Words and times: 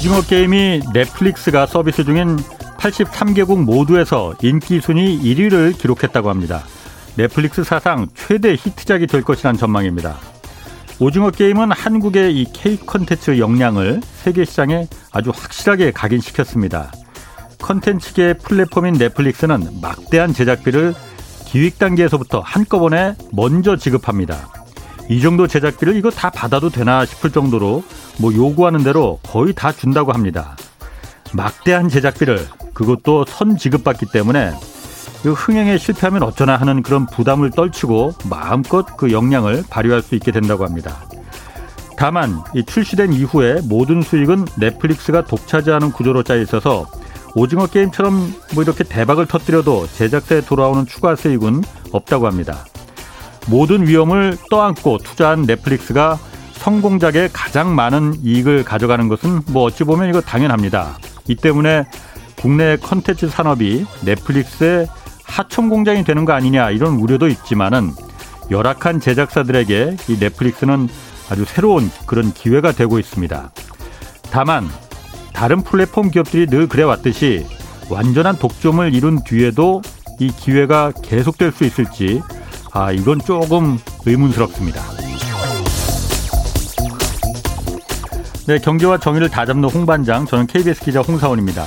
오징어 0.00 0.22
게임이 0.22 0.80
넷플릭스가 0.94 1.66
서비스 1.66 2.04
중인 2.04 2.38
83개국 2.78 3.62
모두에서 3.62 4.32
인기 4.40 4.80
순위 4.80 5.20
1위를 5.20 5.76
기록했다고 5.76 6.30
합니다. 6.30 6.64
넷플릭스 7.16 7.64
사상 7.64 8.08
최대 8.14 8.52
히트작이 8.52 9.06
될 9.06 9.20
것이란 9.20 9.58
전망입니다. 9.58 10.16
오징어 11.00 11.30
게임은 11.30 11.72
한국의 11.72 12.34
이 12.34 12.46
K 12.50 12.78
컨텐츠 12.78 13.38
역량을 13.38 14.00
세계 14.14 14.46
시장에 14.46 14.88
아주 15.12 15.32
확실하게 15.36 15.90
각인시켰습니다. 15.90 16.92
컨텐츠계 17.58 18.38
플랫폼인 18.42 18.94
넷플릭스는 18.94 19.82
막대한 19.82 20.32
제작비를 20.32 20.94
기획 21.44 21.78
단계에서부터 21.78 22.40
한꺼번에 22.40 23.16
먼저 23.32 23.76
지급합니다. 23.76 24.59
이 25.10 25.20
정도 25.20 25.48
제작비를 25.48 25.96
이거 25.96 26.08
다 26.08 26.30
받아도 26.30 26.70
되나 26.70 27.04
싶을 27.04 27.32
정도로 27.32 27.82
뭐 28.20 28.32
요구하는 28.32 28.84
대로 28.84 29.18
거의 29.24 29.52
다 29.52 29.72
준다고 29.72 30.12
합니다. 30.12 30.56
막대한 31.32 31.88
제작비를 31.88 32.46
그것도 32.72 33.24
선 33.26 33.56
지급받기 33.56 34.06
때문에 34.12 34.52
흥행에 35.24 35.78
실패하면 35.78 36.22
어쩌나 36.22 36.56
하는 36.56 36.82
그런 36.82 37.06
부담을 37.06 37.50
떨치고 37.50 38.14
마음껏 38.30 38.86
그 38.96 39.10
역량을 39.10 39.64
발휘할 39.68 40.00
수 40.00 40.14
있게 40.14 40.30
된다고 40.30 40.64
합니다. 40.64 41.04
다만 41.96 42.40
이 42.54 42.64
출시된 42.64 43.12
이후에 43.12 43.62
모든 43.64 44.02
수익은 44.02 44.46
넷플릭스가 44.58 45.24
독차지하는 45.24 45.90
구조로 45.90 46.22
짜 46.22 46.36
있어서 46.36 46.86
오징어 47.34 47.66
게임처럼 47.66 48.32
뭐 48.54 48.62
이렇게 48.62 48.84
대박을 48.84 49.26
터뜨려도 49.26 49.88
제작사에 49.88 50.42
돌아오는 50.42 50.86
추가 50.86 51.16
수익은 51.16 51.64
없다고 51.90 52.28
합니다. 52.28 52.64
모든 53.50 53.86
위험을 53.86 54.36
떠안고 54.48 54.98
투자한 54.98 55.42
넷플릭스가 55.42 56.18
성공작에 56.52 57.30
가장 57.32 57.74
많은 57.74 58.14
이익을 58.22 58.64
가져가는 58.64 59.08
것은 59.08 59.40
뭐 59.48 59.64
어찌 59.64 59.82
보면 59.82 60.08
이거 60.08 60.20
당연합니다. 60.20 60.98
이 61.26 61.34
때문에 61.34 61.84
국내 62.36 62.76
컨텐츠 62.76 63.28
산업이 63.28 63.86
넷플릭스의 64.04 64.86
하청 65.24 65.68
공장이 65.68 66.04
되는 66.04 66.24
거 66.24 66.32
아니냐 66.32 66.70
이런 66.70 66.94
우려도 66.94 67.26
있지만은 67.28 67.90
열악한 68.50 69.00
제작사들에게 69.00 69.96
이 70.08 70.18
넷플릭스는 70.18 70.88
아주 71.28 71.44
새로운 71.44 71.90
그런 72.06 72.32
기회가 72.32 72.72
되고 72.72 72.98
있습니다. 72.98 73.50
다만 74.30 74.68
다른 75.32 75.62
플랫폼 75.62 76.10
기업들이 76.10 76.46
늘 76.46 76.68
그래왔듯이 76.68 77.46
완전한 77.88 78.36
독점을 78.36 78.94
이룬 78.94 79.22
뒤에도 79.24 79.82
이 80.20 80.28
기회가 80.28 80.92
계속될 81.02 81.52
수 81.52 81.64
있을지 81.64 82.20
아 82.72 82.92
이건 82.92 83.18
조금 83.18 83.78
의문스럽습니다. 84.06 84.80
네, 88.46 88.58
경제와 88.58 88.98
정의를 88.98 89.28
다잡는 89.28 89.68
홍반장, 89.68 90.26
저는 90.26 90.46
KBS 90.46 90.84
기자 90.84 91.00
홍사원입니다. 91.00 91.64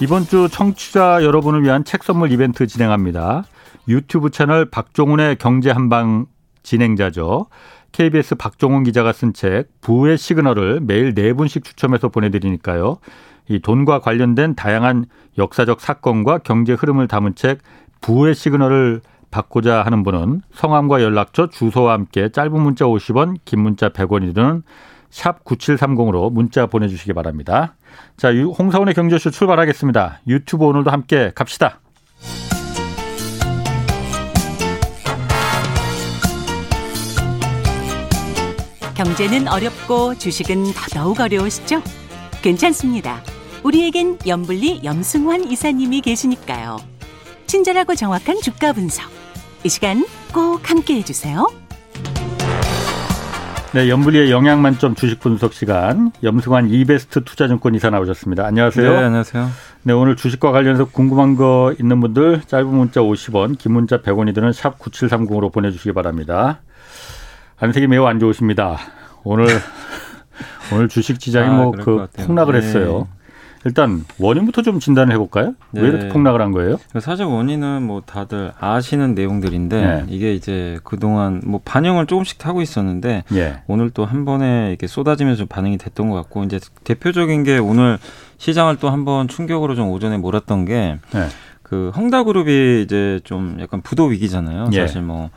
이번 0.00 0.24
주 0.24 0.48
청취자 0.50 1.22
여러분을 1.24 1.62
위한 1.62 1.84
책 1.84 2.04
선물 2.04 2.32
이벤트 2.32 2.66
진행합니다. 2.66 3.44
유튜브 3.88 4.30
채널 4.30 4.64
박종훈의 4.64 5.36
경제 5.36 5.70
한방 5.70 6.26
진행자죠. 6.62 7.46
KBS 7.92 8.36
박종훈 8.36 8.84
기자가 8.84 9.12
쓴 9.12 9.34
책 9.34 9.68
부의 9.80 10.16
시그널을 10.16 10.80
매일 10.80 11.14
네 11.14 11.32
분씩 11.32 11.64
추첨해서 11.64 12.08
보내드리니까요. 12.08 12.98
이 13.48 13.60
돈과 13.60 14.00
관련된 14.00 14.54
다양한 14.54 15.06
역사적 15.36 15.80
사건과 15.80 16.38
경제 16.38 16.72
흐름을 16.72 17.08
담은 17.08 17.34
책 17.34 17.58
부의 18.00 18.34
시그널을 18.34 19.00
받고자 19.30 19.82
하는 19.82 20.02
분은 20.02 20.42
성함과 20.52 21.02
연락처, 21.02 21.48
주소와 21.48 21.92
함께 21.92 22.30
짧은 22.30 22.52
문자 22.52 22.84
50원, 22.84 23.36
긴 23.44 23.60
문자 23.60 23.88
100원이 23.90 24.34
드는 24.34 24.62
샵 25.10 25.44
9730으로 25.44 26.32
문자 26.32 26.66
보내주시기 26.66 27.12
바랍니다. 27.12 27.74
자, 28.16 28.32
홍사원의 28.32 28.94
경제쇼 28.94 29.30
출발하겠습니다. 29.30 30.20
유튜브 30.28 30.64
오늘도 30.66 30.90
함께 30.90 31.32
갑시다. 31.34 31.80
경제는 38.94 39.48
어렵고 39.48 40.16
주식은 40.16 40.74
더더욱 40.74 41.20
어려우시죠? 41.20 41.82
괜찮습니다. 42.42 43.22
우리에겐 43.64 44.18
염불리 44.26 44.82
염승환 44.84 45.50
이사님이 45.50 46.02
계시니까요. 46.02 46.89
친절하고 47.50 47.96
정확한 47.96 48.40
주가 48.42 48.72
분석. 48.72 49.10
이 49.64 49.68
시간 49.68 50.06
꼭 50.32 50.70
함께 50.70 50.94
해주세요. 50.94 51.48
네, 53.74 53.88
염불리의 53.88 54.30
영양 54.30 54.62
만점 54.62 54.94
주식 54.94 55.18
분석 55.18 55.52
시간 55.52 56.12
염승환 56.22 56.68
이베스트 56.68 57.24
투자증권 57.24 57.74
이사 57.74 57.90
나오셨습니다. 57.90 58.46
안녕하세요. 58.46 58.92
네, 58.92 58.96
안녕하세요. 58.98 59.48
네, 59.82 59.92
오늘 59.92 60.14
주식과 60.14 60.52
관련해서 60.52 60.84
궁금한 60.84 61.34
거 61.34 61.74
있는 61.80 62.00
분들 62.00 62.42
짧은 62.46 62.68
문자 62.68 63.00
50원, 63.00 63.58
긴 63.58 63.72
문자 63.72 64.00
100원이 64.00 64.32
드는 64.32 64.52
샵 64.52 64.78
9730으로 64.78 65.52
보내주시기 65.52 65.92
바랍니다. 65.92 66.60
안색이 67.58 67.88
매우 67.88 68.04
안 68.06 68.20
좋으십니다. 68.20 68.78
오늘 69.24 69.46
오늘 70.72 70.88
주식 70.88 71.20
시장이 71.20 71.48
아, 71.48 71.52
뭐그 71.64 72.10
폭락을 72.26 72.60
네. 72.60 72.64
했어요. 72.64 73.08
일단 73.64 74.04
원인부터 74.18 74.62
좀 74.62 74.80
진단을 74.80 75.12
해볼까요? 75.14 75.54
네. 75.72 75.82
왜 75.82 75.88
이렇게 75.88 76.08
폭락을 76.08 76.40
한 76.40 76.50
거예요? 76.52 76.78
사실 77.00 77.26
원인은 77.26 77.82
뭐 77.82 78.00
다들 78.04 78.52
아시는 78.58 79.14
내용들인데 79.14 79.80
네. 79.84 80.04
이게 80.08 80.34
이제 80.34 80.78
그동안 80.82 81.42
뭐 81.44 81.60
반영을 81.64 82.06
조금씩 82.06 82.46
하고 82.46 82.62
있었는데 82.62 83.24
예. 83.34 83.62
오늘 83.66 83.90
또 83.90 84.04
한 84.06 84.24
번에 84.24 84.68
이렇게 84.70 84.86
쏟아지면서 84.86 85.44
반응이 85.46 85.76
됐던 85.78 86.08
것 86.08 86.16
같고 86.16 86.44
이제 86.44 86.58
대표적인 86.84 87.44
게 87.44 87.58
오늘 87.58 87.98
시장을 88.38 88.76
또 88.76 88.88
한 88.88 89.04
번 89.04 89.28
충격으로 89.28 89.74
좀 89.74 89.88
오전에 89.90 90.16
몰았던 90.16 90.64
게 90.64 90.98
네. 91.12 91.26
그 91.62 91.90
헝다그룹이 91.94 92.82
이제 92.82 93.20
좀 93.24 93.58
약간 93.60 93.80
부도 93.82 94.06
위기잖아요. 94.06 94.70
예. 94.72 94.80
사실 94.80 95.02
뭐 95.02 95.30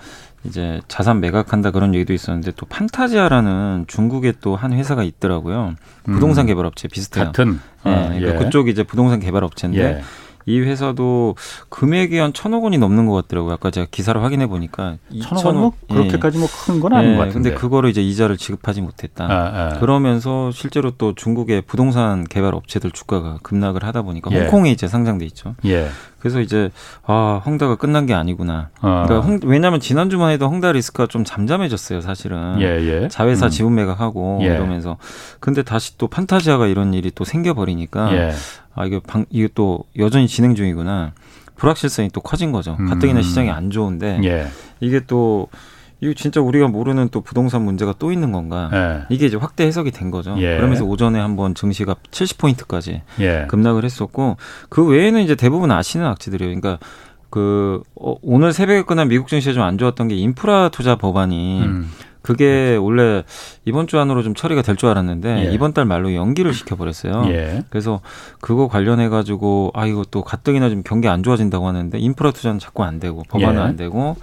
이제 0.45 0.81
자산 0.87 1.19
매각한다 1.21 1.71
그런 1.71 1.93
얘기도 1.93 2.11
있었는데 2.13 2.51
또 2.55 2.65
판타지아라는 2.65 3.85
중국의 3.87 4.33
또 4.41 4.55
한 4.55 4.73
회사가 4.73 5.03
있더라고요. 5.03 5.75
부동산 6.05 6.45
음. 6.45 6.47
개발업체 6.47 6.87
비슷해요. 6.87 7.25
같은 7.25 7.59
예, 7.85 7.89
어, 7.89 8.11
예. 8.15 8.19
그러니까 8.19 8.45
그쪽이 8.45 8.71
이제 8.71 8.83
부동산 8.83 9.19
개발 9.19 9.43
업체인데 9.43 9.83
예. 9.83 10.01
이 10.45 10.59
회사도 10.59 11.35
금액이 11.69 12.17
한 12.17 12.33
천억 12.33 12.63
원이 12.63 12.77
넘는 12.77 13.05
것 13.07 13.13
같더라고요. 13.23 13.53
아까 13.53 13.71
제가 13.71 13.87
기사를 13.89 14.21
확인해 14.21 14.47
보니까 14.47 14.97
천억 15.21 15.45
원뭐 15.45 15.73
그렇게까지 15.89 16.37
뭐 16.37 16.47
큰 16.65 16.79
건 16.79 16.93
아닌 16.93 17.11
예, 17.13 17.15
것 17.17 17.23
같은데. 17.25 17.49
근데 17.49 17.53
그거를 17.59 17.89
이제 17.89 18.01
이자를 18.01 18.37
지급하지 18.37 18.81
못했다. 18.81 19.25
아, 19.25 19.29
아. 19.75 19.79
그러면서 19.79 20.51
실제로 20.51 20.91
또 20.91 21.13
중국의 21.15 21.61
부동산 21.63 22.23
개발 22.23 22.55
업체들 22.55 22.91
주가가 22.91 23.39
급락을 23.43 23.83
하다 23.83 24.01
보니까 24.03 24.31
예. 24.31 24.41
홍콩에 24.41 24.71
이제 24.71 24.87
상장돼 24.87 25.25
있죠. 25.27 25.55
예. 25.65 25.87
그래서 26.19 26.39
이제 26.39 26.69
아 27.05 27.41
헝다가 27.45 27.75
끝난 27.75 28.05
게 28.05 28.13
아니구나. 28.13 28.69
어. 28.81 29.03
그러니까 29.07 29.19
헝, 29.27 29.39
왜냐하면 29.43 29.79
지난 29.81 30.09
주만 30.09 30.31
해도 30.31 30.47
헝다 30.47 30.71
리스크가 30.71 31.07
좀 31.07 31.25
잠잠해졌어요, 31.25 31.99
사실은. 32.01 32.61
예, 32.61 32.65
예. 33.03 33.07
자회사 33.09 33.47
음. 33.47 33.49
지분 33.49 33.75
매각하고 33.75 34.39
예. 34.41 34.45
이러면서. 34.47 34.97
근데 35.41 35.63
다시 35.63 35.97
또 35.97 36.07
판타지아가 36.07 36.67
이런 36.67 36.93
일이 36.93 37.11
또 37.13 37.25
생겨버리니까 37.25 38.13
예. 38.15 38.31
아 38.75 38.85
이게 38.85 38.99
방 39.05 39.25
이게 39.29 39.47
또 39.53 39.83
여전히 39.97 40.27
진행 40.27 40.55
중이구나. 40.55 41.13
불확실성이 41.55 42.09
또 42.09 42.21
커진 42.21 42.51
거죠. 42.51 42.75
음. 42.79 42.87
가뜩이나 42.89 43.21
시장이 43.21 43.49
안 43.49 43.69
좋은데 43.69 44.19
예. 44.23 44.47
이게 44.79 44.99
또 45.05 45.47
이거 46.01 46.13
진짜 46.13 46.41
우리가 46.41 46.67
모르는 46.67 47.09
또 47.09 47.21
부동산 47.21 47.61
문제가 47.63 47.93
또 47.97 48.11
있는 48.11 48.31
건가? 48.31 48.69
예. 48.73 49.03
이게 49.09 49.27
이제 49.27 49.37
확대 49.37 49.65
해석이 49.65 49.91
된 49.91 50.11
거죠. 50.11 50.35
예. 50.39 50.57
그러면서 50.57 50.83
오전에 50.83 51.19
한번 51.19 51.55
증시가 51.55 51.95
70포인트까지 52.11 53.01
예. 53.21 53.45
급락을 53.47 53.85
했었고 53.85 54.37
그 54.69 54.85
외에는 54.85 55.21
이제 55.21 55.35
대부분 55.35 55.71
아시는 55.71 56.05
악취들이에요. 56.05 56.59
그러니까 56.59 56.83
그 57.29 57.81
어, 57.95 58.15
오늘 58.21 58.51
새벽에 58.53 58.83
끝난 58.83 59.07
미국 59.07 59.27
증시가 59.27 59.53
좀 59.53 59.63
안 59.63 59.77
좋았던 59.77 60.07
게 60.09 60.15
인프라 60.15 60.69
투자 60.69 60.95
법안이 60.97 61.61
음. 61.63 61.89
그게 62.23 62.75
원래 62.77 63.23
이번 63.65 63.85
주 63.85 63.99
안으로 63.99 64.23
좀 64.23 64.33
처리가 64.33 64.63
될 64.63 64.75
줄 64.75 64.89
알았는데 64.89 65.45
예. 65.49 65.53
이번 65.53 65.73
달 65.73 65.85
말로 65.85 66.15
연기를 66.15 66.51
시켜버렸어요. 66.53 67.25
예. 67.27 67.63
그래서 67.69 67.99
그거 68.41 68.67
관련해 68.67 69.09
가지고 69.09 69.71
아 69.75 69.85
이거 69.85 70.03
또 70.09 70.23
가뜩이나 70.23 70.69
좀 70.71 70.81
경기 70.83 71.07
안 71.07 71.21
좋아진다고 71.21 71.67
하는데 71.67 71.95
인프라 71.99 72.31
투자는 72.31 72.57
자꾸 72.59 72.83
안 72.83 72.99
되고 72.99 73.21
법안은 73.29 73.61
예. 73.61 73.63
안 73.63 73.75
되고 73.75 74.15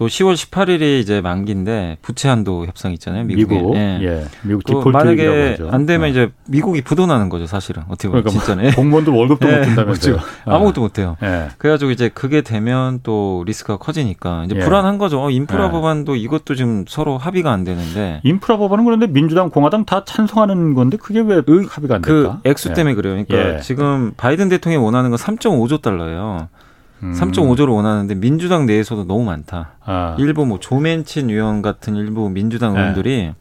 또 0.00 0.06
10월 0.06 0.32
18일이 0.32 0.98
이제 0.98 1.20
만기인데 1.20 1.98
부채 2.00 2.30
한도 2.30 2.64
협상 2.64 2.90
있잖아요. 2.92 3.24
미국에. 3.24 3.56
미국. 3.56 3.76
예. 3.76 3.98
예. 4.00 4.24
미국 4.40 4.64
디폴트 4.64 4.88
만약에 4.88 5.58
안 5.70 5.84
되면 5.84 6.06
네. 6.06 6.10
이제 6.10 6.32
미국이 6.48 6.80
부도나는 6.80 7.28
거죠, 7.28 7.44
사실은. 7.44 7.82
어떻게 7.86 8.08
보면 8.08 8.22
그러니까 8.22 8.42
진짜네. 8.42 8.62
뭐 8.68 8.76
공무원들 8.76 9.12
월급도 9.12 9.46
예. 9.52 9.58
못 9.58 9.64
준다면서요. 9.64 10.16
아. 10.46 10.54
아무것도 10.54 10.80
못 10.80 10.98
해요. 10.98 11.18
예. 11.22 11.48
그래 11.58 11.72
가지고 11.72 11.90
이제 11.90 12.08
그게 12.08 12.40
되면 12.40 13.00
또 13.02 13.44
리스크가 13.46 13.76
커지니까 13.76 14.44
이제 14.46 14.56
예. 14.56 14.60
불안한 14.60 14.96
거죠. 14.96 15.22
어, 15.22 15.30
인프라 15.30 15.66
예. 15.66 15.70
법안도 15.70 16.16
이것도 16.16 16.54
지금 16.54 16.86
서로 16.88 17.18
합의가 17.18 17.52
안 17.52 17.64
되는데. 17.64 18.22
인프라 18.22 18.56
법안은 18.56 18.86
그런데 18.86 19.06
민주당, 19.06 19.50
공화당 19.50 19.84
다 19.84 20.04
찬성하는 20.06 20.72
건데 20.72 20.96
그게 20.96 21.20
왜 21.20 21.42
합의가 21.68 21.96
안 21.96 22.00
될까? 22.00 22.40
그 22.42 22.48
액수 22.48 22.72
때문에 22.72 22.94
그래요. 22.94 23.22
그러니까 23.28 23.60
지금 23.60 24.14
바이든 24.16 24.48
대통령이 24.48 24.82
원하는 24.82 25.10
건 25.10 25.18
3.5조 25.18 25.82
달러예요. 25.82 26.48
음. 27.02 27.12
3.5조를 27.12 27.74
원하는데 27.74 28.14
민주당 28.14 28.66
내에서도 28.66 29.04
너무 29.04 29.24
많다. 29.24 29.72
아. 29.84 30.16
일부 30.18 30.46
뭐 30.46 30.58
조맨친 30.58 31.30
의원 31.30 31.62
같은 31.62 31.96
일부 31.96 32.28
민주당 32.28 32.74
네. 32.74 32.80
의원들이 32.80 33.16
네. 33.16 33.34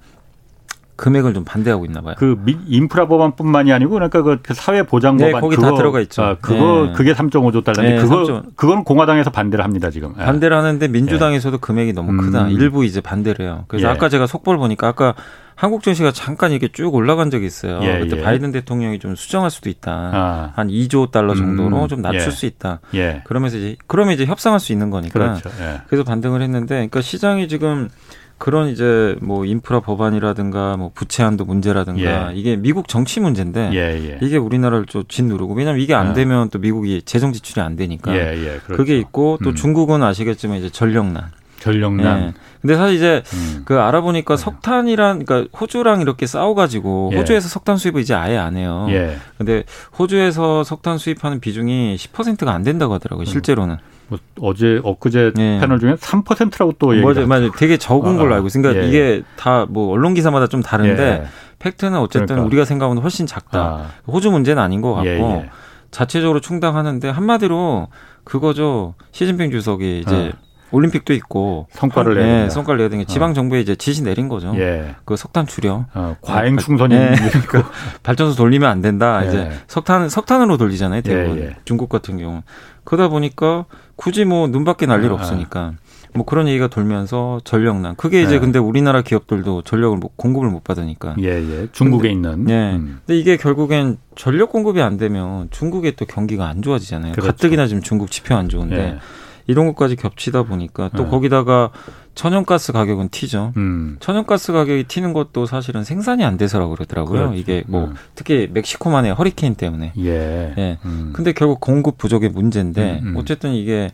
금액을 1.00 1.34
좀 1.34 1.46
반대하고 1.46 1.86
있나 1.86 2.02
봐요. 2.02 2.16
그 2.18 2.38
인프라 2.68 3.08
법안뿐만이 3.08 3.72
아니고 3.72 3.92
그러니까 3.92 4.22
그 4.22 4.54
사회 4.54 4.84
보장 4.84 5.16
법안 5.16 5.34
네, 5.34 5.40
거기 5.40 5.56
그거, 5.56 5.70
다 5.70 5.76
들어가 5.76 6.02
있죠. 6.02 6.22
아, 6.22 6.36
그거 6.42 6.88
네. 6.88 6.94
그게 6.94 7.14
3.5조 7.14 7.64
달러인데 7.64 7.96
네, 7.96 8.02
그거 8.02 8.26
3. 8.26 8.42
그건 8.56 8.84
공화당에서 8.84 9.30
반대를 9.30 9.64
합니다 9.64 9.90
지금. 9.90 10.14
예. 10.20 10.26
반대를 10.26 10.56
하는데 10.58 10.88
민주당에서도 10.90 11.56
예. 11.56 11.60
금액이 11.60 11.94
너무 11.94 12.22
크다. 12.22 12.48
음. 12.48 12.50
일부 12.52 12.84
이제 12.84 13.00
반대를 13.00 13.46
해요. 13.46 13.64
그래서 13.70 13.88
예. 13.88 13.92
아까 13.92 14.10
제가 14.10 14.28
속보를 14.28 14.60
보니까 14.60 14.90
아까 14.90 15.16
한국 15.56 15.84
증시가 15.84 16.12
잠깐 16.12 16.52
이게 16.52 16.68
쭉 16.70 16.94
올라간 16.94 17.32
적이 17.32 17.46
있어요. 17.46 17.80
예, 17.84 18.00
그때 18.00 18.18
예. 18.18 18.22
바이든 18.22 18.52
대통령이 18.52 19.00
좀 19.00 19.16
수정할 19.16 19.50
수도 19.50 19.70
있다. 19.70 19.92
아. 19.92 20.52
한 20.56 20.68
2조 20.68 21.12
달러 21.12 21.34
정도로 21.36 21.84
음. 21.84 21.88
좀 21.88 22.02
낮출 22.02 22.28
예. 22.28 22.32
수 22.32 22.46
있다. 22.46 22.80
예. 22.94 23.22
그러면서 23.26 23.58
이제 23.58 23.76
그러면 23.88 24.14
이제 24.14 24.26
협상할 24.26 24.60
수 24.60 24.74
있는 24.74 24.90
거니까. 24.90 25.14
그렇죠. 25.14 25.50
예. 25.62 25.82
그래서 25.88 26.04
반등을 26.04 26.42
했는데, 26.42 26.76
그러니까 26.76 27.02
시장이 27.02 27.48
지금 27.48 27.90
그런 28.40 28.70
이제 28.70 29.16
뭐 29.22 29.46
인프라 29.46 29.82
법안이라든가 29.82 30.78
뭐 30.78 30.92
부채 30.96 31.24
한도 31.24 31.46
문제라든가 31.46 32.32
예. 32.32 32.36
이게 32.36 32.56
미국 32.56 32.88
정치 32.88 33.20
문제인데 33.20 33.72
예, 33.74 33.78
예. 33.78 34.20
이게 34.22 34.38
우리나라를 34.38 34.86
좀 34.86 35.04
짓누르고 35.08 35.54
왜냐하면 35.54 35.82
이게 35.82 35.94
안 35.94 36.12
예. 36.12 36.14
되면 36.14 36.50
또 36.50 36.58
미국이 36.58 37.02
재정 37.04 37.34
지출이 37.34 37.62
안 37.62 37.76
되니까 37.76 38.16
예, 38.16 38.60
그렇죠. 38.66 38.78
그게 38.78 38.98
있고 38.98 39.38
또 39.44 39.50
음. 39.50 39.56
중국은 39.56 40.02
아시겠지만 40.02 40.58
이제 40.58 40.70
전력난 40.70 41.32
전력난. 41.60 42.22
예. 42.22 42.34
근데 42.62 42.76
사실 42.76 42.96
이제 42.96 43.24
음. 43.34 43.62
그 43.66 43.80
알아보니까 43.80 44.36
네. 44.36 44.42
석탄이란 44.42 45.26
그러니까 45.26 45.58
호주랑 45.58 46.02
이렇게 46.02 46.26
싸워가지고 46.26 47.12
예. 47.14 47.18
호주에서 47.18 47.48
석탄 47.48 47.78
수입을 47.78 48.02
이제 48.02 48.14
아예 48.14 48.38
안 48.38 48.58
해요. 48.58 48.88
예. 48.90 49.18
근데 49.38 49.64
호주에서 49.98 50.64
석탄 50.64 50.98
수입하는 50.98 51.40
비중이 51.40 51.96
10%가 51.98 52.52
안 52.52 52.64
된다고 52.64 52.94
하더라고요. 52.94 53.24
음. 53.24 53.26
실제로는. 53.26 53.78
뭐 54.10 54.20
어제 54.42 54.82
엊그제 54.84 55.34
예. 55.38 55.58
패널 55.62 55.80
중에 55.80 55.94
3%라고 55.96 56.74
또 56.80 56.94
얘기가 56.96 57.14
맞아요, 57.14 57.28
맞아요. 57.28 57.52
되게 57.56 57.78
적은 57.78 58.18
걸로 58.18 58.34
아, 58.34 58.36
알고 58.38 58.48
있어요. 58.48 58.64
그러니까 58.64 58.84
예. 58.84 58.90
이게 58.90 59.24
다 59.38 59.66
뭐 59.70 59.92
언론 59.94 60.14
기사마다 60.14 60.48
좀 60.48 60.62
다른데 60.62 61.04
예. 61.04 61.28
팩트는 61.60 61.98
어쨌든 62.00 62.26
그러니까. 62.28 62.46
우리가 62.48 62.66
생각하는 62.66 63.02
훨씬 63.02 63.26
작다. 63.28 63.60
아. 63.60 63.86
호주 64.12 64.32
문제는 64.32 64.62
아닌 64.62 64.82
것 64.82 64.94
같고 64.94 65.08
예, 65.10 65.50
자체적으로 65.92 66.40
충당하는데 66.40 67.10
한마디로 67.10 67.88
그거죠. 68.24 68.96
시진핑 69.12 69.52
주석이 69.52 70.00
이제 70.02 70.32
아. 70.34 70.38
올림픽도 70.72 71.14
있고 71.14 71.68
성과를 71.72 72.16
내 72.16 72.24
네, 72.44 72.50
성과를 72.52 72.78
내야 72.78 72.90
되는 72.90 73.04
게 73.04 73.12
지방 73.12 73.34
정부에 73.34 73.60
이제 73.60 73.76
지시 73.76 74.04
내린 74.04 74.30
거죠. 74.30 74.54
예. 74.56 74.94
그 75.04 75.16
석탄 75.18 75.48
출여. 75.48 75.86
어, 75.96 76.16
과잉 76.22 76.58
충선이 76.58 76.94
네. 76.96 77.16
그 77.48 77.64
발전소 78.04 78.36
돌리면 78.36 78.70
안 78.70 78.80
된다. 78.82 79.24
예. 79.24 79.28
이제 79.28 79.52
석탄 79.68 80.10
석탄으로 80.10 80.58
돌리잖아요. 80.58 81.02
대부분 81.02 81.40
예, 81.40 81.46
예. 81.46 81.56
중국 81.66 81.90
같은 81.90 82.18
경우. 82.20 82.44
그러다 82.90 83.08
보니까 83.10 83.66
굳이 83.96 84.26
뭐 84.26 84.48
눈밖에 84.48 84.86
날 84.86 85.04
일 85.04 85.12
없으니까 85.12 85.74
뭐 86.16 86.26
그런 86.26 86.48
얘기가 86.48 86.68
돌면서 86.68 87.40
전력난. 87.44 87.96
그게 87.96 88.24
이제 88.24 88.36
예. 88.36 88.40
근데 88.40 88.58
우리나라 88.58 89.04
기업들도 89.04 89.62
전력을 89.62 89.98
못, 89.98 90.18
공급을 90.18 90.50
못 90.50 90.64
받으니까. 90.64 91.16
예, 91.20 91.28
예. 91.28 91.68
중국에 91.72 92.10
근데, 92.10 92.30
있는. 92.30 92.46
네. 92.46 92.76
음. 92.76 93.00
근데 93.06 93.20
이게 93.20 93.38
결국엔 93.38 93.98
전력 94.16 94.52
공급이 94.52 94.82
안 94.82 94.98
되면 94.98 95.50
중국의 95.52 95.96
또 95.98 96.06
경기가 96.06 96.48
안 96.48 96.64
좋아지잖아요. 96.64 97.12
그렇죠. 97.14 97.28
가뜩이나 97.28 97.68
지금 97.68 97.84
중국 97.84 98.10
지표 98.10 98.36
안 98.36 98.50
좋은데. 98.50 98.76
예. 98.78 98.98
이런 99.46 99.66
것까지 99.68 99.96
겹치다 99.96 100.44
보니까 100.44 100.90
또 100.96 101.04
네. 101.06 101.10
거기다가 101.10 101.72
천연가스 102.20 102.74
가격은 102.74 103.08
튀죠. 103.12 103.54
음. 103.56 103.96
천연가스 104.02 104.52
가격이 104.52 104.90
튀는 104.90 105.14
것도 105.14 105.46
사실은 105.46 105.86
생산이 105.86 106.26
안 106.26 106.36
돼서라고 106.36 106.76
그러더라고요. 106.76 107.30
그렇죠. 107.30 107.36
이게 107.36 107.64
뭐 107.66 107.86
음. 107.86 107.94
특히 108.14 108.50
멕시코만의 108.52 109.14
허리케인 109.14 109.56
때문에. 109.56 109.94
예. 110.00 110.54
예. 110.58 110.78
음. 110.84 111.12
근데 111.14 111.32
결국 111.32 111.62
공급 111.62 111.98
부족의 111.98 112.32
문제인데 112.32 113.00
음, 113.04 113.08
음. 113.08 113.16
어쨌든 113.16 113.54
이게 113.54 113.92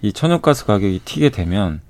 이 0.00 0.14
천연가스 0.14 0.64
가격이 0.64 1.02
튀게 1.04 1.28
되면 1.28 1.82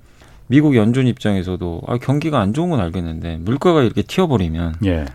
미국 0.47 0.75
연준 0.75 1.07
입장에서도 1.07 1.83
아 1.87 1.97
경기가 1.97 2.41
안 2.41 2.53
좋은 2.53 2.71
건 2.71 2.81
알겠는데 2.81 3.37
물가가 3.37 3.81
이렇게 3.81 4.01
튀어버리면 4.01 4.79
예. 4.83 5.05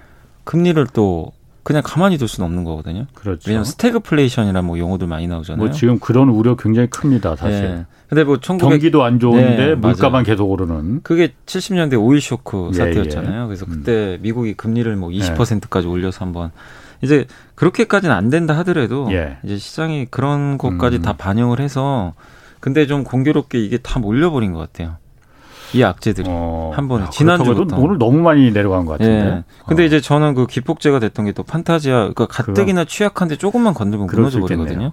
금리를 0.44 0.86
또 0.94 1.32
그냥 1.62 1.82
가만히 1.84 2.16
둘 2.16 2.26
수는 2.26 2.46
없는 2.46 2.64
거거든요. 2.64 3.04
그렇죠. 3.12 3.50
왜냐하면 3.50 3.64
스태그플레이션이라는 3.66 4.66
뭐 4.66 4.78
용어들 4.78 5.08
많이 5.08 5.26
나오잖아요. 5.26 5.62
뭐 5.62 5.74
지금 5.74 5.98
그런 5.98 6.30
우려 6.30 6.56
굉장히 6.56 6.88
큽니다, 6.88 7.36
사실. 7.36 7.62
네. 7.62 7.84
근데 8.14 8.22
뭐 8.22 8.38
1900... 8.38 8.70
경기도 8.70 9.02
안 9.02 9.18
좋은데 9.18 9.56
네, 9.56 9.74
물가만 9.74 10.12
맞아요. 10.12 10.24
계속 10.24 10.48
오르는. 10.48 11.00
그게 11.02 11.34
70년대 11.46 12.00
오일 12.00 12.20
쇼크 12.20 12.68
예, 12.72 12.76
사태였잖아요. 12.76 13.42
예. 13.42 13.46
그래서 13.46 13.66
음. 13.66 13.70
그때 13.72 14.14
음. 14.14 14.22
미국이 14.22 14.54
금리를 14.54 14.94
뭐 14.94 15.10
20%까지 15.10 15.88
예. 15.88 15.90
올려서 15.90 16.24
한번 16.24 16.52
이제 17.02 17.26
그렇게까지는 17.56 18.14
안 18.14 18.30
된다 18.30 18.56
하더라도 18.58 19.08
예. 19.10 19.38
이제 19.42 19.58
시장이 19.58 20.06
그런 20.10 20.58
것까지 20.58 20.98
음. 20.98 21.02
다 21.02 21.14
반영을 21.14 21.58
해서 21.58 22.14
근데 22.60 22.86
좀 22.86 23.02
공교롭게 23.02 23.58
이게 23.58 23.78
다 23.78 23.98
몰려버린 23.98 24.52
것 24.52 24.60
같아요. 24.60 24.96
이 25.74 25.82
악재들이 25.82 26.26
어, 26.30 26.72
한 26.74 26.88
번에 26.88 27.04
지난주부터 27.10 27.76
오늘 27.76 27.98
너무 27.98 28.18
많이 28.20 28.50
내려간 28.50 28.86
것 28.86 28.92
같은데. 28.92 29.26
예. 29.26 29.44
근데 29.66 29.82
어. 29.82 29.86
이제 29.86 30.00
저는 30.00 30.34
그 30.34 30.46
기폭제가 30.46 31.00
됐던 31.00 31.26
게 31.26 31.34
또 31.34 31.42
판타지아 31.42 31.96
그러니까 32.14 32.26
가뜩이나 32.26 32.84
취약한데 32.84 33.36
조금만 33.36 33.74
건들면 33.74 34.06
무너져 34.06 34.40
버리거든요. 34.40 34.92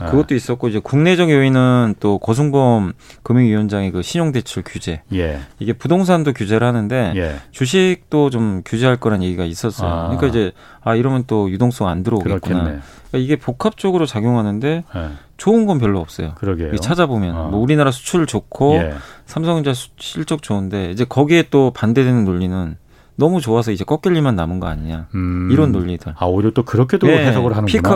네. 0.00 0.06
그것도 0.06 0.34
있었고 0.34 0.68
이제 0.68 0.80
국내적 0.82 1.30
요인은 1.30 1.96
또 2.00 2.18
고승범 2.18 2.94
금융위원장의 3.22 3.92
그 3.92 4.02
신용대출 4.02 4.64
규제. 4.66 5.02
예. 5.12 5.38
이게 5.58 5.72
부동산도 5.74 6.32
규제를 6.32 6.66
하는데 6.66 7.12
예. 7.14 7.36
주식도 7.52 8.30
좀 8.30 8.62
규제할 8.64 8.96
거란 8.96 9.22
얘기가 9.22 9.44
있었어요. 9.44 9.88
아. 9.90 10.02
그러니까 10.08 10.26
이제 10.28 10.52
아 10.82 10.94
이러면 10.96 11.24
또 11.26 11.50
유동성 11.50 11.86
안 11.88 12.02
들어오겠구나. 12.02 12.64
그 12.64 12.80
러니까 13.12 13.18
이게 13.18 13.36
복합적으로 13.36 14.06
작용하는데 14.06 14.84
예. 14.94 15.08
좋은 15.36 15.66
건 15.66 15.78
별로 15.78 16.00
없어요. 16.00 16.32
그러게요. 16.36 16.76
찾아보면 16.76 17.36
어. 17.36 17.48
뭐 17.48 17.60
우리나라 17.60 17.90
수출 17.90 18.26
좋고 18.26 18.74
예. 18.76 18.94
삼성전자 19.26 19.72
실적 19.98 20.42
좋은데 20.42 20.90
이제 20.90 21.04
거기에 21.04 21.44
또 21.50 21.70
반대되는 21.72 22.24
논리는 22.24 22.76
너무 23.16 23.40
좋아서 23.40 23.70
이제 23.70 23.84
꺾일 23.84 24.16
일만 24.16 24.34
남은 24.36 24.58
거 24.60 24.66
아니냐 24.66 25.08
음. 25.14 25.48
이런 25.52 25.70
논리들. 25.72 26.14
아 26.16 26.26
오히려 26.26 26.50
또 26.50 26.64
그렇게도 26.64 27.06
네. 27.06 27.26
해석을 27.26 27.56
하는구나. 27.56 27.66
피크 27.66 27.90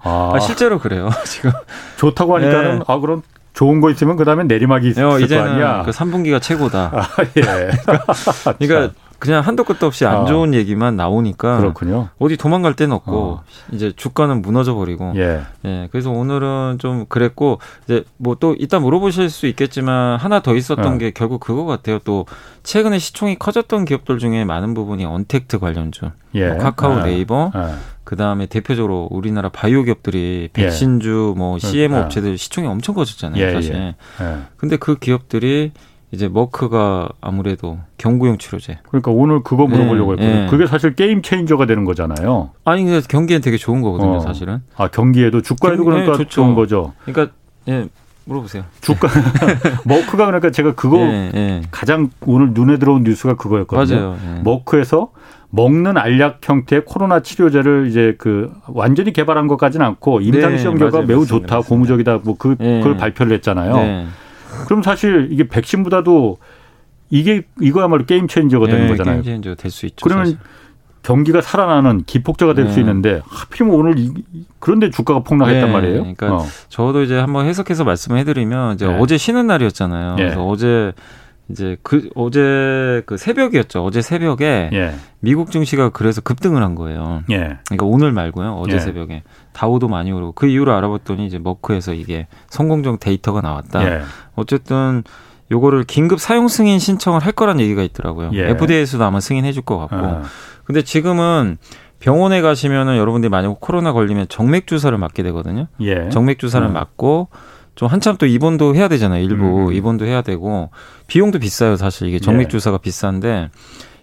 아. 0.00 0.32
아, 0.34 0.38
실제로 0.40 0.78
그래요 0.78 1.08
지금. 1.24 1.50
좋다고 1.96 2.36
하니까는 2.36 2.78
네. 2.80 2.84
아 2.86 2.98
그럼 2.98 3.22
좋은 3.54 3.80
거 3.80 3.90
있으면 3.90 4.16
그다음에 4.16 4.44
내리막이 4.44 4.88
있을 4.88 5.04
어, 5.04 5.10
거 5.10 5.14
아니야. 5.16 5.82
그 5.84 5.92
3분기가 5.92 6.42
최고다. 6.42 6.90
아, 6.92 7.06
예. 7.36 7.40
그러니까, 7.86 8.04
그러니까 8.58 8.94
그냥 9.24 9.42
한도 9.42 9.64
끝도 9.64 9.86
없이 9.86 10.06
안 10.06 10.18
어. 10.18 10.24
좋은 10.26 10.52
어. 10.52 10.56
얘기만 10.56 10.96
나오니까 10.96 11.58
그렇군요. 11.58 12.08
어디 12.18 12.36
도망갈 12.36 12.74
데는 12.74 12.94
없고 12.94 13.16
어. 13.16 13.42
이제 13.72 13.92
주가는 13.96 14.42
무너져 14.42 14.74
버리고 14.74 15.12
예. 15.16 15.40
예. 15.64 15.88
그래서 15.90 16.10
오늘은 16.10 16.76
좀 16.78 17.06
그랬고 17.08 17.58
이제 17.84 18.04
뭐 18.18 18.34
또 18.44 18.54
이따 18.58 18.78
물어보실 18.78 19.30
수 19.30 19.46
있겠지만 19.46 20.18
하나 20.18 20.40
더 20.40 20.54
있었던 20.54 20.86
어. 20.86 20.98
게 20.98 21.12
결국 21.12 21.40
그거 21.40 21.64
같아요. 21.64 21.98
또 22.00 22.26
최근에 22.62 22.98
시총이 22.98 23.38
커졌던 23.38 23.86
기업들 23.86 24.18
중에 24.18 24.44
많은 24.44 24.74
부분이 24.74 25.06
언택트 25.06 25.58
관련주, 25.58 26.10
예. 26.34 26.48
뭐 26.48 26.58
카카오, 26.58 26.98
예. 26.98 27.02
네이버, 27.04 27.50
예. 27.54 27.74
그 28.04 28.16
다음에 28.16 28.44
대표적으로 28.44 29.08
우리나라 29.10 29.48
바이오 29.48 29.84
기업들이 29.84 30.50
예. 30.58 30.62
백신주, 30.62 31.34
뭐 31.38 31.58
CMO 31.58 31.98
업체들 32.00 32.36
시총이 32.36 32.66
엄청 32.66 32.94
커졌잖아요, 32.94 33.52
사실. 33.54 33.94
근데 34.58 34.76
그 34.76 34.96
기업들이 34.98 35.72
이제 36.10 36.28
머크가 36.28 37.08
아무래도 37.20 37.78
경구용 37.98 38.38
치료제. 38.38 38.78
그러니까 38.88 39.10
오늘 39.10 39.42
그거 39.42 39.66
물어보려고 39.66 40.14
네, 40.16 40.22
했거든요. 40.22 40.44
네. 40.44 40.50
그게 40.50 40.66
사실 40.66 40.94
게임 40.94 41.22
체인저가 41.22 41.66
되는 41.66 41.84
거잖아요. 41.84 42.50
아니 42.64 42.84
근데 42.84 43.00
경기엔 43.08 43.40
되게 43.40 43.56
좋은 43.56 43.82
거거든요, 43.82 44.16
어. 44.16 44.20
사실은. 44.20 44.62
아 44.76 44.88
경기에도 44.88 45.40
주가에도 45.40 45.82
경, 45.84 45.92
그러니까 45.92 46.16
네, 46.16 46.24
좋은 46.26 46.54
거죠. 46.54 46.92
그러니까 47.04 47.34
예. 47.68 47.88
물어보세요. 48.26 48.64
주가 48.80 49.08
머크가 49.84 50.26
그러니까 50.26 50.50
제가 50.50 50.74
그거 50.74 50.98
예, 50.98 51.30
예. 51.34 51.62
가장 51.70 52.10
오늘 52.26 52.52
눈에 52.52 52.78
들어온 52.78 53.02
뉴스가 53.02 53.34
그거였거든요. 53.34 54.00
맞아요. 54.00 54.16
예. 54.36 54.42
머크에서 54.42 55.10
먹는 55.50 55.96
알약 55.96 56.40
형태의 56.42 56.84
코로나 56.84 57.20
치료제를 57.20 57.86
이제 57.88 58.14
그 58.18 58.52
완전히 58.66 59.12
개발한 59.12 59.46
것까지는 59.46 59.84
않고 59.86 60.20
임상 60.20 60.58
시험 60.58 60.74
네, 60.74 60.80
결과 60.80 61.02
매우 61.02 61.20
맞습니다, 61.20 61.26
좋다, 61.26 61.56
맞습니다. 61.56 61.68
고무적이다, 61.68 62.20
뭐 62.24 62.36
그, 62.38 62.56
예. 62.60 62.80
그걸 62.80 62.96
발표를 62.96 63.32
했잖아요. 63.34 64.06
네. 64.58 64.64
그럼 64.66 64.82
사실 64.82 65.28
이게 65.30 65.48
백신보다도 65.48 66.38
이게 67.10 67.42
이거야말로 67.60 68.04
game 68.06 68.26
changer가 68.28 68.66
되는 68.66 68.86
네, 68.86 68.88
거잖아요. 68.88 69.22
game 69.22 69.24
changer 69.42 69.54
될 69.56 69.70
수 69.70 69.86
있죠. 69.86 70.04
그러면 70.04 70.24
사실. 70.26 70.38
경기가 71.02 71.42
살아나는 71.42 72.04
기폭제가 72.06 72.54
될수 72.54 72.76
네. 72.76 72.80
있는데 72.80 73.20
하필이면 73.28 73.74
오늘 73.78 73.98
이, 73.98 74.10
그런데 74.58 74.88
주가가 74.90 75.20
폭락했단 75.20 75.66
네, 75.68 75.72
말이에요. 75.72 75.98
그러니까 76.00 76.34
어. 76.34 76.46
저도 76.70 77.02
이제 77.02 77.18
한번 77.18 77.44
해석해서 77.46 77.84
말씀해드리면 77.84 78.74
이제 78.76 78.86
네. 78.86 78.96
어제 78.98 79.18
쉬는 79.18 79.46
날이었잖아요. 79.46 80.14
네. 80.16 80.22
그래서 80.22 80.46
어제 80.46 80.92
이제 81.50 81.76
그 81.82 82.08
어제 82.14 83.02
그 83.06 83.16
새벽이었죠. 83.18 83.84
어제 83.84 84.00
새벽에 84.00 84.70
예. 84.72 84.94
미국 85.20 85.50
증시가 85.50 85.90
그래서 85.90 86.20
급등을 86.22 86.62
한 86.62 86.74
거예요. 86.74 87.22
예. 87.30 87.58
그러니까 87.66 87.84
오늘 87.86 88.12
말고요. 88.12 88.54
어제 88.54 88.76
예. 88.76 88.78
새벽에 88.80 89.22
다우도 89.52 89.88
많이 89.88 90.10
오르고 90.10 90.32
그 90.32 90.46
이후로 90.46 90.72
알아봤더니 90.74 91.26
이제 91.26 91.38
머크에서 91.38 91.92
이게 91.92 92.26
성공적 92.48 92.98
데이터가 93.00 93.42
나왔다. 93.42 93.84
예. 93.86 94.00
어쨌든 94.36 95.02
요거를 95.50 95.84
긴급 95.84 96.18
사용 96.18 96.48
승인 96.48 96.78
신청을 96.78 97.20
할 97.20 97.32
거란 97.32 97.60
얘기가 97.60 97.82
있더라고요. 97.82 98.30
예. 98.32 98.48
FDA에서도 98.48 99.04
아마 99.04 99.20
승인해 99.20 99.52
줄 99.52 99.62
것 99.64 99.76
같고. 99.78 99.96
아. 99.96 100.22
근데 100.64 100.80
지금은 100.82 101.58
병원에 102.00 102.40
가시면은 102.40 102.96
여러분들이 102.96 103.28
만약 103.30 103.60
코로나 103.60 103.92
걸리면 103.92 104.26
정맥 104.30 104.66
주사를 104.66 104.96
맞게 104.96 105.22
되거든요. 105.24 105.66
예. 105.80 106.08
정맥 106.08 106.38
주사를 106.38 106.66
음. 106.66 106.72
맞고 106.72 107.28
좀 107.74 107.88
한참 107.88 108.16
또 108.16 108.26
입원도 108.26 108.74
해야 108.74 108.88
되잖아요. 108.88 109.22
일부 109.24 109.68
음. 109.68 109.72
입원도 109.72 110.04
해야 110.04 110.22
되고 110.22 110.70
비용도 111.06 111.38
비싸요. 111.38 111.76
사실 111.76 112.08
이게 112.08 112.18
정맥 112.18 112.44
예. 112.44 112.48
주사가 112.48 112.78
예. 112.80 112.82
비싼데 112.82 113.50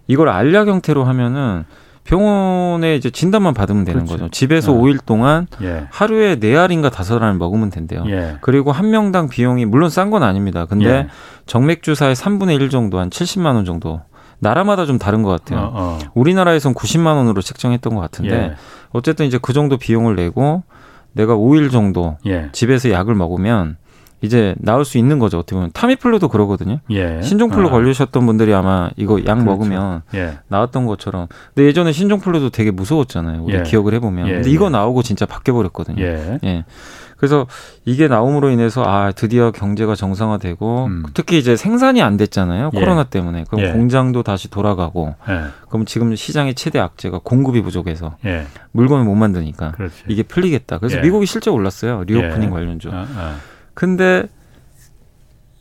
이걸 0.08 0.30
알약 0.30 0.68
형태로 0.68 1.04
하면은 1.06 1.66
병원에 2.04 2.96
이제 2.96 3.10
진단만 3.10 3.54
받으면 3.54 3.86
되는 3.86 4.06
그렇지. 4.06 4.14
거죠. 4.14 4.30
집에서 4.32 4.74
네. 4.74 4.80
5일 4.80 5.06
동안 5.06 5.48
예. 5.62 5.88
하루에 5.92 6.38
4알인가 6.38 6.90
5알을 6.90 7.38
먹으면 7.38 7.70
된대요. 7.70 8.04
예. 8.08 8.38
그리고 8.42 8.72
한 8.72 8.90
명당 8.90 9.30
비용이 9.30 9.66
물론 9.66 9.90
싼 9.90 10.10
건 10.10 10.24
아닙니다. 10.24 10.66
근데 10.66 10.86
예. 10.90 11.08
정맥 11.46 11.84
주사의 11.84 12.16
3분의 12.16 12.60
1 12.60 12.70
정도 12.70 13.00
한 13.00 13.10
70만 13.10 13.56
원 13.56 13.66
정도. 13.66 14.02
나라마다 14.44 14.88
좀 14.88 14.98
다른 14.98 15.22
것 15.22 15.30
같아요. 15.30 15.60
어, 15.60 15.72
어. 15.74 16.00
우리나라에선 16.16 16.74
90만 16.74 17.16
원으로 17.16 17.44
책정했던 17.44 17.94
것 17.94 18.02
같은데 18.02 18.36
예. 18.36 18.56
어쨌든 18.90 19.28
이제 19.28 19.38
그 19.40 19.54
정도 19.54 19.78
비용을 19.78 20.16
내고 20.16 20.64
내가 21.14 21.36
5일 21.36 21.72
정도 21.72 22.18
예. 22.26 22.50
집에서 22.52 22.90
약을 22.90 23.16
먹으면 23.16 23.78
이제 24.22 24.54
나올 24.60 24.86
수 24.86 24.98
있는 25.00 25.18
거죠. 25.18 25.40
어떻게 25.40 25.56
보면 25.56 25.72
타미플루도 25.74 26.28
그러거든요. 26.30 26.80
예. 26.92 27.22
신종플루 27.24 27.68
아. 27.68 27.72
걸리셨던 27.72 28.26
분들이 28.26 28.54
아마 28.54 28.90
이거 28.96 29.18
약 29.20 29.24
그렇죠. 29.24 29.44
먹으면 29.44 30.04
예. 30.14 30.38
나왔던 30.48 30.86
것처럼. 30.86 31.28
근데 31.56 31.68
예전에 31.68 31.92
신종플루도 31.92 32.52
되게 32.52 32.70
무서웠잖아요. 32.70 33.44
우리 33.44 33.56
예. 33.56 33.64
기억을 33.64 33.96
해보면. 33.96 34.28
예. 34.28 34.34
근데 34.34 34.52
이거 34.52 34.66
예. 34.66 34.70
나오고 34.70 35.02
진짜 35.02 35.26
바뀌어 35.26 35.56
버렸거든요. 35.56 36.04
예. 36.04 36.66
예. 37.22 37.28
그래서 37.28 37.46
이게 37.86 38.08
나옴으로 38.08 38.50
인해서 38.50 38.84
아 38.84 39.12
드디어 39.12 39.52
경제가 39.52 39.94
정상화되고 39.94 40.86
음. 40.86 41.04
특히 41.14 41.38
이제 41.38 41.56
생산이 41.56 42.02
안 42.02 42.18
됐잖아요. 42.18 42.72
코로나 42.72 43.04
때문에. 43.04 43.46
그럼 43.50 43.72
공장도 43.74 44.24
다시 44.24 44.50
돌아가고. 44.50 45.14
그럼 45.70 45.86
지금 45.86 46.16
시장의 46.16 46.56
최대 46.56 46.80
악재가 46.80 47.20
공급이 47.24 47.62
부족해서 47.62 48.16
물건을 48.72 49.06
못 49.06 49.14
만드니까 49.14 49.72
그렇지. 49.74 50.04
이게 50.08 50.24
풀리겠다. 50.24 50.80
그래서 50.80 51.00
미국이 51.00 51.28
실제 51.28 51.52
올랐어요. 51.52 52.04
reopening 52.08 52.50
관련주. 52.50 52.90
아, 52.92 53.06
아. 53.16 53.36
근데 53.76 54.24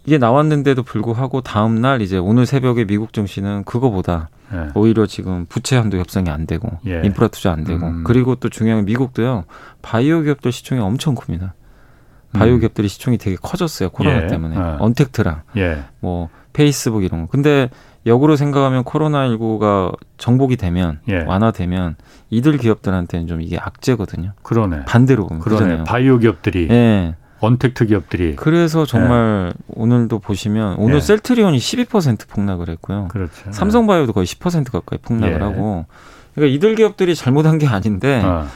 이게 0.06 0.16
나왔는데도 0.18 0.82
불구하고 0.82 1.42
다음 1.42 1.80
날 1.80 2.00
이제 2.00 2.16
오늘 2.16 2.46
새벽에 2.46 2.84
미국 2.84 3.12
증시는 3.12 3.64
그거보다 3.64 4.30
예. 4.52 4.68
오히려 4.74 5.06
지금 5.06 5.46
부채 5.48 5.76
한도 5.76 5.98
협상이 5.98 6.28
안 6.30 6.46
되고 6.46 6.68
예. 6.86 7.02
인프라 7.04 7.28
투자 7.28 7.52
안 7.52 7.64
되고 7.64 7.86
음. 7.86 8.04
그리고 8.04 8.34
또 8.34 8.48
중요한 8.48 8.84
미국도요 8.84 9.44
바이오 9.82 10.22
기업들 10.22 10.52
시총이 10.52 10.80
엄청 10.80 11.14
큽니다. 11.14 11.54
바이오 12.32 12.54
음. 12.54 12.60
기업들이 12.60 12.88
시총이 12.88 13.18
되게 13.18 13.36
커졌어요 13.40 13.90
코로나 13.90 14.24
예. 14.24 14.26
때문에 14.26 14.56
예. 14.56 14.60
언택트랑 14.78 15.42
예. 15.56 15.84
뭐 16.00 16.28
페이스북 16.52 17.04
이런 17.04 17.22
거. 17.22 17.26
근데 17.26 17.70
역으로 18.06 18.36
생각하면 18.36 18.82
코로나19가 18.84 19.94
정복이 20.16 20.56
되면 20.56 21.00
예. 21.08 21.22
완화되면 21.22 21.96
이들 22.30 22.58
기업들한테는 22.58 23.26
좀 23.26 23.40
이게 23.42 23.58
악재거든요. 23.58 24.32
그러네. 24.42 24.84
반대로 24.86 25.26
보면 25.26 25.42
그러네. 25.42 25.58
그러잖아요. 25.58 25.84
바이오 25.84 26.18
기업들이 26.18 26.68
예. 26.70 27.14
언택트 27.40 27.86
기업들이. 27.86 28.36
그래서 28.36 28.84
정말 28.84 29.52
네. 29.56 29.64
오늘도 29.68 30.18
보시면 30.18 30.76
오늘 30.78 30.94
네. 30.94 31.00
셀트리온이 31.00 31.58
12% 31.58 32.28
폭락을 32.28 32.68
했고요. 32.68 33.08
그렇죠. 33.10 33.50
삼성바이오도 33.50 34.12
거의 34.12 34.26
10% 34.26 34.70
가까이 34.70 34.98
폭락을 34.98 35.40
예. 35.40 35.44
하고. 35.44 35.86
그러니까 36.34 36.54
이들 36.54 36.76
기업들이 36.76 37.14
잘못한 37.14 37.58
게 37.58 37.66
아닌데 37.66 38.22
어. 38.24 38.46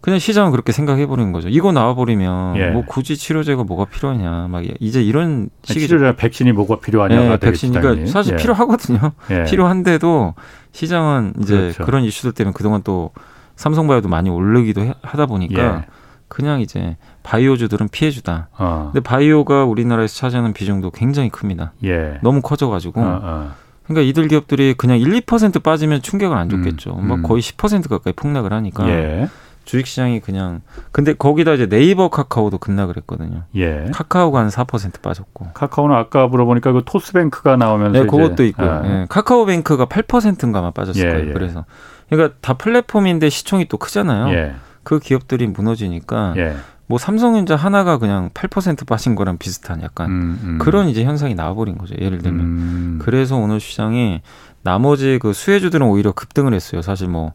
그냥 0.00 0.18
시장은 0.18 0.50
그렇게 0.50 0.72
생각해 0.72 1.06
버리는 1.06 1.30
거죠. 1.30 1.48
이거 1.48 1.70
나와 1.70 1.94
버리면 1.94 2.56
예. 2.56 2.70
뭐 2.70 2.84
굳이 2.84 3.16
치료제가 3.16 3.62
뭐가 3.62 3.84
필요하냐. 3.84 4.48
막 4.48 4.64
이제 4.80 5.00
이런 5.00 5.48
식이 5.62 5.86
치료제 5.86 6.16
백신이 6.16 6.52
뭐가 6.52 6.80
필요하냐. 6.80 7.32
예, 7.32 7.36
백신 7.36 7.72
그러니까 7.72 8.10
사실 8.10 8.32
예. 8.32 8.36
필요하거든요. 8.36 9.12
예. 9.30 9.44
필요한데도 9.48 10.34
시장은 10.72 11.34
이제 11.40 11.56
그렇죠. 11.56 11.84
그런 11.84 12.02
이슈들 12.02 12.32
때문에 12.32 12.52
그동안 12.52 12.82
또 12.82 13.12
삼성바이오도 13.54 14.08
많이 14.08 14.28
오르기도 14.28 14.92
하다 15.02 15.26
보니까 15.26 15.84
예. 15.86 16.01
그냥 16.32 16.60
이제 16.60 16.96
바이오주들은 17.24 17.88
피해주다. 17.88 18.48
어. 18.56 18.90
근데 18.90 19.06
바이오가 19.06 19.64
우리나라에서 19.64 20.16
차지하는 20.16 20.54
비중도 20.54 20.90
굉장히 20.90 21.28
큽니다. 21.28 21.72
예. 21.84 22.18
너무 22.22 22.40
커져가지고. 22.40 23.02
어, 23.02 23.20
어. 23.22 23.50
그러니까 23.84 24.08
이들 24.08 24.28
기업들이 24.28 24.72
그냥 24.72 24.98
1, 24.98 25.20
2% 25.20 25.62
빠지면 25.62 26.00
충격을 26.00 26.34
안 26.34 26.48
줬겠죠. 26.48 26.96
음, 26.98 27.06
막 27.06 27.14
음. 27.16 27.22
거의 27.22 27.42
10% 27.42 27.86
가까이 27.90 28.14
폭락을 28.14 28.50
하니까. 28.50 28.88
예. 28.88 29.28
주식시장이 29.64 30.20
그냥 30.20 30.62
근데 30.90 31.12
거기다 31.12 31.52
이제 31.52 31.68
네이버 31.68 32.08
카카오도 32.08 32.58
급락을 32.58 32.96
했거든요. 32.96 33.42
예. 33.54 33.84
카카오가 33.92 34.40
한 34.40 34.48
4% 34.48 35.02
빠졌고. 35.02 35.48
카카오는 35.52 35.94
아까 35.94 36.26
물어보니까 36.28 36.72
그 36.72 36.82
토스뱅크가 36.86 37.56
나오면서 37.56 38.00
네, 38.00 38.06
그것도 38.06 38.44
있고. 38.46 38.62
아. 38.62 38.82
예. 38.84 39.06
카카오뱅크가 39.10 39.84
8%인가만 39.84 40.72
빠졌을 40.72 41.06
예, 41.06 41.12
거예요. 41.12 41.28
예. 41.28 41.32
그래서 41.34 41.66
그러니까 42.08 42.34
다 42.40 42.54
플랫폼인데 42.54 43.28
시총이 43.28 43.66
또 43.68 43.76
크잖아요. 43.76 44.34
예. 44.82 44.84
그 44.84 44.98
기업들이 44.98 45.46
무너지니까 45.46 46.34
예. 46.36 46.56
뭐 46.86 46.98
삼성전자 46.98 47.56
하나가 47.56 47.98
그냥 47.98 48.30
8% 48.30 48.86
빠진 48.86 49.14
거랑 49.14 49.38
비슷한 49.38 49.82
약간 49.82 50.10
음, 50.10 50.40
음. 50.42 50.58
그런 50.58 50.88
이제 50.88 51.04
현상이 51.04 51.34
나와버린 51.34 51.78
거죠. 51.78 51.94
예를 51.98 52.18
들면 52.18 52.40
음. 52.40 52.98
그래서 53.00 53.36
오늘 53.36 53.60
시장이 53.60 54.20
나머지 54.62 55.18
그 55.20 55.32
수혜주들은 55.32 55.86
오히려 55.86 56.12
급등을 56.12 56.52
했어요. 56.54 56.82
사실 56.82 57.08
뭐 57.08 57.32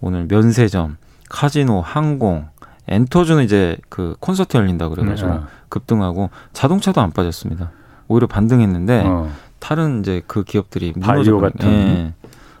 오늘 0.00 0.26
면세점, 0.28 0.96
카지노, 1.28 1.80
항공, 1.80 2.48
엔터주는 2.88 3.44
이제 3.44 3.76
그 3.88 4.16
콘서트 4.20 4.56
열린다 4.56 4.88
그래가지고 4.88 5.28
네. 5.30 5.40
급등하고 5.68 6.30
자동차도 6.52 7.00
안 7.00 7.12
빠졌습니다. 7.12 7.70
오히려 8.08 8.26
반등했는데 8.26 9.02
어. 9.06 9.30
다른 9.58 10.00
이제 10.00 10.22
그 10.26 10.42
기업들이 10.42 10.92
바이오 10.94 11.40
같은. 11.40 11.68
예. 11.68 12.14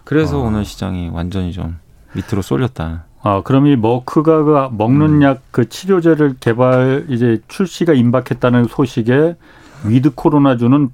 그래서 0.04 0.38
어. 0.38 0.42
오늘 0.42 0.64
시장이 0.64 1.08
완전히 1.08 1.52
좀 1.52 1.78
밑으로 2.12 2.42
쏠렸다. 2.42 3.04
아, 3.28 3.42
그럼 3.42 3.66
이 3.66 3.76
머크가 3.76 4.42
그 4.42 4.68
먹는 4.72 5.06
음. 5.16 5.22
약그 5.22 5.68
치료제를 5.68 6.36
개발 6.40 7.04
이제 7.10 7.42
출시가 7.48 7.92
임박했다는 7.92 8.64
소식에 8.64 9.36
with 9.84 10.14
코로나주는 10.14 10.88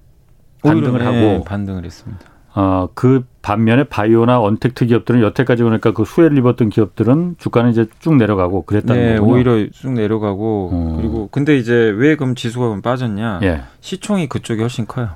반등을 0.65 0.99
네, 0.99 1.05
하고 1.05 1.45
반등을 1.45 1.85
했습니다. 1.85 2.25
어, 2.57 2.89
그 2.95 3.25
반면에 3.43 3.85
바이오나 3.85 4.41
언택트 4.41 4.87
기업들은 4.87 5.21
여태까지 5.23 5.63
보니까 5.63 5.93
그 5.93 6.05
수혜를 6.05 6.37
입었던 6.39 6.71
기업들은 6.71 7.37
주가는 7.39 7.71
이제 7.71 7.87
쭉 8.01 8.17
내려가고 8.17 8.63
그랬다는 8.63 9.01
네, 9.01 9.19
거군요. 9.19 9.35
오히려 9.35 9.71
쭉 9.71 9.93
내려가고 9.93 10.71
음. 10.73 10.97
그리고 10.97 11.29
근데 11.31 11.57
이제 11.57 11.73
왜 11.73 12.17
그럼 12.17 12.35
지수가 12.35 12.81
빠졌냐? 12.83 13.41
예. 13.43 13.63
시총이 13.81 14.29
그쪽이 14.29 14.61
훨씬 14.61 14.87
커요. 14.87 15.11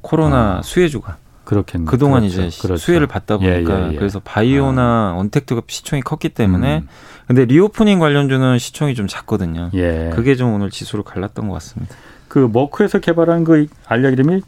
코로나 0.00 0.58
아. 0.58 0.62
수혜주가. 0.62 1.16
그렇겠네. 1.50 1.84
그동안 1.86 2.20
그렇죠. 2.20 2.42
이제 2.42 2.62
그렇죠. 2.62 2.76
수혜를 2.76 3.08
받다 3.08 3.36
보니까 3.36 3.80
예, 3.80 3.88
예, 3.88 3.92
예. 3.92 3.96
그래서 3.96 4.20
바이오나 4.20 4.82
아. 4.82 5.18
untact가 5.18 5.62
시총이 5.66 6.02
컸기 6.02 6.28
때문에 6.28 6.78
음. 6.78 6.88
근데 7.26 7.44
reopening 7.44 7.98
관련주는 7.98 8.58
시총이 8.58 8.94
좀 8.94 9.08
작거든요. 9.08 9.70
예. 9.74 10.12
그게 10.14 10.36
좀 10.36 10.52
오늘 10.52 10.70
지수를 10.70 11.02
갈랐던 11.02 11.48
것 11.48 11.54
같습니다. 11.54 11.96
그 12.28 12.48
머크에서 12.52 13.00
개발한 13.00 13.42
그 13.42 13.66
알약 13.86 14.12
이름이 14.12 14.42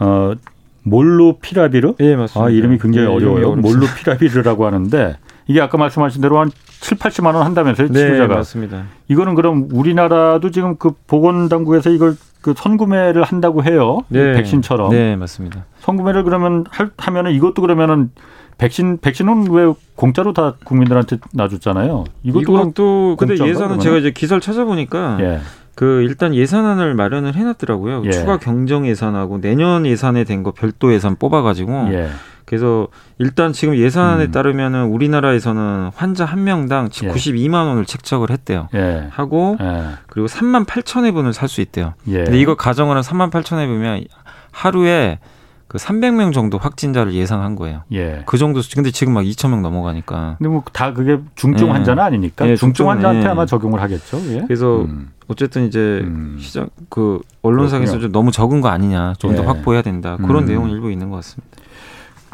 어 0.00 0.34
몰루피라비르? 0.82 1.94
예, 2.00 2.16
맞습니다. 2.16 2.44
아, 2.44 2.50
이름이 2.50 2.78
굉장히 2.78 3.06
예, 3.06 3.12
어려워요. 3.12 3.54
몰루피라비르라고 3.54 4.66
하는데 4.66 5.16
이게 5.46 5.60
아까 5.60 5.78
말씀하신 5.78 6.22
대로 6.22 6.40
한 6.40 6.50
7, 6.80 6.98
80만 6.98 7.36
원 7.36 7.46
한다면서요, 7.46 7.86
네, 7.88 8.00
치료자가. 8.00 8.34
맞습니다. 8.34 8.86
이거는 9.06 9.36
그럼 9.36 9.68
우리나라도 9.70 10.50
지금 10.50 10.76
그 10.76 10.90
보건 11.06 11.48
당국에서 11.48 11.90
이걸 11.90 12.16
그 12.42 12.54
선구매를 12.56 13.22
한다고 13.22 13.64
해요. 13.64 14.00
네. 14.08 14.34
백신처럼. 14.34 14.90
네, 14.90 15.16
맞습니다. 15.16 15.64
선구매를 15.80 16.24
그러면 16.24 16.64
할, 16.70 16.90
하면은 16.98 17.32
이것도 17.32 17.62
그러면은 17.62 18.10
백신 18.58 18.98
백신은 19.00 19.50
왜 19.50 19.72
공짜로 19.96 20.32
다 20.32 20.54
국민들한테 20.64 21.18
놔줬잖아요. 21.32 22.04
이것도 22.22 22.40
이것도 22.42 23.16
근데 23.18 23.34
예산은 23.34 23.54
그러면? 23.54 23.80
제가 23.80 23.96
이제 23.96 24.10
기사를 24.10 24.40
찾아보니까 24.40 25.18
예. 25.20 25.40
그 25.74 26.02
일단 26.02 26.34
예산안을 26.34 26.94
마련을 26.94 27.34
해놨더라고요. 27.34 28.02
예. 28.04 28.10
추가 28.10 28.38
경정 28.38 28.86
예산하고 28.86 29.40
내년 29.40 29.86
예산에 29.86 30.24
된 30.24 30.42
거 30.42 30.50
별도 30.52 30.92
예산 30.92 31.16
뽑아가지고 31.16 31.88
예. 31.92 32.08
그래서 32.52 32.88
일단 33.16 33.54
지금 33.54 33.74
예산안에 33.74 34.24
음. 34.24 34.30
따르면은 34.30 34.84
우리나라에서는 34.88 35.90
환자 35.94 36.26
한 36.26 36.44
명당 36.44 36.90
예. 37.02 37.08
92만 37.08 37.54
원을 37.66 37.86
책정을 37.86 38.28
했대요. 38.28 38.68
예. 38.74 39.06
하고 39.10 39.56
예. 39.58 39.84
그리고 40.06 40.28
3만 40.28 40.66
8천 40.66 41.06
회분을 41.06 41.32
살 41.32 41.48
수 41.48 41.62
있대요. 41.62 41.94
예. 42.08 42.24
근데 42.24 42.38
이거 42.38 42.54
가정을 42.54 42.94
한 42.94 43.02
3만 43.02 43.30
8천 43.30 43.58
회분이면 43.58 44.04
하루에 44.50 45.18
그 45.66 45.78
300명 45.78 46.34
정도 46.34 46.58
확진자를 46.58 47.14
예상한 47.14 47.56
거예요. 47.56 47.84
예. 47.90 48.22
그 48.26 48.36
정도 48.36 48.60
근데 48.74 48.90
지금 48.90 49.14
막 49.14 49.22
2천 49.22 49.48
명 49.48 49.62
넘어가니까. 49.62 50.34
근데 50.36 50.50
뭐 50.50 50.62
다 50.74 50.92
그게 50.92 51.20
중증 51.34 51.68
예. 51.68 51.70
환자는 51.72 52.02
아니니까 52.02 52.46
예, 52.50 52.54
중증 52.56 52.90
환자한테 52.90 53.24
예. 53.24 53.30
아마 53.30 53.46
적용을 53.46 53.80
하겠죠. 53.80 54.20
예. 54.28 54.42
그래서 54.42 54.82
음. 54.82 55.08
어쨌든 55.28 55.66
이제 55.66 56.02
음. 56.04 56.36
시장 56.38 56.68
그 56.90 57.20
언론상에서 57.40 57.98
좀 57.98 58.12
너무 58.12 58.30
적은 58.30 58.60
거 58.60 58.68
아니냐, 58.68 59.14
좀더 59.18 59.42
예. 59.42 59.46
확보해야 59.46 59.80
된다 59.80 60.18
그런 60.18 60.42
음. 60.42 60.48
내용은 60.48 60.68
일부 60.68 60.90
있는 60.92 61.08
것 61.08 61.16
같습니다. 61.16 61.61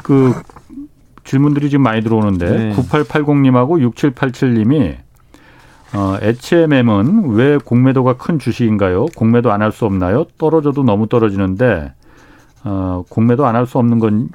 그 0.03 0.33
질문들이 1.23 1.69
지금 1.69 1.83
많이 1.83 2.01
들어오는데 2.01 2.49
네. 2.49 2.75
9880님하고 2.75 3.91
6787님이 3.93 4.97
어, 5.93 6.17
HMM은 6.21 7.29
왜 7.31 7.57
공매도가 7.57 8.17
큰 8.17 8.37
주식인가요? 8.39 9.07
공매도 9.15 9.51
안 9.51 9.61
할 9.61 9.71
수 9.71 9.85
없나요? 9.85 10.25
떨어져도 10.37 10.83
너무 10.83 11.07
떨어지는데 11.07 11.93
어, 12.63 13.03
공매도 13.09 13.45
안 13.47 13.55
할 13.55 13.65
수 13.65 13.77
없는 13.79 13.99
건 13.99 14.29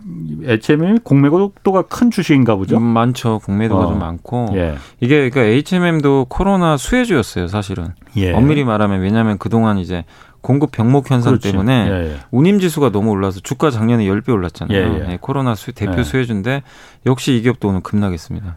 HMM이 0.44 1.00
공매도가 1.04 1.83
큰 1.83 2.11
주식인가 2.11 2.56
보죠? 2.56 2.76
음, 2.78 2.83
많죠. 2.83 3.38
공매도가 3.44 3.85
어. 3.85 3.88
좀 3.88 3.99
많고 3.99 4.49
예. 4.54 4.75
이게 5.00 5.28
그러니까 5.30 5.42
HMM도 5.42 6.26
코로나 6.28 6.76
수혜주였어요, 6.76 7.47
사실은. 7.49 7.88
예. 8.16 8.33
엄밀히 8.33 8.64
말하면 8.64 9.00
왜냐하면 9.00 9.38
그동안 9.38 9.78
이제 9.78 10.04
공급 10.45 10.73
병목 10.73 11.11
현상 11.11 11.33
그렇지. 11.33 11.51
때문에 11.51 11.89
예, 11.89 12.13
예. 12.13 12.17
운임 12.31 12.61
지수가 12.61 12.93
너무 12.93 13.11
올라서 13.11 13.41
주가 13.41 13.71
작년에 13.71 14.05
10배 14.05 14.29
올랐잖아요. 14.29 14.79
예, 14.79 14.95
예. 14.95 15.07
네, 15.07 15.19
코로나 15.19 15.55
수, 15.55 15.73
대표 15.73 16.01
예. 16.01 16.03
수혜주인데 16.05 16.63
역시 17.07 17.35
이 17.35 17.41
기업도 17.41 17.69
오늘 17.69 17.81
급락했습니다. 17.81 18.57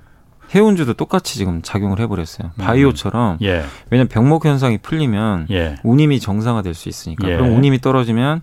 해운주도 0.54 0.96
똑같이 0.96 1.38
지금 1.38 1.62
작용을 1.62 2.02
해버렸어요. 2.02 2.52
음. 2.54 2.62
바이오처럼 2.62 3.38
예. 3.42 3.64
왜냐하면 3.90 4.10
병목 4.10 4.46
현상이 4.46 4.80
풀리면 4.80 5.48
운임이 5.84 6.20
정상화될 6.20 6.74
수 6.74 6.90
있으니까 6.90 7.26
그럼 7.26 7.56
운임이 7.56 7.80
떨어지면 7.80 8.42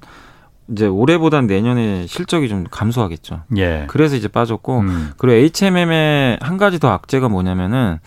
이제 0.71 0.87
올해보단 0.87 1.47
내년에 1.47 2.07
실적이 2.07 2.49
좀 2.49 2.65
감소하겠죠. 2.71 3.43
예. 3.59 3.85
그래서 3.89 4.17
이제 4.17 4.27
빠졌고 4.27 4.79
음. 4.79 5.11
그리고 5.19 5.37
HMM의 5.37 6.39
한 6.41 6.57
가지 6.57 6.79
더 6.79 6.89
악재가 6.89 7.29
뭐냐면은 7.29 7.99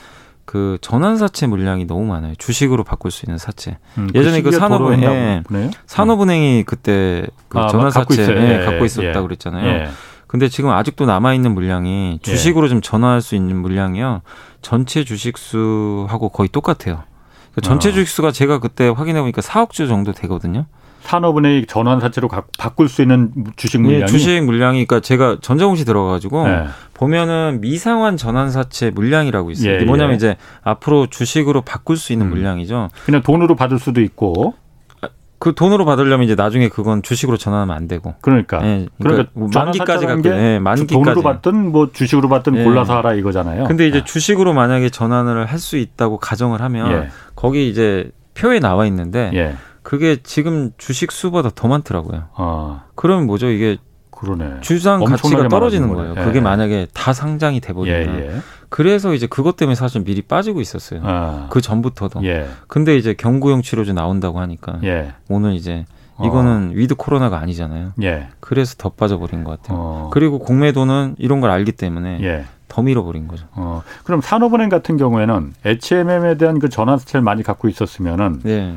그 0.47 0.77
전환 0.79 1.17
사채 1.17 1.45
물량이 1.45 1.85
너무 1.87 2.05
많아요. 2.05 2.33
주식으로 2.37 2.85
바꿀 2.85 3.11
수 3.11 3.25
있는 3.25 3.37
사채. 3.37 3.79
음, 3.97 4.07
그 4.11 4.17
예전에 4.17 4.41
그, 4.41 4.49
그 4.49 4.57
산업은행 4.57 5.03
예, 5.03 5.71
산업은행이 5.85 6.63
그때 6.63 7.27
그 7.49 7.59
아, 7.59 7.67
전환 7.67 7.91
사채 7.91 8.25
갖고, 8.25 8.41
예, 8.41 8.65
갖고 8.65 8.85
있었다 8.85 9.19
예. 9.19 9.21
그랬잖아요. 9.21 9.67
예. 9.67 9.89
근데 10.25 10.47
지금 10.47 10.69
아직도 10.69 11.05
남아 11.05 11.33
있는 11.33 11.53
물량이 11.53 12.13
예. 12.13 12.21
주식으로 12.21 12.69
좀 12.69 12.79
전환할 12.79 13.21
수 13.21 13.35
있는 13.35 13.57
물량이요. 13.57 14.21
전체 14.61 15.03
주식 15.03 15.37
수하고 15.37 16.29
거의 16.29 16.47
똑같아요. 16.47 17.03
그 17.53 17.59
전체 17.59 17.89
아. 17.89 17.91
주식 17.91 18.07
수가 18.07 18.31
제가 18.31 18.59
그때 18.59 18.87
확인해 18.87 19.19
보니까 19.19 19.41
4억 19.41 19.71
주 19.71 19.89
정도 19.89 20.13
되거든요. 20.13 20.65
산업은행이 21.07 21.65
전환사채로 21.67 22.27
바꿀 22.57 22.89
수 22.89 23.01
있는 23.01 23.31
주식 23.55 23.79
물량이 23.79 24.01
예, 24.01 24.05
주식 24.07 24.43
물량이 24.43 24.85
그러니까 24.85 24.99
제가 24.99 25.37
전자공시 25.41 25.85
들어가가지고 25.85 26.47
네. 26.47 26.65
보면은 26.93 27.59
미상환 27.61 28.17
전환사채 28.17 28.91
물량이라고 28.91 29.49
있어요. 29.51 29.73
예, 29.75 29.83
뭐냐면 29.85 30.11
예. 30.11 30.15
이제 30.17 30.35
앞으로 30.63 31.07
주식으로 31.07 31.61
바꿀 31.61 31.95
수 31.95 32.11
있는 32.11 32.27
음. 32.27 32.31
물량이죠. 32.31 32.89
그냥 33.05 33.21
돈으로 33.21 33.55
받을 33.55 33.79
수도 33.79 34.01
있고 34.01 34.55
아, 35.01 35.07
그 35.39 35.55
돈으로 35.55 35.85
받으려면 35.85 36.25
이제 36.25 36.35
나중에 36.35 36.67
그건 36.67 37.01
주식으로 37.01 37.37
전환하면 37.37 37.73
안 37.73 37.87
되고. 37.87 38.15
그러니까. 38.19 38.59
예, 38.65 38.87
그러니까, 39.01 39.29
그러니까 39.33 39.63
만기까지 39.63 40.05
갖고 40.07 40.29
예, 40.29 40.59
만기까지. 40.59 40.93
돈으로 40.93 41.21
받든 41.21 41.71
뭐 41.71 41.89
주식으로 41.93 42.27
받든 42.27 42.57
예. 42.57 42.63
골라서 42.65 42.97
하라 42.97 43.13
이거잖아요. 43.13 43.63
근데 43.63 43.87
이제 43.87 43.99
예. 43.99 44.03
주식으로 44.03 44.51
만약에 44.53 44.89
전환을 44.89 45.45
할 45.45 45.57
수 45.59 45.77
있다고 45.77 46.17
가정을 46.17 46.61
하면 46.61 46.91
예. 46.91 47.07
거기 47.35 47.69
이제 47.69 48.11
표에 48.33 48.59
나와 48.59 48.85
있는데 48.87 49.31
예. 49.33 49.55
그게 49.88 50.17
지금 50.22 50.72
주식 50.77 51.13
수보다 51.13 51.50
더 51.56 51.70
많더라고요. 51.70 52.25
아. 52.36 52.84
그러면 52.96 53.25
뭐죠? 53.25 53.50
이게 53.50 53.77
그러네. 54.12 54.60
주당 54.59 55.01
가치가 55.01 55.48
떨어지는 55.48 55.94
거예요. 55.94 56.13
예. 56.17 56.24
그게 56.25 56.41
만약에 56.41 56.88
다 56.94 57.13
상장이 57.13 57.62
돼버리면. 57.62 58.20
예, 58.20 58.25
예. 58.25 58.32
그래서 58.67 59.13
이제 59.13 59.27
그것 59.27 59.56
때문에 59.56 59.75
사실 59.75 60.03
미리 60.03 60.22
빠지고 60.22 60.60
있었어요. 60.60 61.00
아. 61.06 61.48
그 61.50 61.62
전부터도. 61.62 62.25
예. 62.25 62.50
근데 62.67 62.98
이제 62.98 63.13
경구용 63.13 63.62
치료제 63.62 63.94
나온다고 63.94 64.41
하니까 64.41 64.79
예. 64.84 65.13
오늘 65.29 65.53
이제 65.53 65.86
이거는 66.22 66.72
어. 66.72 66.74
with 66.74 66.95
코로나가 66.96 67.39
아니잖아요. 67.39 67.94
예. 68.03 68.27
그래서 68.41 68.75
더 68.77 68.89
빠져버린 68.89 69.46
것 69.46 69.51
같아요. 69.51 69.77
어. 69.79 70.10
그리고 70.12 70.39
공매도는 70.39 71.15
이런 71.17 71.39
걸 71.39 71.50
알기 71.50 71.72
때문에 71.72 72.20
예. 72.24 72.44
더 72.67 72.82
밀어버린 72.82 73.29
거죠. 73.29 73.46
어. 73.53 73.84
그럼 74.03 74.20
산업은행 74.20 74.67
같은 74.67 74.98
경우에는 74.98 75.53
HMM에 75.63 76.36
대한 76.36 76.60
그 76.60 76.67
전환사채를 76.67 77.21
많이 77.22 77.41
갖고 77.41 77.70
있었으면은 77.70 78.41
네. 78.44 78.75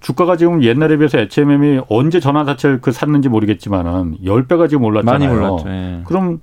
주가가 0.00 0.36
지금 0.36 0.62
옛날에 0.62 0.96
비해서 0.96 1.18
HMM이 1.18 1.80
언제 1.88 2.20
전환사채를 2.20 2.80
그 2.80 2.92
샀는지 2.92 3.28
모르겠지만은 3.28 4.18
10배가 4.22 4.68
지금 4.68 4.84
올랐잖아요. 4.84 5.18
많이 5.18 5.26
올랐죠. 5.26 5.68
예. 5.68 6.02
그럼 6.04 6.40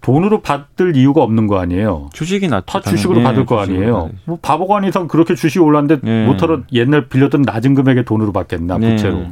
돈으로 0.00 0.42
받을 0.42 0.96
이유가 0.96 1.22
없는 1.22 1.46
거 1.46 1.60
아니에요. 1.60 2.10
주식이 2.12 2.48
낫죠. 2.48 2.66
다 2.66 2.80
주식으로 2.80 3.20
예, 3.20 3.22
받을 3.22 3.46
거 3.46 3.60
아니에요. 3.60 4.10
뭐 4.24 4.38
바보가 4.42 4.78
아닌 4.78 4.88
이상 4.88 5.06
그렇게 5.06 5.36
주식이 5.36 5.60
올랐는데 5.60 6.00
예. 6.04 6.26
모터로 6.26 6.62
옛날 6.72 7.08
빌렸던 7.08 7.42
낮은 7.42 7.74
금액의 7.74 8.04
돈으로 8.04 8.32
받겠나 8.32 8.78
예. 8.82 8.90
부채로. 8.90 9.26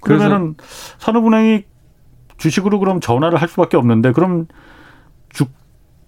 그러면은 0.00 0.54
산업은행이 0.98 1.64
주식으로 2.38 2.78
그럼 2.78 3.00
전화를 3.00 3.40
할 3.40 3.48
수밖에 3.48 3.76
없는데 3.76 4.12
그럼 4.12 4.46
주, 5.28 5.44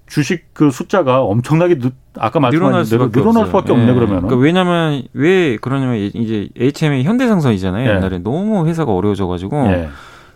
주식 0.07 0.53
그 0.53 0.71
숫자가 0.71 1.23
엄청나게 1.23 1.79
늦, 1.79 1.93
아까 2.19 2.39
말씀하신 2.41 2.99
대로 2.99 3.11
늘어날 3.11 3.47
수밖에 3.47 3.73
없네 3.73 3.89
예. 3.89 3.95
그러면. 3.95 4.21
그러니까 4.21 4.37
왜냐하면 4.37 5.03
왜 5.13 5.57
그러냐면 5.57 5.97
이제 5.97 6.49
HM이 6.59 7.05
현대상선이잖아요. 7.05 7.89
예. 7.89 7.95
옛날에 7.97 8.19
너무 8.19 8.67
회사가 8.67 8.93
어려워져가지고 8.93 9.67
예. 9.69 9.89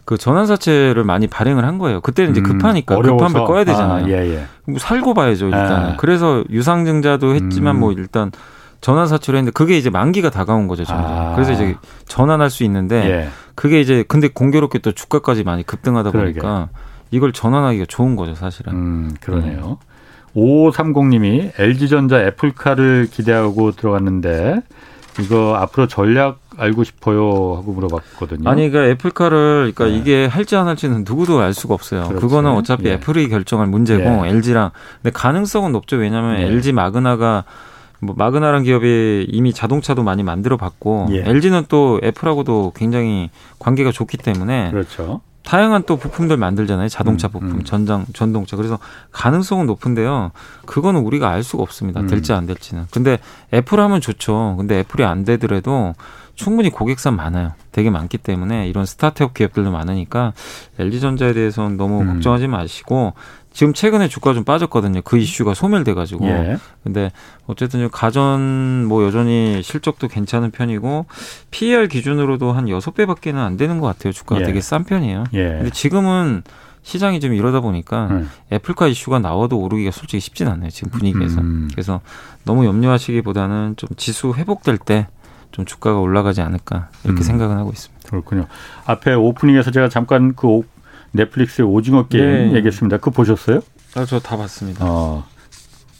그 0.04 0.16
전환사채를 0.16 1.04
많이 1.04 1.26
발행을 1.26 1.66
한 1.66 1.76
거예요. 1.76 2.00
그때는 2.00 2.30
이제 2.30 2.40
음, 2.40 2.44
급하니까 2.44 2.96
음, 2.96 3.02
급한 3.02 3.32
걸 3.32 3.44
꺼야 3.44 3.64
되잖아요. 3.64 4.06
아, 4.06 4.08
예, 4.08 4.36
예. 4.36 4.44
뭐 4.64 4.78
살고 4.78 5.12
봐야죠 5.12 5.46
일단. 5.46 5.90
예. 5.90 5.96
그래서 5.98 6.44
유상증자도 6.48 7.34
했지만 7.34 7.76
음. 7.76 7.80
뭐 7.80 7.92
일단 7.92 8.32
전환사채를 8.80 9.38
했는데 9.38 9.52
그게 9.52 9.76
이제 9.76 9.90
만기가 9.90 10.30
다가온 10.30 10.66
거죠. 10.66 10.84
아. 10.88 11.32
그래서 11.34 11.52
이제 11.52 11.76
전환할 12.06 12.48
수 12.48 12.64
있는데 12.64 13.10
예. 13.10 13.28
그게 13.54 13.80
이제 13.80 14.02
근데 14.08 14.28
공교롭게 14.28 14.78
또 14.78 14.92
주가까지 14.92 15.44
많이 15.44 15.62
급등하다 15.62 16.10
보니까. 16.12 16.40
그러게. 16.40 16.87
이걸 17.10 17.32
전환하기가 17.32 17.86
좋은 17.88 18.16
거죠, 18.16 18.34
사실은. 18.34 18.72
음, 18.72 19.14
그러네요. 19.20 19.78
네. 19.80 19.88
5530님이 20.34 21.52
LG전자 21.58 22.20
애플카를 22.20 23.08
기대하고 23.10 23.72
들어갔는데 23.72 24.60
이거 25.20 25.56
앞으로 25.56 25.88
전략 25.88 26.40
알고 26.56 26.84
싶어요 26.84 27.56
하고 27.56 27.72
물어봤거든요. 27.72 28.48
아니, 28.48 28.70
그러니까 28.70 28.92
애플카를 28.92 29.72
그러니까 29.74 29.86
네. 29.86 29.96
이게 29.96 30.26
할지 30.26 30.56
안 30.56 30.68
할지는 30.68 31.04
누구도 31.06 31.40
알 31.40 31.54
수가 31.54 31.74
없어요. 31.74 32.08
그렇지. 32.08 32.20
그거는 32.20 32.50
어차피 32.52 32.88
예. 32.88 32.94
애플이 32.94 33.28
결정할 33.28 33.66
문제고 33.66 34.26
예. 34.26 34.30
LG랑 34.30 34.70
근데 35.02 35.12
가능성은 35.12 35.72
높죠. 35.72 35.96
왜냐하면 35.96 36.40
예. 36.40 36.46
LG 36.46 36.72
마그나가 36.72 37.44
뭐 38.00 38.14
마그나란 38.16 38.62
기업이 38.62 39.26
이미 39.28 39.52
자동차도 39.52 40.02
많이 40.02 40.22
만들어 40.22 40.56
봤고 40.56 41.08
예. 41.10 41.22
LG는 41.28 41.64
또 41.68 42.00
애플하고도 42.02 42.72
굉장히 42.76 43.30
관계가 43.58 43.90
좋기 43.90 44.18
때문에 44.18 44.70
그렇죠. 44.70 45.20
다양한 45.44 45.84
또 45.86 45.96
부품들 45.96 46.36
만들잖아요. 46.36 46.88
자동차 46.88 47.28
음, 47.28 47.32
부품, 47.32 47.50
음. 47.50 47.64
전장, 47.64 48.04
전동차. 48.12 48.56
그래서 48.56 48.78
가능성은 49.12 49.66
높은데요. 49.66 50.30
그거는 50.66 51.00
우리가 51.00 51.30
알 51.30 51.42
수가 51.42 51.62
없습니다. 51.62 52.00
음. 52.00 52.06
될지 52.06 52.32
안 52.32 52.46
될지는. 52.46 52.86
근데 52.90 53.18
애플 53.54 53.80
하면 53.80 54.00
좋죠. 54.00 54.56
근데 54.58 54.80
애플이 54.80 55.04
안 55.04 55.24
되더라도 55.24 55.94
충분히 56.34 56.70
고객사 56.70 57.10
많아요. 57.10 57.52
되게 57.72 57.90
많기 57.90 58.18
때문에 58.18 58.68
이런 58.68 58.86
스타트업 58.86 59.34
기업들도 59.34 59.70
많으니까 59.72 60.34
LG전자에 60.78 61.32
대해서는 61.32 61.76
너무 61.76 62.02
음. 62.02 62.06
걱정하지 62.06 62.46
마시고 62.46 63.14
지금 63.58 63.74
최근에 63.74 64.06
주가 64.06 64.34
좀 64.34 64.44
빠졌거든요. 64.44 65.00
그 65.02 65.18
이슈가 65.18 65.52
소멸돼 65.52 65.94
가지고. 65.94 66.28
예. 66.28 66.58
근데 66.84 67.10
어쨌든 67.48 67.90
가전 67.90 68.84
뭐 68.84 69.02
여전히 69.04 69.62
실적도 69.64 70.06
괜찮은 70.06 70.52
편이고 70.52 71.06
PER 71.50 71.88
기준으로도 71.88 72.52
한 72.52 72.68
여섯 72.68 72.94
배밖에는안 72.94 73.56
되는 73.56 73.80
것 73.80 73.88
같아요. 73.88 74.12
주가가 74.12 74.42
예. 74.42 74.46
되게 74.46 74.60
싼 74.60 74.84
편이에요. 74.84 75.24
예. 75.32 75.48
근데 75.48 75.70
지금은 75.70 76.44
시장이 76.82 77.18
좀 77.18 77.34
이러다 77.34 77.58
보니까 77.58 78.06
음. 78.12 78.30
애플카 78.52 78.86
이슈가 78.86 79.18
나와도 79.18 79.58
오르기가 79.58 79.90
솔직히 79.90 80.20
쉽진 80.20 80.46
않네요. 80.46 80.70
지금 80.70 80.92
분위기에서. 80.92 81.40
음. 81.40 81.68
그래서 81.72 82.00
너무 82.44 82.64
염려하시기보다는 82.64 83.74
좀 83.76 83.88
지수 83.96 84.34
회복될 84.34 84.78
때 84.78 85.08
좀 85.50 85.64
주가가 85.64 85.98
올라가지 85.98 86.40
않을까 86.40 86.88
이렇게 87.04 87.20
음. 87.20 87.22
생각은 87.22 87.56
하고 87.56 87.70
있습니다. 87.70 88.08
그렇군요. 88.08 88.46
앞에 88.86 89.14
오프닝에서 89.14 89.70
제가 89.70 89.88
잠깐 89.88 90.34
그 90.34 90.62
넷플릭스의 91.12 91.66
오징어 91.66 92.06
게임 92.08 92.24
네. 92.52 92.56
얘기했습니다. 92.56 92.98
그거 92.98 93.10
보셨어요? 93.10 93.60
아, 93.94 94.04
저 94.04 94.18
다 94.20 94.36
봤습니다. 94.36 94.84
어. 94.84 95.24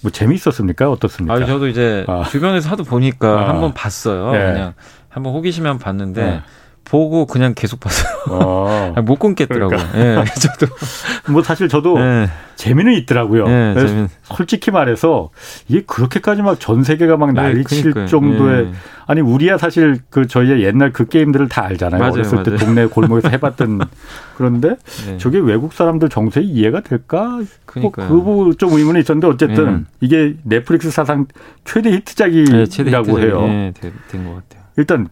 뭐 0.01 0.11
재미있었습니까? 0.13 0.91
어떻습니까? 0.91 1.35
아, 1.35 1.45
저도 1.45 1.67
이제 1.69 2.05
아. 2.07 2.25
주변에서 2.31 2.69
하도 2.71 2.85
보니까 2.85 3.29
아. 3.29 3.49
한번 3.49 3.75
봤어요. 3.75 4.31
네. 4.33 4.39
그냥 4.53 4.75
한번 5.09 5.33
호기심면 5.35 5.79
봤는데 5.79 6.23
네. 6.25 6.43
보고 6.91 7.27
그냥 7.27 7.55
계속 7.55 7.81
봤어요. 7.81 8.09
어. 8.31 8.95
못 9.05 9.19
끊겠더라고요. 9.19 9.79
그러니까. 9.93 10.23
예, 10.23 10.25
저도. 10.41 10.67
뭐 11.31 11.43
사실 11.43 11.69
저도 11.69 11.99
네. 11.99 12.29
재미는 12.57 12.93
있더라고요. 12.95 13.47
네, 13.47 13.75
재미... 13.75 14.09
솔직히 14.23 14.71
말해서 14.71 15.31
이게 15.69 15.83
그렇게까지 15.83 16.43
막 16.43 16.59
전 16.59 16.83
세계가 16.83 17.17
막 17.17 17.33
네, 17.33 17.41
난리칠 17.41 17.93
네, 17.95 18.07
정도의 18.07 18.73
아니 19.07 19.21
우리야 19.21 19.57
사실 19.59 20.01
그 20.11 20.27
저희의 20.27 20.63
옛날 20.65 20.93
그 20.93 21.07
게임들을 21.07 21.49
다 21.49 21.65
알잖아요. 21.65 21.99
맞아요, 21.99 22.13
어렸을 22.13 22.39
맞아요. 22.39 22.57
때 22.59 22.65
동네 22.65 22.87
골목에서 22.87 23.29
해봤던 23.29 23.81
그런데 24.37 24.77
네. 25.07 25.19
저게 25.19 25.39
외국 25.39 25.73
사람들 25.73 26.09
정서에 26.09 26.43
이해가 26.43 26.81
될까? 26.81 27.41
그좀 27.65 28.73
의문이 28.73 29.01
있었는데 29.01 29.27
어쨌든 29.29 29.87
이게 30.01 30.35
넷플릭스 30.43 30.91
사상 30.91 31.27
최대 31.65 31.91
히트작이라고 31.91 32.67
최대 32.67 32.91
해요. 32.91 33.47
네, 33.47 33.73
된것 34.11 34.35
같아요. 34.35 34.63
일단 34.77 35.09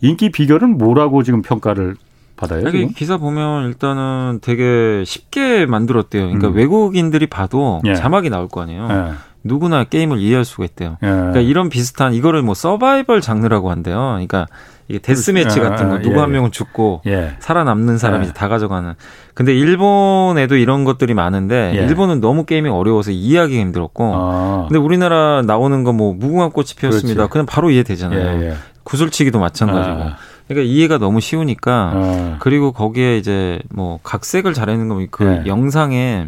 인기 0.00 0.30
비결은 0.30 0.78
뭐라고 0.78 1.22
지금 1.22 1.42
평가를 1.42 1.96
받아요? 2.36 2.64
여기 2.64 2.88
기사 2.88 3.18
보면 3.18 3.66
일단은 3.68 4.38
되게 4.40 5.02
쉽게 5.04 5.66
만들었대요. 5.66 6.22
그러니까 6.24 6.48
음. 6.48 6.54
외국인들이 6.54 7.26
봐도 7.26 7.80
예. 7.84 7.94
자막이 7.94 8.30
나올 8.30 8.48
거 8.48 8.62
아니에요. 8.62 8.88
예. 8.90 9.12
누구나 9.42 9.84
게임을 9.84 10.18
이해할 10.18 10.44
수가 10.44 10.64
있대요. 10.64 10.96
예. 11.02 11.06
그러니까 11.06 11.40
이런 11.40 11.68
비슷한 11.68 12.14
이거를 12.14 12.42
뭐 12.42 12.54
서바이벌 12.54 13.20
장르라고 13.20 13.70
한대요. 13.70 13.96
그러니까 13.96 14.46
이게 14.88 14.98
데스매치 14.98 15.60
같은 15.60 15.88
거 15.88 15.98
누구 16.00 16.16
예. 16.16 16.20
한 16.20 16.32
명은 16.32 16.50
죽고 16.50 17.02
예. 17.06 17.36
살아남는 17.38 17.96
사람이 17.98 18.26
예. 18.28 18.32
다 18.32 18.48
가져가는. 18.48 18.94
근데 19.34 19.54
일본에도 19.54 20.56
이런 20.56 20.84
것들이 20.84 21.14
많은데 21.14 21.72
예. 21.74 21.78
일본은 21.86 22.20
너무 22.20 22.44
게임이 22.44 22.68
어려워서 22.70 23.10
이해하기 23.12 23.58
힘들었고. 23.58 24.12
아. 24.14 24.64
근데 24.68 24.78
우리나라 24.78 25.42
나오는 25.42 25.84
거 25.84 25.92
뭐 25.92 26.12
무궁화 26.14 26.48
꽃이 26.48 26.68
피었습니다. 26.78 27.28
그냥 27.28 27.46
바로 27.46 27.70
이해되잖아요. 27.70 28.54
구슬치기도 28.90 29.38
마찬가지고. 29.38 29.96
아. 30.02 30.16
그러니까 30.48 30.72
이해가 30.72 30.98
너무 30.98 31.20
쉬우니까 31.20 31.92
어. 31.94 32.36
그리고 32.40 32.72
거기에 32.72 33.18
이제 33.18 33.60
뭐 33.70 34.00
각색을 34.02 34.52
잘하는 34.52 34.88
거그 34.88 35.22
네. 35.22 35.42
영상에 35.46 36.26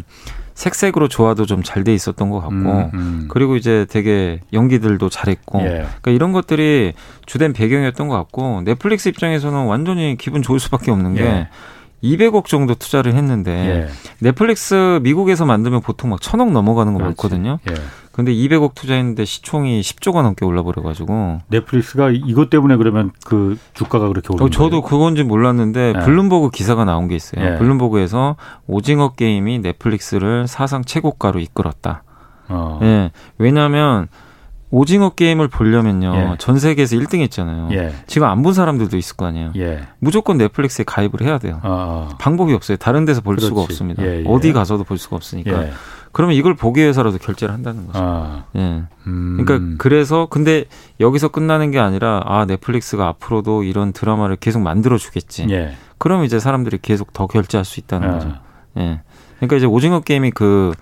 색색으로 0.53 1.07
조화도 1.09 1.45
좀 1.45 1.63
잘 1.63 1.83
돼 1.83 1.93
있었던 1.93 2.29
것 2.29 2.39
같고 2.39 2.53
음, 2.55 2.89
음. 2.93 3.25
그리고 3.29 3.55
이제 3.57 3.85
되게 3.89 4.39
연기들도 4.53 5.09
잘했고 5.09 5.59
예. 5.61 5.67
그러니까 5.67 6.11
이런 6.11 6.31
것들이 6.31 6.93
주된 7.25 7.51
배경이었던 7.53 8.07
것 8.07 8.15
같고 8.15 8.61
넷플릭스 8.63 9.09
입장에서는 9.09 9.65
완전히 9.65 10.15
기분 10.17 10.41
좋을 10.41 10.59
수밖에 10.59 10.91
없는 10.91 11.15
게 11.15 11.23
예. 11.23 11.47
200억 12.03 12.45
정도 12.45 12.75
투자를 12.75 13.13
했는데 13.13 13.51
예. 13.51 13.87
넷플릭스 14.19 14.99
미국에서 15.01 15.45
만들면 15.45 15.81
보통 15.81 16.09
막 16.09 16.21
천억 16.21 16.51
넘어가는 16.51 16.91
거 16.93 16.97
그렇지. 16.99 17.09
많거든요. 17.09 17.59
예. 17.69 17.75
근데 18.11 18.31
200억 18.31 18.75
투자했는데 18.75 19.25
시총이 19.25 19.81
10조가 19.81 20.21
넘게 20.21 20.45
올라버려 20.45 20.83
가지고 20.83 21.39
넷플릭스가 21.47 22.11
이것 22.11 22.49
때문에 22.49 22.75
그러면 22.75 23.11
그 23.25 23.57
주가가 23.73 24.07
그렇게 24.09 24.27
오른 24.31 24.45
어, 24.45 24.49
저도 24.49 24.81
그건지 24.83 25.23
몰랐는데 25.23 25.93
예. 25.95 26.05
블룸버그 26.05 26.51
기사가 26.51 26.85
나온 26.85 27.07
게 27.07 27.15
있어요. 27.15 27.43
예. 27.43 27.57
블룸버그에서 27.57 28.35
오징어 28.67 29.13
게임이 29.13 29.59
넷플릭스를 29.59 30.47
사상 30.47 30.83
최고가로 30.83 31.39
이끌었다. 31.39 32.03
어. 32.49 32.79
예. 32.83 33.11
왜냐하면 33.37 34.09
오징어 34.73 35.11
게임을 35.11 35.49
보려면요. 35.49 36.15
예. 36.15 36.35
전 36.39 36.57
세계에서 36.57 36.95
1등 36.97 37.19
했잖아요. 37.19 37.69
예. 37.73 37.93
지금 38.07 38.27
안 38.27 38.41
본 38.41 38.53
사람들도 38.53 38.97
있을 38.97 39.15
거 39.15 39.27
아니에요. 39.27 39.51
예. 39.55 39.83
무조건 39.99 40.37
넷플릭스에 40.39 40.83
가입을 40.83 41.21
해야 41.21 41.37
돼요. 41.37 41.59
어. 41.63 42.09
방법이 42.19 42.53
없어요. 42.53 42.77
다른 42.77 43.05
데서 43.05 43.21
볼 43.21 43.35
그렇지. 43.35 43.47
수가 43.49 43.61
없습니다. 43.61 44.03
예, 44.03 44.21
예. 44.21 44.23
어디 44.27 44.51
가서도 44.51 44.83
볼 44.83 44.97
수가 44.97 45.15
없으니까. 45.15 45.63
예. 45.67 45.71
그러면 46.11 46.35
이걸 46.35 46.55
보기 46.55 46.81
위해서라도 46.81 47.19
결제를 47.19 47.53
한다는 47.53 47.85
거죠. 47.87 47.99
아. 48.01 48.45
예. 48.55 48.81
음. 49.07 49.37
그러니까 49.45 49.75
그래서 49.77 50.25
근데 50.29 50.65
여기서 50.99 51.27
끝나는 51.29 51.69
게 51.71 51.79
아니라 51.79 52.21
아 52.25 52.45
넷플릭스가 52.45 53.07
앞으로도 53.07 53.63
이런 53.63 53.93
드라마를 53.93 54.35
계속 54.37 54.59
만들어 54.61 54.97
주겠지. 54.97 55.47
그럼 55.99 56.23
이제 56.25 56.39
사람들이 56.39 56.79
계속 56.81 57.13
더 57.13 57.27
결제할 57.27 57.63
수 57.63 57.79
있다는 57.79 58.09
아. 58.09 58.13
거죠. 58.13 58.33
예. 58.77 59.01
그러니까 59.37 59.55
이제 59.57 59.65
오징어 59.67 60.01
게임이 60.01 60.31
그 60.31 60.73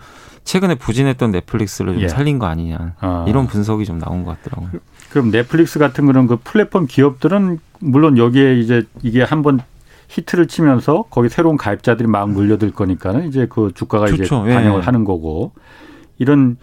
최근에 0.43 0.75
부진했던 0.75 1.31
넷플릭스를 1.31 1.93
좀 1.93 2.01
예. 2.01 2.07
살린 2.07 2.39
거 2.39 2.47
아니냐 2.47 2.95
아. 2.99 3.25
이런 3.27 3.47
분석이 3.47 3.85
좀 3.85 3.99
나온 3.99 4.23
것 4.23 4.41
같더라고요. 4.41 4.81
그럼 5.09 5.31
넷플릭스 5.31 5.79
같은 5.79 6.05
그런 6.05 6.27
그 6.27 6.37
플랫폼 6.43 6.87
기업들은 6.87 7.59
물론 7.79 8.17
여기에 8.17 8.59
이제 8.59 8.83
이게 9.03 9.23
한번 9.23 9.59
히트를 10.07 10.47
치면서 10.47 11.05
거기 11.09 11.29
새로운 11.29 11.57
가입자들이 11.57 12.07
막 12.07 12.29
물려들 12.29 12.71
거니까는 12.71 13.27
이제 13.27 13.47
그 13.49 13.71
주가가 13.73 14.07
좋죠. 14.07 14.23
이제 14.23 14.53
반영을 14.53 14.79
예. 14.81 14.83
하는 14.83 15.05
거고 15.05 15.51
이런 16.17 16.57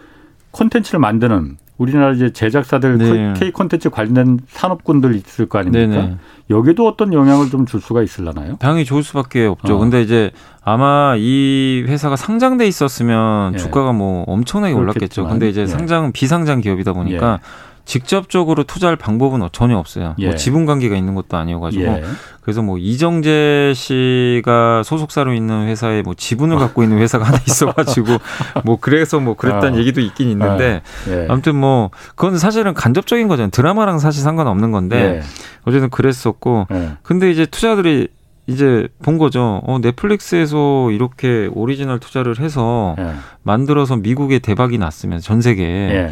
콘텐츠를 0.50 1.00
만드는 1.00 1.56
우리나라 1.78 2.12
이제 2.12 2.32
제작사들 2.32 2.98
네. 2.98 3.34
K 3.36 3.52
콘텐츠 3.52 3.88
관련된 3.88 4.40
산업군들 4.48 5.14
있을 5.14 5.46
거 5.46 5.58
아닙니까? 5.60 5.86
네네. 5.86 6.16
여기도 6.50 6.86
어떤 6.88 7.12
영향을 7.12 7.50
좀 7.50 7.66
줄 7.66 7.80
수가 7.80 8.02
있을라나요? 8.02 8.56
당연히 8.58 8.84
좋을 8.84 9.02
수밖에 9.02 9.46
없죠. 9.46 9.76
어. 9.76 9.78
근데 9.78 10.02
이제 10.02 10.30
아마 10.62 11.14
이 11.16 11.84
회사가 11.86 12.16
상장돼 12.16 12.66
있었으면 12.66 13.54
예. 13.54 13.58
주가가 13.58 13.92
뭐 13.92 14.24
엄청나게 14.26 14.74
올랐겠죠. 14.74 15.26
근데 15.26 15.48
이제 15.48 15.62
예. 15.62 15.66
상장 15.66 16.12
비상장 16.12 16.60
기업이다 16.60 16.92
보니까 16.94 17.40
예. 17.42 17.67
직접적으로 17.88 18.64
투자할 18.64 18.96
방법은 18.96 19.48
전혀 19.50 19.78
없어요. 19.78 20.08
뭐 20.08 20.14
예. 20.18 20.26
뭐 20.26 20.36
지분 20.36 20.66
관계가 20.66 20.94
있는 20.94 21.14
것도 21.14 21.38
아니어가지고 21.38 21.84
예. 21.84 22.04
그래서 22.42 22.60
뭐 22.60 22.76
이정재 22.76 23.72
씨가 23.74 24.82
소속사로 24.84 25.32
있는 25.32 25.66
회사에 25.68 26.02
뭐 26.02 26.12
지분을 26.14 26.58
갖고 26.58 26.82
있는 26.82 26.98
회사가 26.98 27.24
하나 27.24 27.38
있어가지고 27.38 28.18
뭐 28.66 28.76
그래서 28.78 29.20
뭐 29.20 29.34
그랬다는 29.34 29.74
어. 29.74 29.78
얘기도 29.78 30.02
있긴 30.02 30.28
있는데 30.28 30.82
어. 31.08 31.10
예. 31.10 31.26
아무튼 31.30 31.56
뭐 31.56 31.90
그건 32.14 32.36
사실은 32.36 32.74
간접적인 32.74 33.26
거잖아요. 33.26 33.50
드라마랑 33.52 33.98
사실 34.00 34.22
상관없는 34.22 34.70
건데 34.70 34.98
예. 34.98 35.22
어쨌든 35.64 35.88
그랬었고 35.88 36.66
예. 36.70 36.90
근데 37.02 37.30
이제 37.30 37.46
투자자들이 37.46 38.08
이제 38.46 38.88
본 39.02 39.16
거죠. 39.16 39.62
어, 39.64 39.78
넷플릭스에서 39.80 40.90
이렇게 40.90 41.48
오리지널 41.54 42.00
투자를 42.00 42.38
해서 42.38 42.96
예. 42.98 43.14
만들어서 43.42 43.96
미국에 43.96 44.40
대박이 44.40 44.76
났으면 44.76 45.20
전 45.20 45.40
세계에 45.40 46.10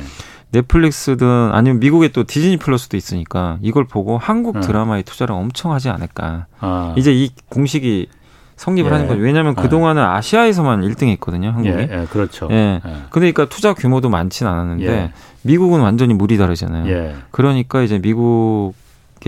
넷플릭스든 0.53 1.51
아니면 1.53 1.81
미국에 1.81 2.09
또 2.09 2.25
디즈니 2.25 2.57
플러스도 2.57 2.97
있으니까 2.97 3.59
이걸 3.61 3.85
보고 3.87 4.17
한국 4.19 4.61
네. 4.61 4.67
드라마에 4.67 5.03
투자를 5.03 5.35
엄청 5.35 5.73
하지 5.73 5.89
않을까. 5.89 6.47
아. 6.61 6.95
이제 6.97 7.13
이 7.13 7.31
공식이 7.49 8.09
성립을 8.57 8.91
예. 8.91 8.95
하는 8.95 9.09
거죠. 9.09 9.21
왜냐하면 9.21 9.55
예. 9.59 9.63
그동안은 9.63 10.03
아시아에서만 10.03 10.81
1등 10.81 11.09
했거든요, 11.09 11.49
한국이. 11.49 11.69
예, 11.69 11.89
예 11.91 12.07
그렇죠. 12.11 12.49
예. 12.51 12.81
예. 12.85 12.93
그러니까 13.11 13.47
투자 13.47 13.75
규모도 13.75 14.09
많진 14.09 14.47
않았는데 14.47 14.87
예. 14.87 15.13
미국은 15.43 15.81
완전히 15.81 16.15
물이 16.15 16.39
다르잖아요. 16.39 16.91
예. 16.91 17.15
그러니까 17.31 17.83
이제 17.83 17.99
미국 17.99 18.75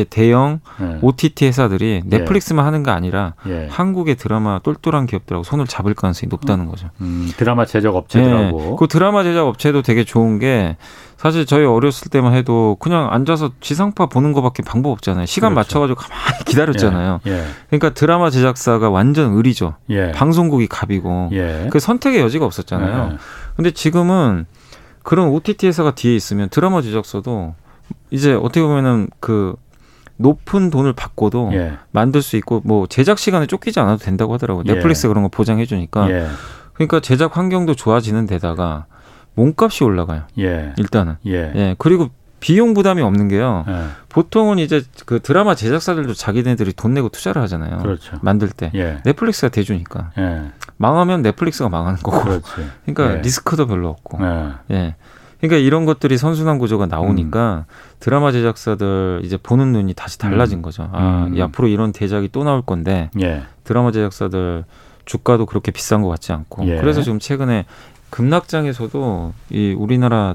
대형 0.09 0.61
예. 0.81 0.99
OTT 1.03 1.47
회사들이 1.47 2.03
예. 2.05 2.09
넷플릭스만 2.09 2.63
예. 2.63 2.67
하는 2.67 2.83
게 2.83 2.91
아니라 2.91 3.35
예. 3.47 3.69
한국의 3.71 4.17
드라마 4.17 4.59
똘똘한 4.61 5.07
기업들하고 5.07 5.45
손을 5.45 5.67
잡을 5.67 5.95
가능성이 5.95 6.29
높다는 6.29 6.67
거죠. 6.67 6.91
음, 7.01 7.31
드라마 7.37 7.65
제작 7.65 7.95
업체들하고. 7.95 8.73
예. 8.73 8.77
그 8.79 8.87
드라마 8.87 9.23
제작 9.23 9.47
업체도 9.47 9.83
되게 9.83 10.05
좋은 10.05 10.39
게 10.39 10.77
사실 11.17 11.47
저희 11.47 11.65
어렸을 11.65 12.11
때만 12.11 12.35
해도 12.35 12.77
그냥 12.79 13.13
앉아서 13.13 13.51
지상파 13.61 14.07
보는 14.07 14.33
것밖에 14.33 14.63
방법 14.63 14.91
없잖아요. 14.91 15.27
시간 15.27 15.55
그렇죠. 15.55 15.81
맞춰가지고 15.81 16.01
가만히 16.01 16.45
기다렸잖아요. 16.47 17.21
예. 17.27 17.45
그러니까 17.69 17.91
드라마 17.91 18.31
제작사가 18.31 18.91
완전 18.91 19.35
의리죠. 19.35 19.75
방송국이 20.15 20.69
갑이고 20.69 21.31
그 21.71 21.81
선택의 21.81 22.21
여지가 22.21 22.45
없었잖아요. 22.45 23.19
근데 23.57 23.73
지금은 23.73 24.47
그런 25.03 25.29
OTT 25.29 25.67
회사가 25.67 25.95
뒤에 25.95 26.15
있으면 26.15 26.49
드라마 26.51 26.83
제작사도 26.83 27.55
이제 28.11 28.35
어떻게 28.35 28.61
보면은 28.61 29.09
그 29.21 29.57
높은 30.19 30.71
돈을 30.71 30.93
받고도 30.93 31.51
예. 31.55 31.79
만들 31.93 32.23
수 32.23 32.37
있고 32.37 32.61
뭐 32.65 32.87
제작 32.87 33.19
시간에 33.19 33.47
쫓기지 33.47 33.81
않아도 33.81 34.05
된다고 34.05 34.35
하더라고요. 34.35 34.65
예. 34.67 34.75
넷플릭스 34.75 35.07
예. 35.07 35.09
그런 35.09 35.23
거 35.23 35.29
보장해 35.29 35.65
주니까. 35.65 36.11
예. 36.11 36.27
그러니까 36.75 37.01
제작 37.01 37.37
환경도 37.37 37.75
좋아지는 37.75 38.27
데다가 38.27 38.87
몸값이 39.35 39.85
올라가요. 39.85 40.23
예. 40.39 40.75
일단은. 40.77 41.17
예. 41.27 41.53
예. 41.55 41.75
그리고 41.79 42.11
비용 42.41 42.75
부담이 42.75 43.01
없는 43.03 43.29
게요. 43.29 43.65
예. 43.69 43.85
보통은 44.09 44.59
이제 44.59 44.83
그 45.07 45.21
드라마 45.21 45.55
제작사들도 45.55 46.15
자기네들이 46.15 46.73
돈 46.73 46.95
내고 46.95 47.09
투자를 47.09 47.41
하잖아요. 47.43 47.79
그렇죠. 47.79 48.17
만들 48.21 48.49
때. 48.49 48.71
예. 48.75 48.99
넷플릭스가 49.05 49.49
대주니까. 49.49 50.11
예. 50.19 50.51
망하면 50.77 51.23
넷플릭스가 51.23 51.69
망하는 51.69 51.99
거고. 52.01 52.21
그렇지. 52.23 52.51
그러니까 52.87 53.21
리스크도 53.23 53.67
별로 53.67 53.89
없고. 53.89 54.19
예. 54.73 54.97
그러니까 55.41 55.57
이런 55.59 55.85
것들이 55.85 56.19
선순환 56.19 56.59
구조가 56.59 56.87
나오니까 56.87 57.67
음. 57.69 57.73
드라마 58.01 58.33
제작사들 58.33 59.21
이제 59.23 59.37
보는 59.37 59.73
눈이 59.73 59.95
다시 59.95 60.19
달라진 60.19 60.59
음. 60.59 60.63
거죠. 60.63 60.89
아, 60.93 61.29
음. 61.31 61.41
앞으로 61.41 61.69
이런 61.69 61.93
대작이 61.93 62.29
또 62.33 62.45
나올 62.45 62.63
건데 62.63 63.11
예. 63.21 63.43
드라마 63.65 63.93
제작사들 63.93 64.65
주가도 65.05 65.47
그렇게 65.47 65.71
비싼 65.71 66.03
것 66.03 66.09
같지 66.09 66.33
않고 66.33 66.67
예. 66.67 66.77
그래서 66.77 67.03
지금 67.03 67.19
최근에 67.19 67.67
급락장에서도 68.11 69.33
이 69.51 69.75
우리나라 69.79 70.35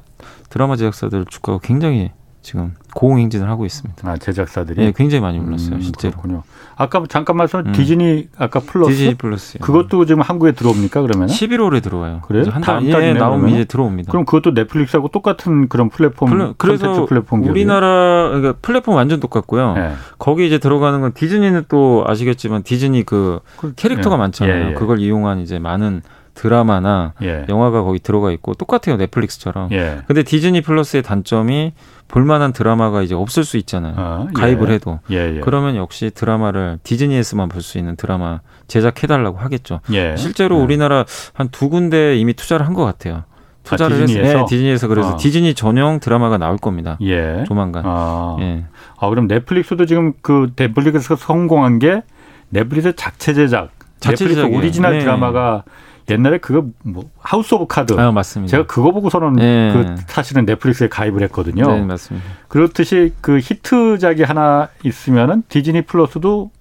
드라마 0.49 0.75
제작사들 0.75 1.25
주가가 1.25 1.59
굉장히 1.61 2.11
지금 2.43 2.75
고공행진을 2.93 3.49
하고 3.49 3.65
있습니다. 3.65 4.07
아 4.07 4.17
제작사들이 4.17 4.83
네, 4.85 4.93
굉장히 4.95 5.21
많이 5.21 5.39
올랐어요, 5.39 5.75
음, 5.75 5.81
실제로. 5.81 6.11
그렇군요. 6.11 6.43
아까 6.75 7.03
잠깐 7.07 7.37
말씀 7.37 7.59
음. 7.59 7.71
디즈니 7.71 8.27
아까 8.37 8.59
플러스 8.59 8.91
디즈니 8.91 9.15
플러스 9.15 9.57
그것도 9.59 10.05
지금 10.05 10.21
한국에 10.21 10.51
들어옵니까 10.51 11.01
그러면? 11.01 11.27
11월에 11.27 11.81
들어와요. 11.81 12.21
그래요? 12.21 12.45
한 12.49 12.61
다음 12.61 12.91
달에 12.91 13.13
나오면 13.13 13.49
이제 13.49 13.65
들어옵니다. 13.65 14.11
그럼 14.11 14.25
그것도 14.25 14.51
넷플릭스하고 14.51 15.07
똑같은 15.07 15.69
그런 15.69 15.89
플랫폼 15.89 16.29
플레, 16.29 16.53
그래서 16.57 17.05
플랫폼 17.05 17.43
우리나라 17.43 18.29
그러니까 18.29 18.55
플랫폼 18.61 18.95
완전 18.95 19.19
똑같고요. 19.19 19.73
네. 19.73 19.93
거기 20.19 20.45
이제 20.45 20.57
들어가는 20.57 20.99
건 20.99 21.13
디즈니는 21.13 21.65
또 21.69 22.03
아시겠지만 22.05 22.63
디즈니 22.63 23.03
그, 23.03 23.39
그 23.57 23.73
캐릭터가 23.75 24.17
네. 24.17 24.19
많잖아요. 24.19 24.65
예, 24.65 24.69
예. 24.71 24.73
그걸 24.73 24.99
이용한 24.99 25.39
이제 25.39 25.59
많은 25.59 26.01
드라마나 26.33 27.13
예. 27.21 27.45
영화가 27.49 27.83
거기 27.83 27.99
들어가 27.99 28.31
있고 28.31 28.53
똑같아요 28.53 28.97
넷플릭스처럼. 28.97 29.71
예. 29.71 29.99
근데 30.07 30.23
디즈니 30.23 30.61
플러스의 30.61 31.03
단점이 31.03 31.73
볼만한 32.07 32.53
드라마가 32.53 33.01
이제 33.01 33.15
없을 33.15 33.43
수 33.43 33.57
있잖아요. 33.57 33.93
아, 33.97 34.25
예. 34.29 34.33
가입을 34.33 34.69
해도. 34.71 34.99
예, 35.11 35.35
예. 35.37 35.39
그러면 35.41 35.75
역시 35.75 36.11
드라마를 36.13 36.79
디즈니에서만 36.83 37.49
볼 37.49 37.61
수 37.61 37.77
있는 37.77 37.95
드라마 37.95 38.41
제작해달라고 38.67 39.37
하겠죠. 39.37 39.79
예. 39.93 40.15
실제로 40.17 40.57
우리나라 40.59 41.05
한 41.33 41.49
두 41.49 41.69
군데 41.69 42.17
이미 42.17 42.33
투자를 42.33 42.65
한 42.65 42.73
것 42.73 42.83
같아요. 42.83 43.23
투자를 43.63 43.95
아, 43.95 44.05
디즈니에서? 44.05 44.37
네, 44.39 44.45
디즈니에서 44.49 44.87
그래서 44.89 45.11
아. 45.13 45.15
디즈니 45.15 45.53
전용 45.53 45.99
드라마가 46.01 46.37
나올 46.37 46.57
겁니다. 46.57 46.97
예. 47.01 47.45
조만간. 47.47 47.83
아. 47.85 48.35
예. 48.41 48.65
아 48.99 49.09
그럼 49.09 49.27
넷플릭스도 49.27 49.85
지금 49.85 50.13
그 50.21 50.51
넷플릭스가 50.55 51.15
성공한 51.15 51.79
게 51.79 52.01
넷플릭스 52.49 52.93
자체 52.95 53.33
제작, 53.33 53.69
자체 53.99 54.25
넷플릭스 54.25 54.41
제작 54.41 54.53
오리지널 54.57 54.93
네. 54.93 54.99
드라마가 54.99 55.63
옛날에 56.09 56.37
그거 56.37 56.65
뭐 56.83 57.09
House 57.19 57.53
of 57.55 57.67
Cards. 57.67 57.93
아, 57.93 58.11
맞습니다. 58.11 58.51
제가 58.51 58.65
그거 58.65 58.91
보고서는 58.91 59.33
네. 59.33 59.71
그 59.73 59.95
사실은 60.07 60.45
넷플릭스에 60.45 60.89
가입을 60.89 61.21
했거든요. 61.23 61.65
네, 61.65 61.81
맞습니다. 61.81 62.27
그렇듯이 62.49 63.13
그 63.21 63.39
히트작이 63.39 64.23
하나 64.23 64.67
있으면은 64.83 65.43
디즈니 65.47 65.83
플러스도 65.83 66.51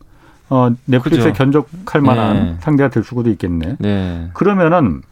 어 0.49 0.71
넷플릭스에 0.85 1.33
그죠. 1.33 1.39
견적할 1.39 2.03
만한 2.03 2.35
네. 2.35 2.57
상대가 2.61 2.89
될 2.91 3.03
수도 3.03 3.29
있겠네. 3.31 3.77
네. 3.81 4.29
그러면은 4.35 5.03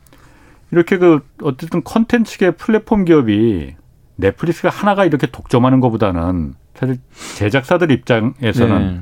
이렇게 0.70 0.98
그 0.98 1.26
어쨌든 1.42 1.82
컨텐츠계 1.82 2.52
플랫폼 2.52 3.04
기업이 3.04 3.74
넷플릭스가 4.16 4.68
하나가 4.68 5.04
이렇게 5.04 5.26
독점하는 5.26 5.80
것보다는 5.80 6.54
사실 6.74 6.98
제작사들 7.36 7.90
입장에서는 7.90 8.78
네. 8.78 9.00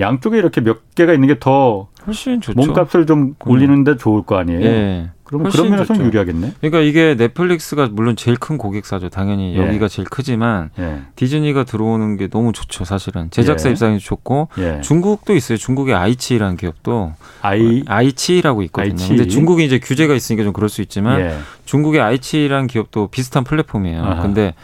양쪽에 0.00 0.38
이렇게 0.38 0.60
몇 0.60 0.94
개가 0.94 1.12
있는 1.12 1.28
게 1.28 1.38
더 1.38 1.88
훨씬 2.06 2.40
좋죠. 2.40 2.58
몸값을 2.58 3.06
좀 3.06 3.34
올리는데 3.44 3.96
좋을 3.96 4.22
거 4.22 4.38
아니에요. 4.38 4.60
예. 4.62 5.10
그럼 5.24 5.44
그런 5.44 5.70
면에서 5.70 5.94
는 5.94 6.06
유리하겠네. 6.06 6.54
그러니까 6.58 6.80
이게 6.80 7.14
넷플릭스가 7.14 7.88
물론 7.92 8.16
제일 8.16 8.36
큰 8.36 8.58
고객사죠. 8.58 9.10
당연히 9.10 9.54
예. 9.54 9.64
여기가 9.64 9.86
제일 9.86 10.08
크지만 10.08 10.70
예. 10.80 11.02
디즈니가 11.14 11.62
들어오는 11.62 12.16
게 12.16 12.26
너무 12.28 12.52
좋죠. 12.52 12.84
사실은 12.84 13.30
제작사 13.30 13.68
예. 13.68 13.72
입장에서 13.72 14.04
좋고 14.04 14.48
예. 14.58 14.80
중국도 14.80 15.36
있어요. 15.36 15.56
중국의 15.56 15.94
아이치라는 15.94 16.56
기업도 16.56 17.12
아이 17.42 17.84
아이치라고 17.86 18.62
있거든요. 18.64 18.92
아이치. 18.92 19.08
근데 19.08 19.28
중국이 19.28 19.64
이제 19.64 19.78
규제가 19.78 20.14
있으니까 20.14 20.42
좀 20.42 20.52
그럴 20.52 20.68
수 20.68 20.82
있지만 20.82 21.20
예. 21.20 21.36
중국의 21.64 22.00
아이치라는 22.00 22.66
기업도 22.66 23.06
비슷한 23.08 23.44
플랫폼이에요. 23.44 24.02
아하. 24.02 24.22
근데 24.22 24.54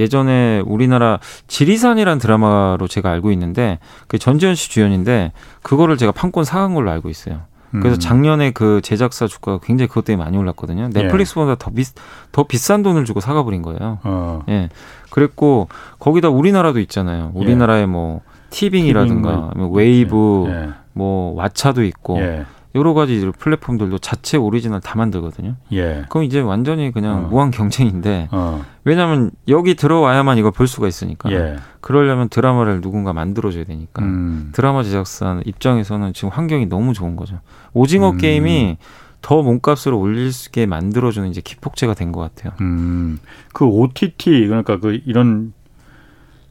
예전에 0.00 0.62
우리나라 0.66 1.18
지리산이라는 1.46 2.18
드라마로 2.18 2.88
제가 2.88 3.10
알고 3.10 3.30
있는데 3.32 3.78
그 4.08 4.18
전지현 4.18 4.54
씨 4.54 4.70
주연인데 4.70 5.32
그거를 5.62 5.96
제가 5.96 6.12
판권 6.12 6.44
사간 6.44 6.74
걸로 6.74 6.90
알고 6.90 7.08
있어요. 7.08 7.42
그래서 7.70 7.96
음. 7.96 8.00
작년에 8.00 8.50
그 8.50 8.80
제작사 8.82 9.28
주가가 9.28 9.60
굉장히 9.62 9.88
그것 9.88 10.04
때문에 10.04 10.24
많이 10.24 10.36
올랐거든요. 10.36 10.90
예. 10.94 11.02
넷플릭스보다 11.02 11.54
더, 11.54 11.70
비, 11.70 11.84
더 12.32 12.42
비싼 12.42 12.82
돈을 12.82 13.04
주고 13.04 13.20
사가 13.20 13.44
버린 13.44 13.62
거예요. 13.62 13.98
어. 14.02 14.42
예. 14.48 14.70
그랬고 15.10 15.68
거기다 16.00 16.30
우리나라도 16.30 16.80
있잖아요. 16.80 17.30
우리나라에 17.34 17.86
뭐 17.86 18.22
티빙이라든가 18.50 19.52
뭐 19.56 19.68
웨이브, 19.68 20.46
예. 20.48 20.70
뭐 20.94 21.36
왓챠도 21.36 21.86
있고 21.86 22.18
예. 22.18 22.44
여러 22.74 22.94
가지 22.94 23.28
플랫폼들도 23.38 23.98
자체 23.98 24.36
오리지널 24.36 24.80
다 24.80 24.96
만들거든요. 24.96 25.56
예. 25.72 26.04
그럼 26.08 26.24
이제 26.24 26.40
완전히 26.40 26.92
그냥 26.92 27.24
어. 27.24 27.28
무한 27.28 27.50
경쟁인데 27.50 28.28
어. 28.30 28.64
왜냐하면 28.84 29.32
여기 29.48 29.74
들어와야만 29.74 30.38
이걸 30.38 30.52
볼 30.52 30.68
수가 30.68 30.86
있으니까. 30.86 31.32
예. 31.32 31.56
그러려면 31.80 32.28
드라마를 32.28 32.80
누군가 32.80 33.12
만들어줘야 33.12 33.64
되니까 33.64 34.02
음. 34.04 34.50
드라마 34.52 34.82
제작사 34.84 35.40
입장에서는 35.44 36.12
지금 36.12 36.28
환경이 36.28 36.66
너무 36.66 36.92
좋은 36.92 37.16
거죠. 37.16 37.40
오징어 37.72 38.10
음. 38.10 38.18
게임이 38.18 38.76
더 39.22 39.42
몸값을 39.42 39.92
올릴 39.92 40.32
수 40.32 40.48
있게 40.48 40.66
만들어주는 40.66 41.28
이제 41.28 41.40
기폭제가 41.40 41.94
된 41.94 42.12
것 42.12 42.20
같아요. 42.20 42.52
음. 42.60 43.18
그 43.52 43.64
OTT 43.66 44.46
그러니까 44.46 44.78
그 44.78 45.00
이런 45.06 45.52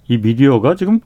이 0.08 0.18
미디어가 0.18 0.76
지금 0.76 1.00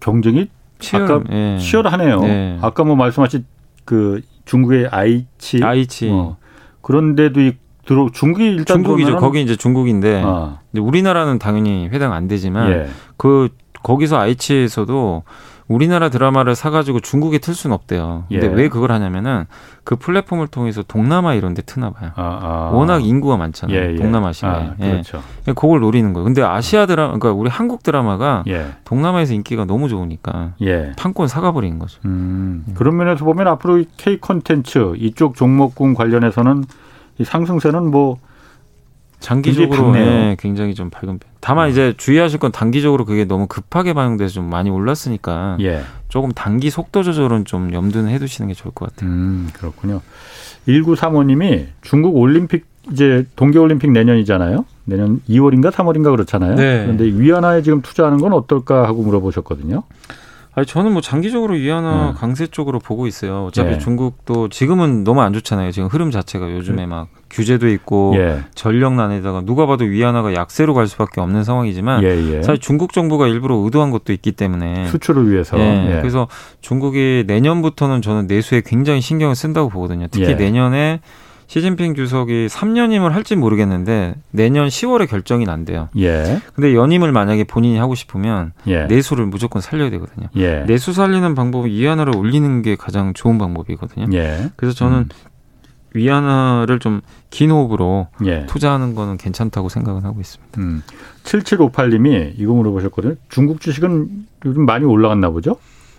경쟁이 0.00 0.48
치열, 0.78 1.02
아까 1.04 1.22
예. 1.32 1.58
치열하네요. 1.58 2.20
예. 2.24 2.58
아까 2.62 2.82
뭐 2.84 2.96
말씀하신 2.96 3.44
그 3.84 4.22
중국의 4.44 4.88
아이치, 4.90 5.62
아이치. 5.62 6.10
어, 6.10 6.36
그런데도 6.80 7.40
들어 7.86 8.08
중국이 8.12 8.46
일단 8.46 8.78
중국이죠. 8.78 9.16
거기 9.16 9.42
이제 9.42 9.56
중국인데 9.56 10.22
아. 10.24 10.60
우리나라는 10.74 11.38
당연히 11.38 11.88
해당 11.92 12.12
안 12.12 12.28
되지만 12.28 12.72
예. 12.72 12.86
그 13.16 13.48
거기서 13.82 14.18
아이치에서도 14.18 15.22
우리나라 15.66 16.10
드라마를 16.10 16.54
사가지고 16.54 17.00
중국에 17.00 17.38
틀 17.38 17.54
수는 17.54 17.74
없대요. 17.74 18.24
근데 18.28 18.46
예. 18.46 18.50
왜 18.50 18.68
그걸 18.68 18.92
하냐면은 18.92 19.46
그 19.82 19.96
플랫폼을 19.96 20.48
통해서 20.48 20.82
동남아 20.82 21.34
이런 21.34 21.54
데 21.54 21.62
트나 21.62 21.90
봐요. 21.90 22.10
아, 22.16 22.22
아. 22.22 22.70
워낙 22.72 23.04
인구가 23.04 23.36
많잖아요. 23.36 23.76
예, 23.76 23.92
예. 23.92 23.96
동남아시아에. 23.96 24.62
아, 24.62 24.74
예. 24.80 24.90
그렇죠. 24.90 25.22
예. 25.48 25.52
그걸 25.52 25.80
노리는 25.80 26.12
거예요. 26.12 26.24
근데 26.24 26.42
아시아 26.42 26.86
드라마, 26.86 27.18
그러니까 27.18 27.32
우리 27.32 27.48
한국 27.48 27.82
드라마가 27.82 28.44
예. 28.48 28.72
동남아에서 28.84 29.32
인기가 29.32 29.64
너무 29.64 29.88
좋으니까 29.88 30.52
예. 30.62 30.92
판권 30.96 31.28
사가버리는 31.28 31.78
거죠. 31.78 32.00
음, 32.04 32.64
그런 32.74 32.96
면에서 32.96 33.24
보면 33.24 33.48
앞으로 33.48 33.82
K 33.96 34.18
콘텐츠 34.18 34.92
이쪽 34.96 35.34
종목군 35.34 35.94
관련해서는 35.94 36.64
이 37.18 37.24
상승세는 37.24 37.90
뭐 37.90 38.18
장기적으로 39.20 39.92
네, 39.92 40.36
굉장히 40.38 40.74
좀 40.74 40.90
밝은 40.90 41.18
편. 41.18 41.20
다만 41.40 41.68
음. 41.68 41.70
이제 41.70 41.94
주의하실 41.96 42.38
건 42.38 42.52
단기적으로 42.52 43.04
그게 43.04 43.24
너무 43.24 43.46
급하게 43.46 43.92
반영돼서 43.92 44.34
좀 44.34 44.50
많이 44.50 44.70
올랐으니까 44.70 45.58
예. 45.60 45.82
조금 46.08 46.32
단기 46.32 46.70
속도 46.70 47.02
조절은 47.02 47.44
좀 47.44 47.72
염두는 47.72 48.10
해두시는 48.10 48.48
게 48.48 48.54
좋을 48.54 48.72
것 48.74 48.90
같아요. 48.90 49.10
음, 49.10 49.48
그렇군요. 49.52 50.00
1935님이 50.68 51.66
중국 51.82 52.16
올림픽 52.16 52.66
이제 52.92 53.26
동계올림픽 53.36 53.92
내년이잖아요. 53.92 54.64
내년 54.84 55.20
2월인가 55.28 55.70
3월인가 55.70 56.10
그렇잖아요. 56.10 56.54
네. 56.56 56.82
그런데 56.82 57.04
위안화에 57.04 57.62
지금 57.62 57.80
투자하는 57.80 58.18
건 58.18 58.32
어떨까 58.32 58.86
하고 58.86 59.02
물어보셨거든요. 59.02 59.82
아니 60.56 60.66
저는 60.66 60.92
뭐 60.92 61.00
장기적으로 61.00 61.54
위안화 61.54 62.10
음. 62.10 62.14
강세 62.14 62.46
쪽으로 62.46 62.78
보고 62.78 63.06
있어요. 63.06 63.46
어차피 63.46 63.72
예. 63.72 63.78
중국도 63.78 64.48
지금은 64.48 65.02
너무 65.02 65.20
안 65.20 65.32
좋잖아요. 65.32 65.72
지금 65.72 65.88
흐름 65.88 66.10
자체가 66.10 66.52
요즘에 66.52 66.84
음. 66.84 66.90
막 66.90 67.08
규제도 67.34 67.68
있고 67.68 68.14
예. 68.16 68.44
전력난에다가 68.54 69.42
누가 69.42 69.66
봐도 69.66 69.84
위안화가 69.84 70.34
약세로 70.34 70.72
갈 70.72 70.86
수밖에 70.86 71.20
없는 71.20 71.42
상황이지만 71.42 72.04
예, 72.04 72.08
예. 72.32 72.42
사실 72.42 72.60
중국 72.60 72.92
정부가 72.92 73.26
일부러 73.26 73.56
의도한 73.56 73.90
것도 73.90 74.12
있기 74.12 74.32
때문에 74.32 74.86
수출을 74.86 75.30
위해서 75.30 75.58
예. 75.58 75.96
예. 75.96 76.00
그래서 76.00 76.28
중국이 76.60 77.24
내년부터는 77.26 78.02
저는 78.02 78.28
내수에 78.28 78.62
굉장히 78.64 79.00
신경을 79.00 79.34
쓴다고 79.34 79.68
보거든요. 79.68 80.06
특히 80.10 80.28
예. 80.28 80.34
내년에 80.34 81.00
시진핑 81.48 81.94
주석이 81.94 82.46
3년임을 82.46 83.10
할지 83.10 83.36
모르겠는데 83.36 84.14
내년 84.30 84.68
10월에 84.68 85.08
결정이 85.08 85.44
난대요. 85.44 85.88
예. 85.98 86.40
근데 86.54 86.74
연임을 86.74 87.12
만약에 87.12 87.44
본인이 87.44 87.78
하고 87.78 87.94
싶으면 87.94 88.52
예. 88.68 88.84
내수를 88.84 89.26
무조건 89.26 89.60
살려야 89.60 89.90
되거든요. 89.90 90.28
예. 90.36 90.64
내수 90.66 90.92
살리는 90.92 91.34
방법은 91.34 91.68
위안화를 91.68 92.16
올리는 92.16 92.62
게 92.62 92.76
가장 92.76 93.12
좋은 93.12 93.38
방법이거든요. 93.38 94.06
예. 94.16 94.50
그래서 94.56 94.74
저는 94.74 94.98
음. 94.98 95.08
위안화를 95.94 96.78
좀 96.78 97.00
긴 97.34 97.50
호흡으로 97.50 98.06
예. 98.26 98.46
투자하는 98.46 98.94
거는 98.94 99.16
괜찮다고 99.16 99.68
생각은 99.68 100.04
하고 100.04 100.20
있습니다. 100.20 100.60
음. 100.60 100.84
7758님이 101.24 102.34
이거 102.36 102.52
물어보셨거든요. 102.54 103.16
중국 103.28 103.60
주식은 103.60 104.26
요즘 104.44 104.66
많이 104.66 104.84
올라갔나 104.84 105.30
보죠? 105.30 105.56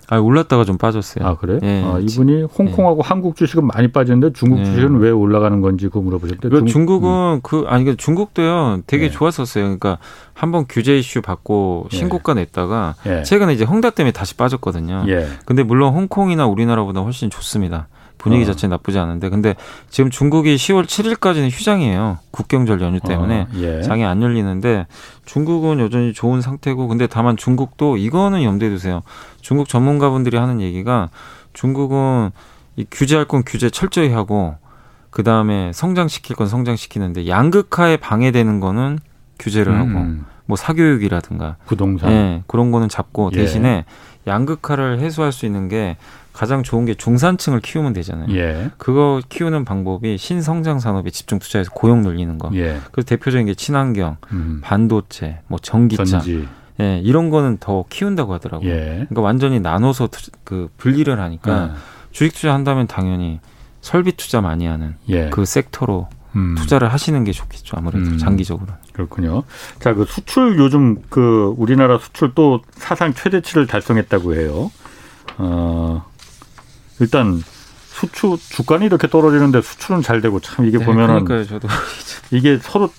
아 0.08 0.17
올랐다가 0.17 0.63
좀 0.63 0.77
빠졌어요. 0.77 1.27
아 1.27 1.36
그래? 1.36 1.60
예, 1.62 1.84
아, 1.84 1.99
이분이 1.99 2.43
홍콩하고 2.43 3.01
예. 3.03 3.05
한국 3.05 3.36
주식은 3.36 3.67
많이 3.67 3.89
빠졌는데 3.89 4.31
중국 4.31 4.60
예. 4.60 4.63
주식은 4.63 4.99
왜 4.99 5.10
올라가는 5.10 5.60
건지 5.60 5.88
그거 5.88 5.99
물어보셨대. 5.99 6.47
그 6.47 6.63
중국, 6.63 7.03
은 7.03 7.10
음. 7.10 7.39
그 7.43 7.65
아니 7.67 7.84
그 7.84 7.97
중국도요 7.97 8.84
되게 8.88 9.05
예. 9.05 9.10
좋았었어요. 9.10 9.63
그러니까 9.65 9.97
한번 10.34 10.67
규제 10.69 10.97
이슈 10.97 11.21
받고 11.21 11.89
예. 11.91 11.97
신고가 11.97 12.34
냈다가 12.34 12.95
예. 13.08 13.23
최근에 13.23 13.51
이제 13.53 13.65
홍다 13.65 13.89
때문에 13.89 14.13
다시 14.13 14.38
빠졌거든요. 14.38 15.03
근데 15.43 15.63
물론 15.63 15.91
홍콩이나 15.93 16.47
우리나라보다 16.47 17.01
훨씬 17.01 17.29
좋습니다. 17.29 17.89
분위기 18.25 18.41
어. 18.41 18.45
자체 18.47 18.67
나쁘지 18.67 18.97
않은데 18.97 19.29
근데 19.29 19.53
지금 19.91 20.09
중국이 20.09 20.55
10월 20.55 20.85
7일까지는 20.85 21.51
휴장이에요. 21.51 22.17
국경절 22.31 22.81
연휴 22.81 22.99
때문에 22.99 23.41
어, 23.41 23.47
예. 23.57 23.83
장이 23.83 24.03
안 24.03 24.23
열리는데 24.23 24.88
중국은 25.25 25.79
여전히 25.79 26.11
좋은 26.11 26.41
상태고 26.41 26.88
근데 26.88 27.05
다만 27.05 27.38
중국도 27.38 27.97
이거는 27.97 28.41
염두에 28.41 28.69
두세요. 28.69 29.03
중국 29.41 29.69
전문가분들이 29.69 30.38
하는 30.38 30.59
얘기가 30.59 31.09
중국은 31.53 32.31
이 32.77 32.85
규제할 32.89 33.25
건 33.25 33.43
규제 33.45 33.69
철저히 33.69 34.11
하고 34.11 34.55
그 35.11 35.21
다음에 35.21 35.71
성장시킬 35.71 36.35
건 36.35 36.47
성장시키는데 36.47 37.27
양극화에 37.27 37.97
방해되는 37.97 38.59
거는 38.59 38.97
규제를 39.38 39.71
음. 39.71 39.77
하고 39.77 40.25
뭐 40.47 40.57
사교육이라든가 40.57 41.57
부동산 41.67 42.09
네, 42.09 42.43
그런 42.47 42.71
거는 42.71 42.89
잡고 42.89 43.29
예. 43.33 43.38
대신에 43.38 43.85
양극화를 44.25 44.99
해소할 44.99 45.31
수 45.31 45.45
있는 45.45 45.69
게 45.69 45.97
가장 46.35 46.63
좋은 46.63 46.83
게 46.85 46.93
중산층을 46.93 47.61
키우면 47.61 47.93
되잖아요. 47.93 48.27
예. 48.35 48.69
그거 48.77 49.21
키우는 49.29 49.63
방법이 49.63 50.17
신성장 50.17 50.79
산업에 50.79 51.09
집중 51.09 51.39
투자해서 51.39 51.71
고용 51.71 52.01
늘리는 52.01 52.37
거. 52.37 52.51
예. 52.55 52.81
그래서 52.91 53.07
대표적인 53.07 53.47
게 53.47 53.53
친환경, 53.53 54.17
음. 54.33 54.59
반도체, 54.61 55.39
뭐 55.47 55.57
전기차. 55.59 56.03
전지. 56.03 56.45
예, 56.81 56.99
이런 56.99 57.29
거는 57.29 57.57
더 57.61 57.85
키운다고 57.89 58.33
하더라고요. 58.33 58.69
예. 58.69 59.05
그러니까 59.07 59.21
완전히 59.21 59.61
나눠서 59.61 60.07
투, 60.07 60.29
그 60.43 60.67
분리를 60.75 61.17
하니까 61.17 61.69
예. 61.71 61.77
주식 62.11 62.33
투자한다면 62.33 62.87
당연히 62.87 63.39
설비 63.79 64.11
투자 64.11 64.41
많이 64.41 64.65
하는 64.65 64.95
예. 65.07 65.29
그 65.29 65.45
섹터로 65.45 66.09
음. 66.35 66.55
투자를 66.57 66.91
하시는 66.91 67.23
게 67.23 67.31
좋겠죠. 67.31 67.77
아무래도 67.77 68.09
음. 68.09 68.17
장기적으로. 68.17 68.73
그렇군요. 68.91 69.43
자, 69.79 69.93
그 69.93 70.03
수출 70.03 70.57
요즘 70.57 71.01
그 71.09 71.53
우리나라 71.57 71.97
수출 71.97 72.33
또 72.35 72.59
사상 72.71 73.13
최대치를 73.13 73.67
달성했다고 73.67 74.35
해요. 74.35 74.69
어, 75.37 76.05
일단 76.99 77.41
수출 77.88 78.38
주가는 78.38 78.86
이렇게 78.86 79.08
떨어지는데 79.08 79.62
수출은 79.62 80.01
잘 80.01 80.21
되고 80.21 80.39
참 80.39 80.65
이게 80.65 80.77
네, 80.77 80.86
보면은 80.86 81.25
그러니까요, 81.25 81.45
저도 81.45 81.67
이게 82.31 82.58
서로 82.62 82.89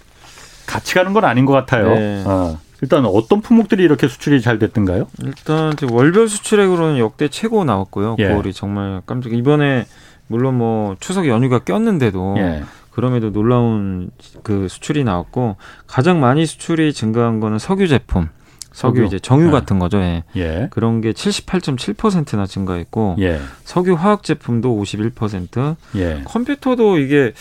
같이 0.67 0.95
가는 0.95 1.13
건 1.13 1.25
아닌 1.25 1.45
것 1.45 1.53
같아요. 1.53 1.89
네. 1.95 2.25
어. 2.27 2.59
일단 2.83 3.07
어떤 3.07 3.41
품목들이 3.41 3.83
이렇게 3.83 4.07
수출이 4.09 4.43
잘 4.43 4.59
됐던가요? 4.59 5.07
일단 5.23 5.73
월별 5.91 6.29
수출액으로는 6.29 6.99
역대 6.99 7.29
최고 7.29 7.65
나왔고요. 7.65 8.17
예. 8.19 8.29
9월이 8.29 8.55
정말 8.55 9.01
깜짝 9.07 9.33
이번에 9.33 9.87
물론 10.27 10.57
뭐 10.57 10.97
추석 11.01 11.27
연휴가 11.27 11.61
꼈는데도 11.61 12.35
예. 12.39 12.65
그럼에도 12.91 13.31
놀라운 13.31 14.11
그 14.43 14.69
수출이 14.69 15.05
나왔고 15.05 15.57
가장 15.87 16.21
많이 16.21 16.47
수출이 16.47 16.93
증가한 16.93 17.41
거는 17.41 17.59
석유 17.59 17.89
제품. 17.89 18.29
석유, 18.77 18.97
석유. 18.97 19.05
이제 19.07 19.19
정유 19.19 19.47
네. 19.47 19.51
같은 19.53 19.79
거죠. 19.79 19.99
예. 19.99 20.23
예. 20.37 20.69
그런 20.71 21.01
게 21.01 21.13
78.7%나 21.13 22.45
증가했고 22.45 23.17
예. 23.21 23.41
석유 23.65 23.95
화학 23.95 24.23
제품도 24.23 24.69
51%. 24.83 25.77
예. 25.97 26.21
컴퓨터도 26.27 26.99
이게 26.99 27.33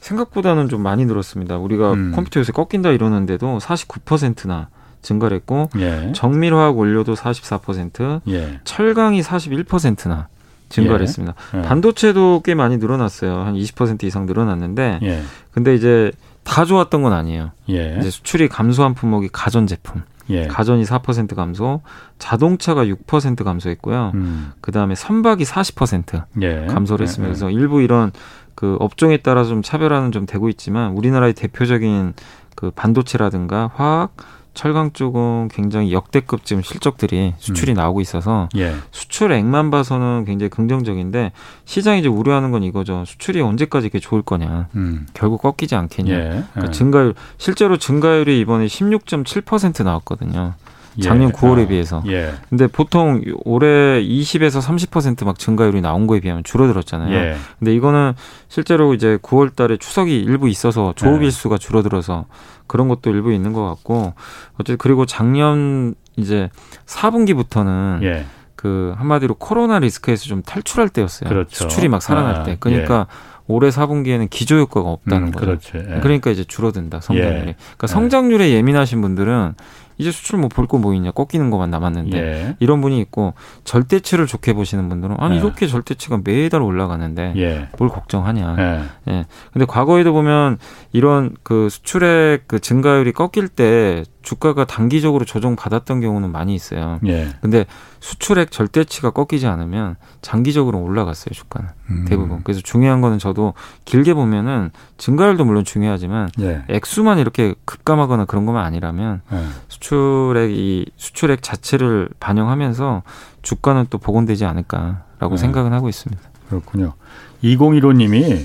생각보다는 0.00 0.68
좀 0.68 0.82
많이 0.82 1.06
늘었습니다. 1.06 1.56
우리가 1.56 1.94
음. 1.94 2.12
컴퓨터 2.14 2.40
요새 2.40 2.52
꺾인다 2.52 2.90
이러는데도 2.90 3.58
49%나 3.60 4.68
증가를 5.00 5.38
했고 5.38 5.70
예. 5.78 6.12
정밀화학 6.14 6.76
원료도 6.76 7.14
44%, 7.14 8.20
예. 8.28 8.60
철강이 8.64 9.22
41%나 9.22 10.28
증가를 10.68 11.00
예. 11.00 11.02
했습니다. 11.04 11.34
예. 11.56 11.62
반도체도 11.62 12.42
꽤 12.44 12.54
많이 12.54 12.76
늘어났어요. 12.76 13.38
한 13.38 13.54
20% 13.54 14.04
이상 14.04 14.26
늘어났는데 14.26 14.98
예. 15.02 15.22
근데 15.50 15.74
이제 15.74 16.12
다 16.42 16.66
좋았던 16.66 17.02
건 17.02 17.14
아니에요. 17.14 17.52
예. 17.70 17.96
이제 17.98 18.10
수출이 18.10 18.48
감소한 18.48 18.92
품목이 18.92 19.30
가전 19.32 19.66
제품. 19.66 20.02
예. 20.30 20.46
가전이 20.46 20.84
4% 20.84 21.34
감소, 21.34 21.82
자동차가 22.18 22.84
6% 22.84 23.44
감소했고요. 23.44 24.12
음. 24.14 24.52
그 24.60 24.72
다음에 24.72 24.94
선박이 24.94 25.44
40% 25.44 26.24
예. 26.42 26.66
감소를 26.66 27.04
했습니다. 27.04 27.28
그래서 27.28 27.50
일부 27.50 27.82
이런 27.82 28.12
그 28.54 28.76
업종에 28.80 29.18
따라 29.18 29.44
좀 29.44 29.62
차별화는 29.62 30.12
좀 30.12 30.26
되고 30.26 30.48
있지만 30.48 30.92
우리나라의 30.92 31.34
대표적인 31.34 32.14
그 32.54 32.70
반도체라든가 32.70 33.70
화학, 33.74 34.16
철강 34.54 34.92
쪽은 34.92 35.48
굉장히 35.48 35.92
역대급 35.92 36.44
지금 36.44 36.62
실적들이 36.62 37.34
수출이 37.38 37.72
음. 37.72 37.74
나오고 37.74 38.00
있어서 38.00 38.48
예. 38.56 38.74
수출액만 38.92 39.70
봐서는 39.70 40.24
굉장히 40.24 40.48
긍정적인데 40.50 41.32
시장이 41.64 42.00
이제 42.00 42.08
우려하는 42.08 42.50
건 42.50 42.62
이거죠. 42.62 43.04
수출이 43.06 43.40
언제까지 43.40 43.86
이렇게 43.86 43.98
좋을 43.98 44.22
거냐. 44.22 44.68
음. 44.76 45.06
결국 45.12 45.42
꺾이지 45.42 45.74
않겠냐. 45.74 46.14
예. 46.14 46.18
그러니까 46.52 46.66
예. 46.66 46.70
증가율 46.70 47.14
실제로 47.36 47.76
증가율이 47.76 48.40
이번에 48.40 48.66
16.7% 48.66 49.84
나왔거든요. 49.84 50.54
작년 51.02 51.28
예. 51.28 51.32
9월에 51.32 51.64
아, 51.64 51.68
비해서. 51.68 52.02
예. 52.06 52.32
근데 52.48 52.66
보통 52.66 53.22
올해 53.44 54.02
20에서 54.02 54.60
30%막 54.60 55.38
증가율이 55.38 55.80
나온 55.80 56.06
거에 56.06 56.20
비하면 56.20 56.44
줄어들었잖아요. 56.44 57.14
예. 57.14 57.36
근데 57.58 57.74
이거는 57.74 58.14
실제로 58.48 58.94
이제 58.94 59.18
9월 59.22 59.54
달에 59.56 59.76
추석이 59.76 60.16
일부 60.16 60.48
있어서 60.48 60.92
조업 60.96 61.22
예. 61.22 61.26
일수가 61.26 61.58
줄어들어서 61.58 62.26
그런 62.66 62.88
것도 62.88 63.10
일부 63.10 63.32
있는 63.32 63.52
것 63.52 63.64
같고 63.64 64.14
어쨌든 64.54 64.76
그리고 64.78 65.06
작년 65.06 65.94
이제 66.16 66.48
4분기부터는 66.86 68.02
예. 68.02 68.26
그 68.56 68.94
한마디로 68.96 69.34
코로나 69.34 69.78
리스크에서 69.78 70.24
좀 70.24 70.42
탈출할 70.42 70.88
때였어요. 70.88 71.28
그렇죠. 71.28 71.64
수출이 71.64 71.88
막 71.88 72.00
살아날 72.00 72.36
아, 72.36 72.42
때. 72.44 72.56
그러니까 72.58 73.06
예. 73.10 73.34
올해 73.46 73.68
4분기에는 73.68 74.30
기저 74.30 74.56
효과가 74.56 74.88
없다는 74.88 75.28
음, 75.28 75.32
거죠. 75.32 75.46
그렇죠. 75.46 75.78
예. 75.78 76.00
그러니까 76.00 76.30
이제 76.30 76.44
줄어든다 76.44 77.00
성장률이. 77.00 77.36
예. 77.36 77.56
그러니까 77.56 77.86
성장률에 77.86 78.52
예민하신 78.52 79.02
분들은 79.02 79.54
이제 79.98 80.10
수출 80.10 80.38
뭐 80.38 80.48
볼 80.48 80.66
거 80.66 80.78
뭐 80.78 80.92
있냐 80.94 81.10
꺾이는 81.12 81.50
것만 81.50 81.70
남았는데 81.70 82.18
예. 82.18 82.56
이런 82.60 82.80
분이 82.80 83.00
있고 83.00 83.34
절대치를 83.64 84.26
좋게 84.26 84.52
보시는 84.54 84.88
분들은 84.88 85.16
아니 85.18 85.36
예. 85.36 85.40
이렇게 85.40 85.66
절대치가 85.66 86.20
매달 86.24 86.62
올라가는데 86.62 87.34
예. 87.36 87.68
뭘 87.78 87.88
걱정하냐. 87.90 88.56
예. 88.58 89.12
예. 89.12 89.24
근데 89.52 89.64
과거에도 89.66 90.12
보면 90.12 90.58
이런 90.92 91.34
그 91.42 91.68
수출의 91.68 92.40
그 92.46 92.58
증가율이 92.58 93.12
꺾일 93.12 93.48
때 93.48 94.04
주가가 94.22 94.64
단기적으로 94.64 95.24
조정받았던 95.26 96.00
경우는 96.00 96.32
많이 96.32 96.54
있어요. 96.54 96.98
예. 97.06 97.28
근데 97.42 97.66
수출액 98.00 98.50
절대치가 98.50 99.10
꺾이지 99.10 99.46
않으면 99.46 99.96
장기적으로 100.22 100.78
올라갔어요, 100.80 101.32
주가는. 101.34 101.68
음. 101.90 102.04
대부분. 102.08 102.40
그래서 102.42 102.60
중요한 102.62 103.00
거는 103.02 103.18
저도 103.18 103.52
길게 103.84 104.14
보면은 104.14 104.70
증가율도 104.96 105.44
물론 105.44 105.64
중요하지만 105.64 106.30
예. 106.40 106.62
액수만 106.68 107.18
이렇게 107.18 107.54
급감하거나 107.66 108.24
그런 108.24 108.46
것만 108.46 108.64
아니라면 108.64 109.20
예. 109.32 109.36
수출액 109.84 110.50
이 110.50 110.86
수출액 110.96 111.42
자체를 111.42 112.08
반영하면서 112.18 113.02
주가는 113.42 113.86
또 113.90 113.98
복원되지 113.98 114.46
않을까라고 114.46 115.32
예. 115.32 115.36
생각은 115.36 115.72
하고 115.74 115.88
있습니다. 115.88 116.22
그렇군요. 116.48 116.94
2015님이 117.42 118.44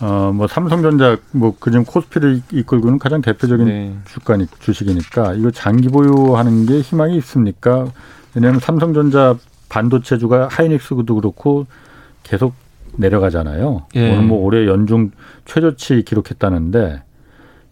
어, 0.00 0.32
뭐 0.34 0.46
삼성전자 0.46 1.16
뭐 1.30 1.54
그중 1.58 1.84
코스피를 1.84 2.42
이끌고는 2.52 2.98
가장 2.98 3.22
대표적인 3.22 3.66
네. 3.66 3.96
주가니 4.06 4.46
주식이니까 4.60 5.34
이거 5.34 5.50
장기 5.50 5.88
보유하는 5.88 6.66
게 6.66 6.80
희망이 6.80 7.16
있습니까? 7.18 7.86
왜냐하면 8.34 8.60
삼성전자 8.60 9.36
반도체주가 9.70 10.48
하이닉스도 10.50 11.14
그렇고 11.14 11.66
계속 12.24 12.54
내려가잖아요. 12.96 13.86
예. 13.94 14.12
오늘 14.12 14.24
뭐 14.24 14.44
올해 14.44 14.66
연중 14.66 15.12
최저치 15.46 16.02
기록했다는데 16.02 17.02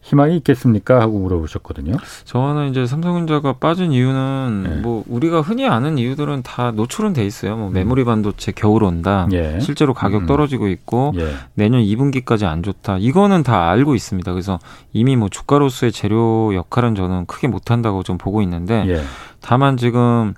희망이 0.03 0.37
있겠습니까? 0.39 1.01
하고 1.01 1.19
물어보셨거든요. 1.19 1.97
저는 2.25 2.71
이제 2.71 2.87
삼성전자가 2.87 3.55
빠진 3.55 3.93
이유는 3.93 4.63
네. 4.63 4.77
뭐 4.77 5.05
우리가 5.07 5.41
흔히 5.43 5.69
아는 5.69 5.99
이유들은 5.99 6.43
다 6.43 6.71
노출은 6.71 7.13
돼 7.13 7.25
있어요. 7.27 7.57
뭐 7.57 7.69
음. 7.69 7.73
메모리 7.75 8.05
반도체 8.05 8.53
겨울 8.53 8.85
온다. 8.85 9.29
예. 9.33 9.61
실제로 9.61 9.93
가격 9.93 10.23
음. 10.23 10.27
떨어지고 10.27 10.69
있고 10.69 11.13
예. 11.17 11.35
내년 11.55 11.83
2분기까지 11.83 12.45
안 12.45 12.63
좋다. 12.63 12.97
이거는 12.99 13.43
다 13.43 13.69
알고 13.71 13.95
있습니다. 13.95 14.33
그래서 14.33 14.59
이미 14.93 15.17
뭐 15.17 15.29
주가로서의 15.29 15.93
재료 15.93 16.55
역할은 16.55 16.95
저는 16.95 17.27
크게 17.27 17.49
못 17.49 17.71
한다고 17.71 18.03
좀 18.03 18.17
보고 18.17 18.41
있는데 18.43 18.85
예. 18.89 19.03
다만 19.41 19.77
지금 19.77 20.35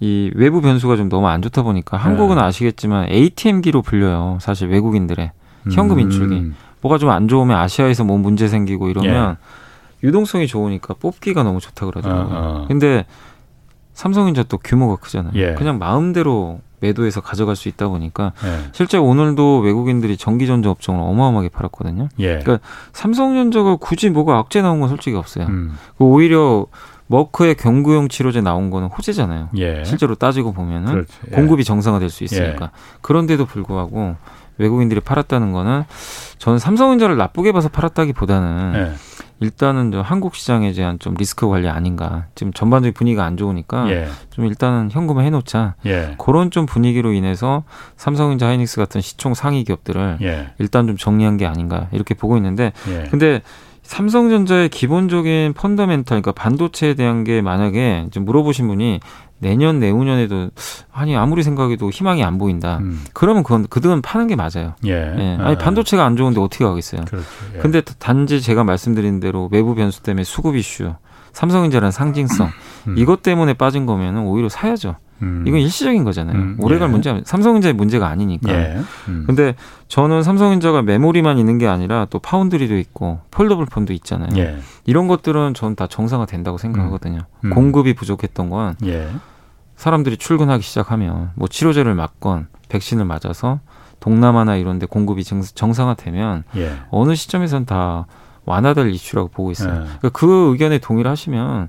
이 0.00 0.30
외부 0.34 0.60
변수가 0.60 0.96
좀 0.96 1.08
너무 1.08 1.28
안 1.28 1.40
좋다 1.42 1.62
보니까 1.62 1.96
한국은 1.96 2.36
네. 2.36 2.42
아시겠지만 2.42 3.08
ATM기로 3.10 3.82
불려요. 3.82 4.38
사실 4.40 4.68
외국인들의 4.68 5.30
현금 5.72 6.00
인출기. 6.00 6.34
음. 6.34 6.56
뭐가 6.80 6.98
좀 6.98 7.10
안 7.10 7.28
좋으면 7.28 7.56
아시아에서 7.58 8.04
뭐 8.04 8.18
문제 8.18 8.48
생기고 8.48 8.88
이러면 8.88 9.36
예. 9.40 10.06
유동성이 10.06 10.46
좋으니까 10.46 10.94
뽑기가 10.94 11.42
너무 11.42 11.60
좋다 11.60 11.86
그러더라고요. 11.86 12.36
어, 12.36 12.40
어. 12.62 12.64
근데 12.68 13.04
삼성전자 13.94 14.42
또 14.44 14.58
규모가 14.58 14.96
크잖아요. 14.96 15.32
예. 15.34 15.54
그냥 15.54 15.78
마음대로 15.78 16.60
매도해서 16.80 17.20
가져갈 17.20 17.56
수 17.56 17.68
있다 17.68 17.88
보니까 17.88 18.32
예. 18.44 18.68
실제 18.72 18.96
오늘도 18.98 19.58
외국인들이 19.60 20.16
전기전자 20.16 20.70
업종을 20.70 21.00
어마어마하게 21.00 21.48
팔았거든요. 21.48 22.08
예. 22.20 22.38
그러니까 22.38 22.60
삼성전자가 22.92 23.76
굳이 23.76 24.10
뭐가 24.10 24.38
악재 24.38 24.62
나온 24.62 24.78
건 24.78 24.88
솔직히 24.88 25.16
없어요. 25.16 25.46
음. 25.46 25.76
그 25.96 26.04
오히려 26.04 26.66
머크의 27.08 27.56
경구용 27.56 28.08
치료제 28.08 28.40
나온 28.40 28.70
거는 28.70 28.88
호재잖아요. 28.88 29.48
예. 29.56 29.82
실제로 29.84 30.14
따지고 30.14 30.52
보면은 30.52 30.92
그렇지. 30.92 31.12
예. 31.32 31.34
공급이 31.34 31.64
정상화될 31.64 32.10
수 32.10 32.22
있으니까. 32.22 32.70
그런데도 33.00 33.46
불구하고 33.46 34.14
외국인들이 34.58 35.00
팔았다는 35.00 35.52
거는 35.52 35.84
저는 36.38 36.58
삼성전자를 36.58 37.16
나쁘게 37.16 37.52
봐서 37.52 37.68
팔았다기보다는 37.68 38.72
네. 38.72 38.92
일단은 39.40 39.92
저 39.92 40.00
한국 40.00 40.34
시장에 40.34 40.72
대한 40.72 40.98
좀 40.98 41.14
리스크 41.14 41.48
관리 41.48 41.68
아닌가. 41.68 42.26
지금 42.34 42.52
전반적인 42.52 42.92
분위기가 42.92 43.24
안 43.24 43.36
좋으니까 43.36 43.88
예. 43.90 44.08
좀 44.30 44.46
일단은 44.46 44.90
현금을 44.90 45.24
해놓자. 45.24 45.74
예. 45.86 46.16
그런 46.18 46.50
좀 46.50 46.66
분위기로 46.66 47.12
인해서 47.12 47.62
삼성전자 47.96 48.48
하이닉스 48.48 48.78
같은 48.78 49.00
시총 49.00 49.34
상위 49.34 49.62
기업들을 49.62 50.18
예. 50.22 50.50
일단 50.58 50.86
좀 50.88 50.96
정리한 50.96 51.36
게 51.36 51.46
아닌가 51.46 51.86
이렇게 51.92 52.14
보고 52.14 52.36
있는데 52.36 52.72
예. 52.88 53.08
근데 53.10 53.42
삼성전자의 53.82 54.68
기본적인 54.68 55.54
펀더멘탈, 55.54 56.20
그러니까 56.20 56.32
반도체에 56.32 56.92
대한 56.92 57.24
게 57.24 57.40
만약에 57.40 58.08
좀 58.10 58.26
물어보신 58.26 58.68
분이 58.68 59.00
내년 59.38 59.78
내후년에도 59.78 60.50
아니 60.92 61.16
아무리 61.16 61.42
생각해도 61.42 61.90
희망이 61.90 62.24
안 62.24 62.38
보인다. 62.38 62.78
음. 62.78 63.04
그러면 63.12 63.42
그건 63.42 63.66
그들은 63.68 64.02
파는 64.02 64.26
게 64.26 64.36
맞아요. 64.36 64.74
예. 64.84 64.92
예. 64.92 65.36
아니 65.40 65.54
아. 65.54 65.58
반도체가 65.58 66.04
안 66.04 66.16
좋은데 66.16 66.40
어떻게 66.40 66.64
가겠어요. 66.64 67.04
그렇죠. 67.04 67.26
예. 67.54 67.58
근데 67.58 67.80
단지 67.80 68.40
제가 68.40 68.64
말씀드린 68.64 69.20
대로 69.20 69.48
외부 69.52 69.74
변수 69.74 70.02
때문에 70.02 70.24
수급 70.24 70.56
이슈, 70.56 70.94
삼성전자라는 71.32 71.92
상징성 71.92 72.50
음. 72.88 72.98
이것 72.98 73.22
때문에 73.22 73.54
빠진 73.54 73.86
거면은 73.86 74.22
오히려 74.22 74.48
사야죠. 74.48 74.96
음. 75.22 75.44
이건 75.46 75.60
일시적인 75.60 76.04
거잖아요. 76.04 76.36
음. 76.36 76.56
오래갈 76.60 76.88
예. 76.88 76.92
문제, 76.92 77.22
삼성전자의 77.24 77.74
문제가 77.74 78.08
아니니까. 78.08 78.52
예. 78.52 78.78
음. 79.08 79.24
근데 79.26 79.54
저는 79.88 80.22
삼성전자가 80.22 80.82
메모리만 80.82 81.38
있는 81.38 81.58
게 81.58 81.66
아니라 81.66 82.06
또 82.10 82.18
파운드리도 82.18 82.76
있고 82.78 83.20
폴더블 83.30 83.66
폰도 83.66 83.92
있잖아요. 83.94 84.28
예. 84.36 84.58
이런 84.86 85.08
것들은 85.08 85.54
저는 85.54 85.76
다 85.76 85.86
정상화 85.86 86.26
된다고 86.26 86.58
생각하거든요. 86.58 87.20
음. 87.40 87.48
음. 87.48 87.54
공급이 87.54 87.94
부족했던 87.94 88.50
건 88.50 88.76
예. 88.84 89.08
사람들이 89.76 90.16
출근하기 90.16 90.62
시작하면 90.62 91.30
뭐 91.34 91.48
치료제를 91.48 91.94
맞건 91.94 92.48
백신을 92.68 93.04
맞아서 93.04 93.60
동남아나 94.00 94.56
이런 94.56 94.78
데 94.78 94.86
공급이 94.86 95.24
정상화되면 95.24 96.44
예. 96.56 96.72
어느 96.90 97.14
시점에선 97.14 97.66
다 97.66 98.06
완화될 98.44 98.90
이슈라고 98.90 99.28
보고 99.28 99.50
있어요. 99.50 99.72
예. 99.72 99.78
그러니까 99.84 100.08
그 100.10 100.50
의견에 100.52 100.78
동의를 100.78 101.10
하시면 101.10 101.68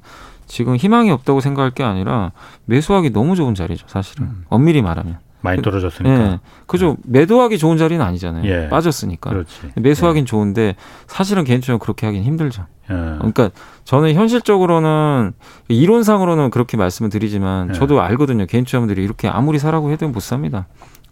지금 0.50 0.76
희망이 0.76 1.10
없다고 1.12 1.40
생각할 1.40 1.72
게 1.72 1.84
아니라 1.84 2.34
매수하기 2.66 3.12
너무 3.12 3.38
좋은 3.38 3.56
자리죠, 3.56 3.86
사실은. 3.88 4.26
음. 4.26 4.46
엄밀히 4.50 4.82
말하면. 4.82 5.20
많이 5.42 5.62
떨어졌으니까. 5.62 6.12
예. 6.14 6.40
그죠. 6.66 6.98
네. 7.06 7.22
매도하기 7.22 7.58
좋은 7.58 7.78
자리는 7.78 8.04
아니잖아요. 8.04 8.44
예. 8.44 8.68
빠졌으니까. 8.68 9.30
그렇지. 9.30 9.72
매수하긴 9.76 10.24
예. 10.24 10.26
좋은데 10.26 10.76
사실은 11.08 11.46
개인적으로 11.46 11.80
그렇게 11.80 12.06
하긴 12.08 12.24
힘들죠. 12.24 12.66
예. 12.90 12.94
그러니까 12.94 13.50
저는 13.86 14.16
현실적으로는 14.16 15.32
이론상으로는 15.70 16.50
그렇게 16.50 16.76
말씀을 16.76 17.10
드리지만 17.10 17.70
예. 17.70 17.74
저도 17.74 18.02
알거든요. 18.02 18.48
개인 18.48 18.66
투자분들이 18.66 19.02
이렇게 19.02 19.30
아무리 19.30 19.60
사라고 19.60 19.92
해도 19.92 20.10
못 20.10 20.20
삽니다. 20.20 20.68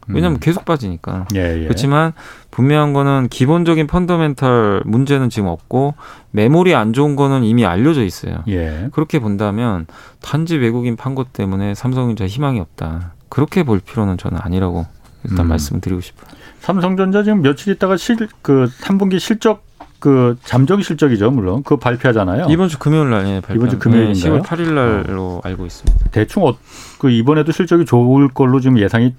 왜냐하면 0.10 0.38
음. 0.38 0.40
계속 0.40 0.66
빠지니까. 0.66 1.26
예, 1.36 1.60
예. 1.60 1.64
그렇지만 1.64 2.14
분명한 2.52 2.94
거는 2.94 3.28
기본적인 3.30 3.88
펀더멘탈 3.88 4.84
문제는 4.86 5.30
지금 5.30 5.50
없고 5.50 5.96
메모리 6.32 6.76
안 6.76 6.94
좋은 6.94 7.16
거는 7.16 7.44
이미 7.44 7.66
알려져 7.66 8.04
있어요. 8.04 8.44
예. 8.48 8.90
그렇게 8.92 9.20
본다면 9.20 9.86
단지 10.22 10.56
외국인 10.58 10.96
판 10.96 11.16
것 11.16 11.34
때문에 11.34 11.74
삼성전자 11.74 12.26
희망이 12.28 12.60
없다. 12.60 13.14
그렇게 13.30 13.64
볼 13.64 13.80
필요는 13.80 14.18
저는 14.18 14.38
아니라고 14.42 14.86
일단 15.24 15.46
음. 15.46 15.50
말씀을 15.50 15.82
드리고 15.82 16.00
싶어요. 16.02 16.28
삼성전자 16.60 17.24
지금 17.24 17.42
며칠 17.42 17.74
있다가 17.74 17.98
실 17.98 18.18
그 18.42 18.70
3분기 18.82 19.20
실적 19.20 19.66
그 20.00 20.38
잠정 20.44 20.82
실적이죠, 20.82 21.32
물론. 21.32 21.64
그거 21.64 21.78
발표하잖아요. 21.78 22.48
이번 22.52 22.70
주 22.70 22.78
금요일 22.78 23.10
날 23.10 23.26
예, 23.28 23.42
발표. 23.42 23.56
이번 23.56 23.70
주 23.72 23.80
금요일인가요? 23.80 24.34
네, 24.36 24.40
10월 24.40 24.44
8일 24.44 24.74
날로 24.74 25.24
어. 25.24 25.42
알고 25.44 25.66
있습니다. 25.66 26.10
대충 26.12 26.46
어, 26.46 26.56
그 27.00 27.10
이번에도 27.10 27.52
실적이 27.52 27.86
좋을 27.86 28.28
걸로 28.30 28.60
지금 28.60 28.78
예상이 28.78 29.16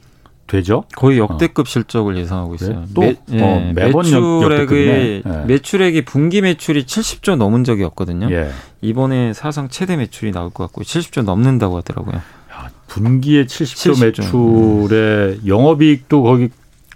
되죠? 0.48 0.84
거의 0.96 1.18
역대급 1.18 1.66
어. 1.66 1.70
실적을 1.70 2.16
예상하고 2.16 2.56
있어요. 2.56 2.84
또 2.94 3.02
매, 3.02 3.16
예, 3.32 3.40
어, 3.42 3.72
매번 3.74 4.02
매출액이 4.02 5.22
예. 5.24 5.44
매출액이 5.46 6.04
분기 6.04 6.40
매출이 6.40 6.84
70조 6.84 7.36
넘은 7.36 7.62
적이 7.64 7.84
없거든요. 7.84 8.28
예. 8.32 8.50
이번에 8.80 9.32
사상 9.34 9.68
최대 9.68 9.96
매출이 9.96 10.32
나올 10.32 10.50
것 10.50 10.64
같고 10.64 10.82
70조 10.82 11.22
넘는다고 11.22 11.76
하더라고요. 11.76 12.16
야, 12.16 12.70
분기에 12.88 13.44
70조, 13.44 13.92
70조 13.92 14.04
매출에 14.86 15.38
영업이익도 15.46 16.22
거기 16.22 16.48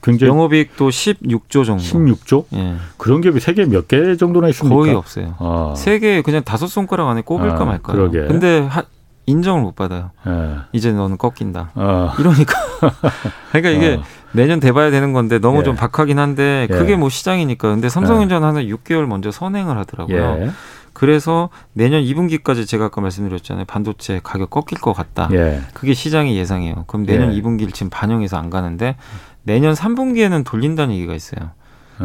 굉장히 0.02 0.30
영업이익도 0.30 0.88
16조 0.88 1.64
정도. 1.64 1.82
16조? 1.82 2.44
예. 2.54 2.74
그런 2.96 3.20
기업이 3.20 3.38
세계 3.38 3.64
몇 3.66 3.86
개 3.86 4.16
정도나 4.16 4.48
있습니까? 4.48 4.74
거의 4.76 4.94
없어요. 4.94 5.34
아. 5.38 5.74
세계 5.76 6.22
그냥 6.22 6.42
다섯 6.42 6.66
손가락 6.66 7.08
안에 7.08 7.20
꼽을까 7.22 7.60
아, 7.60 7.64
말까요. 7.64 7.96
그러게. 7.96 8.26
근데 8.26 8.60
하, 8.60 8.82
인정을 9.26 9.62
못 9.62 9.76
받아요. 9.76 10.10
예. 10.26 10.56
이제 10.72 10.92
너는 10.92 11.18
꺾인다. 11.18 11.70
어. 11.74 12.12
이러니까 12.18 12.54
그러니까 13.52 13.70
이게 13.70 13.96
어. 14.00 14.02
내년 14.32 14.60
돼봐야 14.60 14.90
되는 14.90 15.12
건데 15.12 15.38
너무 15.38 15.60
예. 15.60 15.62
좀 15.62 15.76
박하긴 15.76 16.18
한데 16.18 16.66
예. 16.70 16.74
그게 16.74 16.96
뭐 16.96 17.08
시장이니까. 17.08 17.68
근데 17.68 17.88
삼성전자 17.88 18.36
하나 18.36 18.60
6개월 18.60 19.06
먼저 19.06 19.30
선행을 19.30 19.76
하더라고요. 19.78 20.38
예. 20.40 20.50
그래서 20.92 21.48
내년 21.72 22.02
2분기까지 22.02 22.66
제가 22.66 22.86
아까 22.86 23.00
말씀드렸잖아요. 23.00 23.64
반도체 23.66 24.20
가격 24.22 24.50
꺾일 24.50 24.80
것 24.80 24.92
같다. 24.92 25.28
예. 25.32 25.60
그게 25.72 25.94
시장의 25.94 26.36
예상이에요. 26.36 26.84
그럼 26.86 27.06
내년 27.06 27.32
예. 27.34 27.40
2분기를 27.40 27.72
지금 27.72 27.90
반영해서 27.90 28.36
안 28.36 28.50
가는데 28.50 28.96
내년 29.44 29.74
3분기에는 29.74 30.44
돌린다는 30.44 30.94
얘기가 30.94 31.14
있어요. 31.14 31.50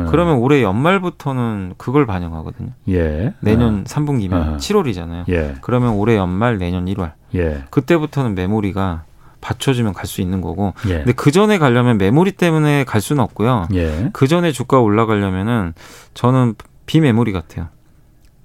음. 0.02 0.08
그러면 0.10 0.38
올해 0.38 0.62
연말부터는 0.64 1.74
그걸 1.78 2.06
반영하거든요. 2.06 2.70
예. 2.90 3.34
내년 3.42 3.80
어. 3.80 3.84
3분기면 3.84 4.34
어. 4.34 4.58
7월이잖아요. 4.58 5.26
예. 5.30 5.56
그러면 5.62 5.94
올해 5.94 6.16
연말 6.16 6.58
내년 6.58 6.86
1월. 6.86 7.14
예. 7.36 7.64
그때부터는 7.70 8.36
메모리가 8.36 9.04
받쳐주면 9.42 9.94
갈 9.94 10.06
수 10.08 10.22
있는 10.22 10.42
거고. 10.42 10.74
예. 10.88 10.98
근데 10.98 11.14
그 11.14 11.32
전에 11.32 11.58
가려면 11.58 11.98
메모리 11.98 12.32
때문에 12.34 12.84
갈 12.86 13.02
수는 13.02 13.24
없고요. 13.24 13.68
예. 13.74 14.10
그 14.14 14.28
전에 14.28 14.52
주가 14.52 14.80
올라가려면은 14.80 15.74
저는 16.14 16.56
비메모리 16.86 17.32
같아요. 17.34 17.68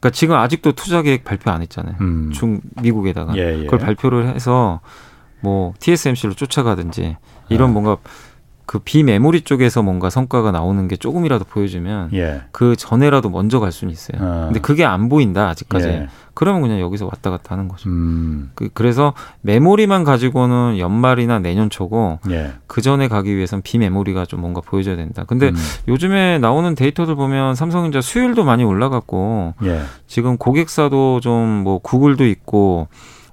그러니까 0.01 0.11
지금 0.11 0.35
아직도 0.37 0.73
투자 0.73 1.01
계획 1.03 1.25
발표 1.25 1.51
안 1.51 1.63
했잖아요. 1.63 1.95
음. 2.01 2.31
중 2.33 2.61
미국에다가 2.83 3.37
예, 3.37 3.59
예. 3.61 3.65
그걸 3.65 3.79
발표를 3.79 4.35
해서 4.35 4.81
뭐 5.41 5.75
TSMC로 5.79 6.35
쫓아가든지 6.35 7.17
이런 7.49 7.71
아. 7.71 7.73
뭔가 7.73 7.97
그 8.67 8.79
비메모리 8.79 9.43
쪽에서 9.43 9.83
뭔가 9.83 10.11
성과가 10.11 10.51
나오는 10.51 10.89
게 10.89 10.97
조금이라도 10.97 11.45
보여주면 11.45 12.11
예. 12.15 12.43
그 12.53 12.77
전에라도 12.77 13.29
먼저 13.31 13.61
갈 13.61 13.73
수는 13.73 13.93
있어요. 13.93 14.19
아. 14.21 14.45
근데 14.47 14.61
그게 14.61 14.85
안 14.85 15.09
보인다 15.09 15.49
아직까지. 15.49 15.89
예. 15.89 16.09
그러면 16.35 16.63
그냥 16.63 16.81
여기서 16.81 17.05
왔다 17.05 17.31
갔다 17.31 17.55
하는 17.55 17.69
거죠. 17.69 17.91
음. 17.91 18.51
그, 18.55 18.71
래서 18.83 19.13
메모리만 19.43 20.03
가지고는 20.05 20.79
연말이나 20.79 21.39
내년 21.41 21.69
초고 21.69 22.21
예. 22.31 22.53
그 22.67 22.81
전에 22.81 23.09
가기 23.09 23.37
위해선 23.37 23.61
비메모리가 23.63 24.25
좀 24.25 24.41
뭔가 24.41 24.63
보여줘야 24.63 24.97
된다. 24.97 25.25
근데 25.27 25.49
음. 25.51 25.57
요즘에 25.89 26.39
나오는 26.39 26.75
데이터들 26.75 27.15
보면 27.17 27.55
삼성전자 27.55 28.01
수율도 28.01 28.45
많이 28.45 28.65
올라갔고 28.65 29.55
예. 29.65 29.83
지금 30.07 30.37
고객사도 30.39 31.21
좀 31.21 31.43
뭐 31.63 31.79
구글도 31.79 32.27
있고 32.27 32.89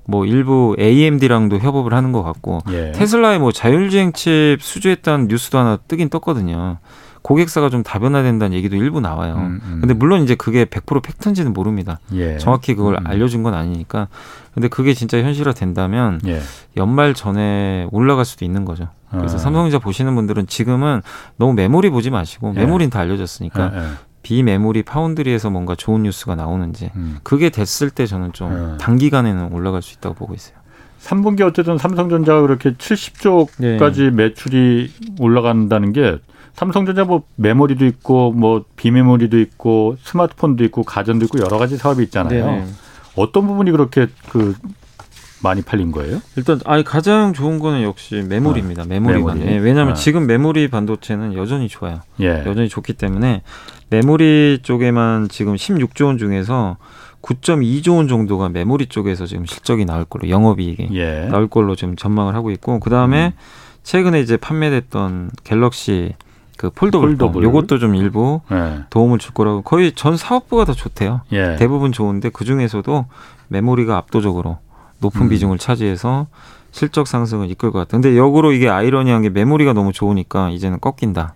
뭐 0.10 0.26
일부 0.26 0.76
AMD랑도 0.80 1.60
협업을 1.60 1.94
하는 1.94 2.12
것 2.12 2.24
같고 2.24 2.60
예. 2.72 2.92
테슬라의 2.94 3.40
뭐 3.40 3.52
자율주행 3.52 4.14
칩 4.14 4.58
수주했다는 4.62 5.28
뉴스도 5.28 5.58
하나 5.58 5.78
뜨긴 5.88 6.10
떴거든요. 6.10 6.78
고객사가 7.22 7.70
좀 7.70 7.84
다변화된다는 7.84 8.56
얘기도 8.56 8.76
일부 8.76 9.02
나와요. 9.02 9.36
음, 9.36 9.62
음. 9.64 9.78
근데 9.82 9.94
물론 9.94 10.24
이제 10.24 10.36
그게 10.36 10.66
100% 10.66 11.04
팩트인지는 11.04 11.54
모릅니다. 11.54 12.00
예. 12.14 12.38
정확히 12.38 12.76
그걸 12.76 12.96
음. 12.96 13.08
알려준 13.08 13.44
건 13.44 13.54
아니니까. 13.54 14.08
근데 14.54 14.68
그게 14.68 14.94
진짜 14.94 15.22
현실화 15.22 15.54
된다면 15.54 16.20
예. 16.26 16.40
연말 16.78 17.14
전에 17.14 17.88
올라갈 17.92 18.26
수도 18.26 18.46
있는 18.46 18.66
거죠. 18.66 18.88
그래서 19.12 19.36
아. 19.36 19.40
삼성전자 19.40 19.80
보시는 19.80 20.16
분들은 20.16 20.48
지금은 20.48 21.02
너무 21.38 21.54
메모리 21.54 21.90
보지 21.90 22.10
마시고 22.10 22.54
예. 22.56 22.60
메모리는 22.62 22.90
다 22.90 23.00
알려졌으니까 23.00 23.72
예, 23.74 23.78
예. 23.78 23.90
비메모리 24.22 24.84
파운드리에서 24.84 25.50
뭔가 25.50 25.76
좋은 25.76 26.04
뉴스가 26.04 26.36
나오는지 26.36 26.92
음. 26.96 27.20
그게 27.24 27.50
됐을 27.50 27.90
때 27.90 28.06
저는 28.06 28.34
좀 28.34 28.50
네. 28.50 28.78
단기간에는 28.78 29.54
올라갈 29.54 29.82
수 29.82 29.94
있다고 29.96 30.16
보고 30.16 30.34
있어요. 30.34 30.58
3분기 31.02 31.42
어쨌든 31.42 31.78
삼성전자가 31.78 32.42
그렇게 32.42 32.74
70조까지 32.74 33.98
네. 33.98 34.10
매출이 34.12 34.92
올라간다는 35.20 35.94
게 35.94 36.18
삼성전자 36.54 37.06
뭐 37.06 37.24
메모리도 37.38 37.86
있고 37.86 38.34
뭐 38.34 38.66
비메모리도 38.76 39.40
있고 39.40 39.96
스마트폰도 40.04 40.66
있고 40.66 40.84
가전도 40.84 41.26
있고 41.26 41.40
여러 41.40 41.58
가지 41.58 41.78
사업이 41.78 42.04
있잖아요. 42.04 42.46
네. 42.46 42.66
어떤 43.16 43.48
부분이 43.48 43.72
그렇게 43.72 44.08
그 44.30 44.56
많이 45.42 45.62
팔린 45.62 45.92
거예요? 45.92 46.22
일단 46.36 46.60
아니 46.66 46.84
가장 46.84 47.34
좋은 47.34 47.60
거는 47.60 47.84
역시 47.84 48.24
메모리입니다. 48.28 48.84
아, 48.84 48.86
메모리가. 48.86 49.34
메모리. 49.34 49.52
예, 49.52 49.58
왜냐하면 49.58 49.94
아. 49.94 49.96
지금 49.96 50.28
메모리 50.28 50.70
반도체는 50.70 51.34
여전히 51.34 51.68
좋아요. 51.68 52.02
예. 52.20 52.44
여전히 52.46 52.68
좋기 52.70 52.94
때문에 52.94 53.42
메모리 53.90 54.60
쪽에만 54.64 55.30
지금 55.30 55.56
16조 55.56 56.06
원 56.06 56.18
중에서 56.18 56.78
9.2조 57.22 57.98
원 57.98 58.08
정도가 58.08 58.50
메모리 58.50 58.88
쪽에서 58.88 59.26
지금 59.26 59.46
실적이 59.46 59.86
나올 59.86 60.06
걸로 60.06 60.30
영업이익이 60.30 60.90
예. 60.94 61.28
나올 61.30 61.48
걸로 61.48 61.76
지금 61.76 61.96
전망을 61.96 62.36
하고 62.36 62.52
있고 62.52 62.80
그 62.80 62.90
다음에 62.90 63.28
음. 63.28 63.32
최근에 63.84 64.20
이제 64.20 64.38
판매됐던 64.38 65.32
갤럭시 65.44 66.14
그 66.58 66.70
foldable, 66.70 67.16
foldable. 67.16 67.44
요것도 67.44 67.80
좀 67.80 67.96
일부 67.96 68.42
예. 68.52 68.82
도움을 68.90 69.18
줄 69.20 69.34
거라고 69.34 69.62
거의 69.62 69.94
전 69.94 70.18
사업부가 70.18 70.66
더 70.66 70.74
좋대요. 70.74 71.22
예. 71.32 71.56
대부분 71.58 71.94
좋은데 71.94 72.30
그 72.30 72.44
중에서도 72.44 73.06
메모리가 73.48 73.96
압도적으로 73.96 74.58
높은 75.00 75.24
음. 75.24 75.30
비중을 75.30 75.58
차지해서 75.58 76.28
실적 76.72 77.08
상승을 77.08 77.50
이끌 77.50 77.72
것 77.72 77.80
같아요. 77.80 78.02
근데 78.02 78.18
역으로 78.18 78.52
이게 78.52 78.70
아이러니한 78.70 79.22
게 79.22 79.30
메모리가 79.30 79.74
너무 79.74 79.92
좋으니까 79.92 80.50
이제는 80.50 80.80
꺾인다. 80.80 81.36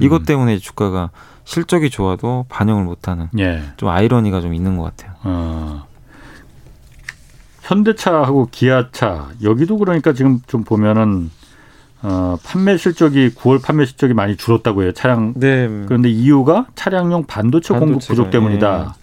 이것 0.00 0.22
음. 0.22 0.24
때문에 0.24 0.58
주가가 0.58 1.10
실적이 1.44 1.90
좋아도 1.90 2.46
반영을 2.48 2.84
못하는 2.84 3.28
예. 3.38 3.62
좀 3.76 3.88
아이러니가 3.88 4.40
좀 4.40 4.54
있는 4.54 4.76
것 4.76 4.84
같아요. 4.84 5.16
어. 5.24 5.86
현대차하고 7.62 8.48
기아차 8.50 9.28
여기도 9.42 9.78
그러니까 9.78 10.12
지금 10.12 10.40
좀 10.46 10.64
보면은 10.64 11.30
어, 12.02 12.36
판매 12.42 12.76
실적이 12.76 13.30
9월 13.30 13.62
판매 13.62 13.84
실적이 13.84 14.14
많이 14.14 14.36
줄었다고 14.36 14.82
해요. 14.82 14.92
차량. 14.92 15.34
네. 15.36 15.68
그런데 15.86 16.08
이유가 16.08 16.66
차량용 16.74 17.24
반도체 17.26 17.78
공급 17.78 18.00
부족 18.06 18.30
때문이다. 18.30 18.94
예. 18.96 18.99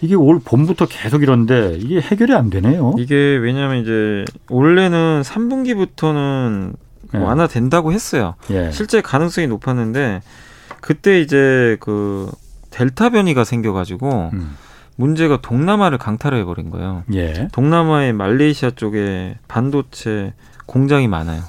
이게 0.00 0.14
올 0.14 0.40
봄부터 0.44 0.86
계속 0.86 1.22
이런데 1.22 1.76
이게 1.78 2.00
해결이 2.00 2.34
안 2.34 2.50
되네요. 2.50 2.94
이게 2.98 3.14
왜냐하면 3.14 3.78
이제 3.78 4.24
원래는 4.48 5.22
3분기부터는 5.22 6.74
네. 7.12 7.18
완화된다고 7.18 7.92
했어요. 7.92 8.34
예. 8.50 8.70
실제 8.72 9.00
가능성이 9.00 9.46
높았는데 9.46 10.22
그때 10.80 11.20
이제 11.20 11.76
그 11.80 12.30
델타 12.70 13.10
변이가 13.10 13.44
생겨가지고 13.44 14.30
음. 14.34 14.56
문제가 14.96 15.40
동남아를 15.40 15.98
강타를 15.98 16.38
해버린 16.40 16.70
거예요. 16.70 17.04
예. 17.14 17.48
동남아의 17.52 18.12
말레이시아 18.12 18.70
쪽에 18.72 19.38
반도체 19.48 20.34
공장이 20.66 21.08
많아요. 21.08 21.42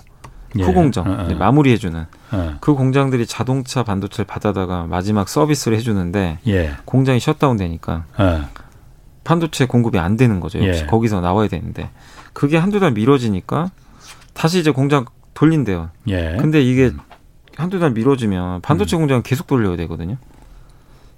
예. 0.59 0.63
후공정 0.63 1.07
어, 1.07 1.27
어. 1.29 1.35
마무리해주는 1.35 2.05
어. 2.31 2.57
그 2.59 2.73
공장들이 2.73 3.25
자동차 3.25 3.83
반도체를 3.83 4.25
받아다가 4.25 4.83
마지막 4.85 5.29
서비스를 5.29 5.77
해주는데 5.77 6.39
예. 6.47 6.71
공장이 6.85 7.19
셧다운 7.19 7.57
되니까 7.57 8.05
어. 8.17 8.49
반도체 9.23 9.65
공급이 9.65 9.99
안 9.99 10.17
되는 10.17 10.39
거죠. 10.39 10.65
역시 10.65 10.83
예. 10.83 10.85
거기서 10.87 11.21
나와야 11.21 11.47
되는데 11.47 11.89
그게 12.33 12.57
한두 12.57 12.79
달 12.79 12.91
미뤄지니까 12.91 13.71
다시 14.33 14.59
이제 14.59 14.71
공장 14.71 15.05
돌린대요. 15.33 15.89
예. 16.09 16.37
근데 16.39 16.61
이게 16.61 16.87
음. 16.87 16.99
한두 17.55 17.79
달 17.79 17.91
미뤄지면 17.91 18.61
반도체 18.61 18.95
음. 18.97 19.01
공장 19.01 19.21
계속 19.23 19.47
돌려야 19.47 19.75
되거든요. 19.77 20.17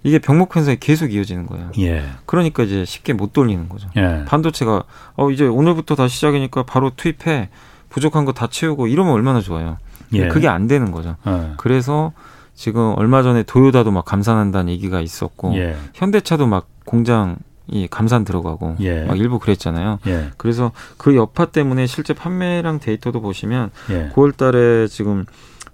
이게 0.03 0.17
병목 0.19 0.55
현상이 0.55 0.77
계속 0.79 1.11
이어지는 1.13 1.45
거예요. 1.45 1.71
예. 1.79 2.05
그러니까 2.25 2.63
이제 2.63 2.85
쉽게 2.85 3.11
못 3.13 3.33
돌리는 3.33 3.67
거죠. 3.67 3.89
예. 3.97 4.23
반도체가 4.27 4.83
어 5.15 5.29
이제 5.31 5.45
오늘부터 5.45 5.95
다시 5.95 6.15
시작이니까 6.15 6.63
바로 6.63 6.91
투입해 6.95 7.49
부족한 7.89 8.23
거 8.25 8.31
다 8.31 8.47
채우고 8.47 8.87
이러면 8.87 9.11
얼마나 9.13 9.41
좋아요. 9.41 9.77
예. 10.13 10.27
그게 10.27 10.47
안 10.47 10.67
되는 10.67 10.91
거죠. 10.91 11.15
예. 11.27 11.51
그래서 11.57 12.11
지금 12.55 12.93
얼마 12.97 13.23
전에 13.23 13.43
도요다도 13.43 13.91
막 13.91 14.05
감산한다는 14.05 14.71
얘기가 14.73 14.99
있었고 15.01 15.55
예. 15.55 15.75
현대차도 15.93 16.47
막 16.47 16.67
공장 16.85 17.37
이 17.67 17.87
감산 17.87 18.25
들어가고 18.25 18.77
예. 18.79 19.03
막 19.05 19.17
일부 19.17 19.37
그랬잖아요. 19.39 19.99
예. 20.07 20.29
그래서 20.37 20.71
그 20.97 21.15
여파 21.15 21.45
때문에 21.45 21.85
실제 21.85 22.13
판매량 22.13 22.79
데이터도 22.79 23.21
보시면 23.21 23.69
예. 23.91 24.09
9월달에 24.13 24.87
지금 24.89 25.25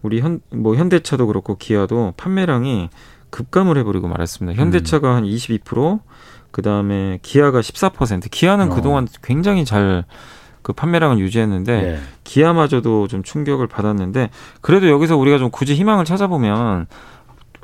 우리 0.02 0.20
현 0.22 0.42
뭐 0.52 0.76
현대차도 0.76 1.28
그렇고 1.28 1.56
기아도 1.58 2.14
판매량이 2.18 2.90
급감을 3.30 3.78
해버리고 3.80 4.08
말았습니다. 4.08 4.60
현대차가 4.62 5.12
음. 5.12 5.16
한 5.16 5.24
22%, 5.24 6.00
그 6.52 6.62
다음에 6.62 7.20
기아가 7.22 7.60
14%. 7.62 8.30
기아는 8.30 8.72
어. 8.72 8.76
그동안 8.76 9.08
굉장히 9.24 9.66
잘 9.66 10.06
그 10.66 10.74
판매량을 10.74 11.20
유지했는데 11.20 11.82
네. 11.82 12.00
기아마저도 12.24 13.08
좀 13.08 13.22
충격을 13.22 13.68
받았는데 13.68 14.32
그래도 14.62 14.90
여기서 14.90 15.16
우리가 15.16 15.38
좀 15.38 15.52
굳이 15.52 15.76
희망을 15.76 16.06
찾아보면 16.06 16.88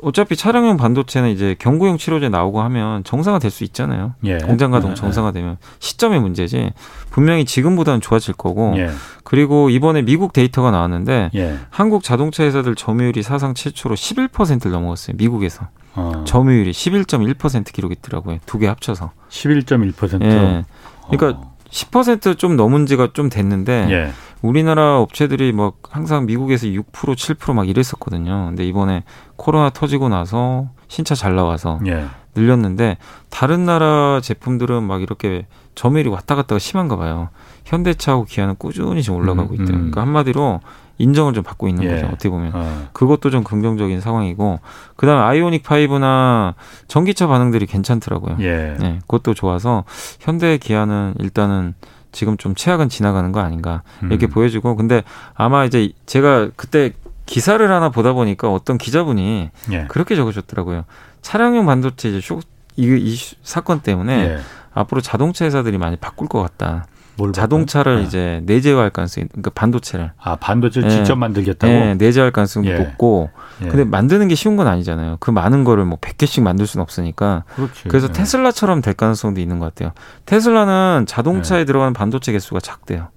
어차피 0.03 0.35
차량용 0.35 0.77
반도체는 0.77 1.29
이제 1.31 1.55
경구용 1.57 1.97
치료제 1.97 2.29
나오고 2.29 2.61
하면 2.61 3.03
정상화 3.03 3.39
될 3.39 3.49
수 3.49 3.63
있잖아요. 3.63 4.13
예. 4.23 4.37
공장 4.37 4.69
가동 4.69 4.91
네. 4.91 4.95
정상화 4.95 5.31
되면 5.31 5.57
시점의 5.79 6.19
문제지. 6.19 6.73
분명히 7.09 7.43
지금보다는 7.45 8.01
좋아질 8.01 8.35
거고. 8.35 8.75
예. 8.77 8.89
그리고 9.23 9.71
이번에 9.71 10.03
미국 10.03 10.31
데이터가 10.31 10.69
나왔는데 10.69 11.31
예. 11.33 11.57
한국 11.71 12.03
자동차 12.03 12.43
회사들 12.43 12.75
점유율이 12.75 13.23
사상 13.23 13.55
최초로 13.55 13.95
11%를 13.95 14.71
넘어갔어요. 14.71 15.15
미국에서. 15.17 15.67
어. 15.95 16.23
점유율이 16.25 16.71
11.1% 16.71 17.73
기록했더라고요. 17.73 18.37
두 18.45 18.59
개 18.59 18.67
합쳐서. 18.67 19.11
11.1%. 19.29 20.21
예. 20.23 20.65
그러니까 21.09 21.39
어. 21.41 21.50
10%좀 21.71 22.55
넘은 22.55 22.85
지가 22.85 23.09
좀 23.13 23.29
됐는데 23.29 23.87
예. 23.89 24.11
우리나라 24.41 24.99
업체들이 24.99 25.51
뭐 25.51 25.73
항상 25.89 26.25
미국에서 26.25 26.67
6% 26.67 26.83
7%막 26.91 27.67
이랬었거든요. 27.67 28.47
근데 28.47 28.65
이번에 28.65 29.03
코로나 29.35 29.69
터지고 29.69 30.09
나서 30.09 30.69
신차 30.87 31.15
잘 31.15 31.35
나와서 31.35 31.79
예. 31.87 32.05
늘렸는데 32.35 32.97
다른 33.29 33.65
나라 33.65 34.19
제품들은 34.21 34.83
막 34.83 35.01
이렇게 35.01 35.47
점유율이 35.75 36.09
왔다 36.09 36.35
갔다가 36.35 36.59
심한가 36.59 36.95
봐요. 36.95 37.29
현대차하고 37.65 38.25
기아는 38.25 38.55
꾸준히 38.57 39.03
지금 39.03 39.19
올라가고 39.19 39.49
음, 39.49 39.53
있대요. 39.53 39.69
음. 39.69 39.91
그러니까 39.91 40.01
한마디로 40.01 40.59
인정을 41.01 41.33
좀 41.33 41.43
받고 41.43 41.67
있는 41.67 41.83
예. 41.83 41.89
거죠. 41.89 42.07
어떻게 42.07 42.29
보면 42.29 42.51
어. 42.53 42.87
그것도 42.93 43.29
좀 43.29 43.43
긍정적인 43.43 44.01
상황이고 44.01 44.59
그다음에 44.95 45.21
아이오닉 45.21 45.63
5나 45.63 46.53
전기차 46.87 47.27
반응들이 47.27 47.65
괜찮더라고요. 47.65 48.37
예. 48.39 48.75
네, 48.79 48.99
그것도 49.01 49.33
좋아서 49.33 49.83
현대 50.19 50.57
기아는 50.57 51.15
일단은 51.19 51.73
지금 52.11 52.37
좀 52.37 52.55
최악은 52.55 52.89
지나가는 52.89 53.31
거 53.31 53.39
아닌가 53.39 53.83
이렇게 54.03 54.27
음. 54.27 54.29
보여주고 54.29 54.75
근데 54.75 55.03
아마 55.33 55.65
이제 55.65 55.91
제가 56.05 56.49
그때 56.55 56.91
기사를 57.25 57.71
하나 57.71 57.89
보다 57.89 58.13
보니까 58.13 58.51
어떤 58.51 58.77
기자분이 58.77 59.49
예. 59.71 59.85
그렇게 59.87 60.15
적으셨더라고요. 60.15 60.83
차량용 61.21 61.65
반도체 61.65 62.09
이제 62.09 62.19
쇼, 62.21 62.41
이, 62.75 62.83
이 62.83 63.15
사건 63.43 63.81
때문에 63.81 64.13
예. 64.13 64.37
앞으로 64.73 65.01
자동차 65.01 65.45
회사들이 65.45 65.77
많이 65.77 65.95
바꿀 65.95 66.27
것 66.27 66.41
같다. 66.41 66.85
자동차를 67.33 67.97
네. 67.97 68.03
이제 68.03 68.41
내재화할 68.45 68.89
가능성이 68.89 69.27
그러니까 69.27 69.51
반도체를 69.51 70.11
아 70.19 70.35
반도체를 70.37 70.89
네. 70.89 70.95
직접 70.95 71.15
만들겠다고 71.15 71.71
네, 71.71 71.95
내재할 71.95 72.31
가능성이 72.31 72.69
예. 72.69 72.77
높고 72.79 73.29
예. 73.63 73.67
근데 73.67 73.83
만드는 73.83 74.27
게 74.27 74.35
쉬운 74.35 74.55
건 74.55 74.67
아니잖아요. 74.67 75.17
그 75.19 75.31
많은 75.31 75.63
거를 75.63 75.85
뭐 75.85 75.97
100개씩 75.99 76.41
만들 76.41 76.65
수는 76.65 76.81
없으니까 76.81 77.43
그렇지. 77.55 77.83
그래서 77.87 78.07
예. 78.09 78.13
테슬라처럼 78.13 78.81
될 78.81 78.93
가능성도 78.93 79.39
있는 79.39 79.59
것 79.59 79.65
같아요. 79.65 79.91
테슬라는 80.25 81.05
자동차에 81.07 81.61
예. 81.61 81.65
들어가는 81.65 81.93
반도체 81.93 82.31
개수가 82.31 82.59
작대요. 82.59 83.09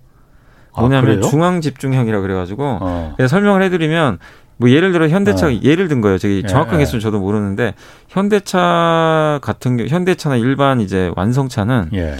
아, 0.74 0.80
뭐냐면 0.80 1.18
아, 1.18 1.28
중앙 1.28 1.60
집중형이라 1.60 2.20
그래 2.20 2.34
가지고 2.34 2.78
어. 2.80 3.14
설명을 3.28 3.62
해 3.62 3.70
드리면 3.70 4.18
뭐 4.56 4.70
예를 4.70 4.92
들어 4.92 5.08
현대차 5.08 5.48
어. 5.48 5.52
예를 5.62 5.88
든 5.88 6.00
거예요. 6.00 6.18
저기 6.18 6.42
예, 6.44 6.48
정확한 6.48 6.78
개수는 6.78 7.00
저도 7.00 7.20
모르는데 7.20 7.74
현대차 8.08 9.38
같은 9.42 9.76
경우 9.76 9.88
현대차나 9.88 10.36
일반 10.36 10.80
이제 10.80 11.10
완성차는 11.16 11.90
예. 11.94 12.16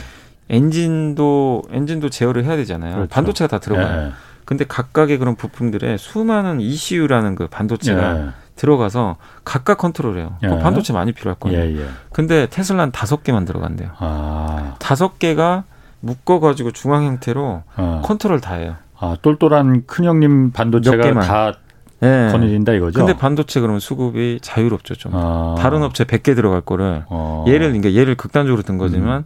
엔진도 0.50 1.62
엔진도 1.70 2.10
제어를 2.10 2.44
해야 2.44 2.56
되잖아요. 2.56 2.94
그렇죠. 2.94 3.08
반도체가 3.10 3.48
다 3.48 3.58
들어가요. 3.58 4.06
예. 4.06 4.12
근데 4.44 4.64
각각의 4.66 5.18
그런 5.18 5.36
부품들에 5.36 5.96
수많은 5.96 6.60
ECU라는 6.60 7.34
그 7.34 7.46
반도체가 7.46 8.18
예. 8.18 8.28
들어가서 8.56 9.16
각각 9.44 9.78
컨트롤해요. 9.78 10.36
예. 10.42 10.48
그 10.48 10.58
반도체 10.58 10.92
많이 10.92 11.12
필요할 11.12 11.38
거예요. 11.40 11.58
예, 11.58 11.76
예. 11.80 11.86
근데 12.12 12.46
테슬라는 12.48 12.92
다섯 12.92 13.22
개만 13.22 13.44
들어간대요. 13.44 13.90
아. 13.98 14.76
다섯 14.78 15.18
개가 15.18 15.64
묶어가지고 16.00 16.72
중앙 16.72 17.04
형태로 17.04 17.62
어. 17.76 18.02
컨트롤 18.04 18.40
다 18.40 18.54
해요. 18.54 18.76
아, 18.98 19.16
똘똘한 19.22 19.84
큰 19.86 20.04
형님 20.04 20.52
반도체가 20.52 21.20
다 21.20 21.54
네. 22.00 22.28
권해진다 22.30 22.74
이거죠. 22.74 22.98
근데 22.98 23.16
반도체 23.16 23.60
그러면 23.60 23.80
수급이 23.80 24.38
자유롭죠 24.42 24.94
좀. 24.94 25.12
아. 25.14 25.54
다른 25.58 25.82
업체 25.82 26.04
100개 26.04 26.36
들어갈 26.36 26.60
거를 26.60 27.04
어. 27.08 27.44
예를 27.48 27.68
그러니까 27.68 27.92
예를 27.92 28.14
극단적으로 28.14 28.62
든 28.62 28.76
거지만 28.78 29.20
음. 29.20 29.24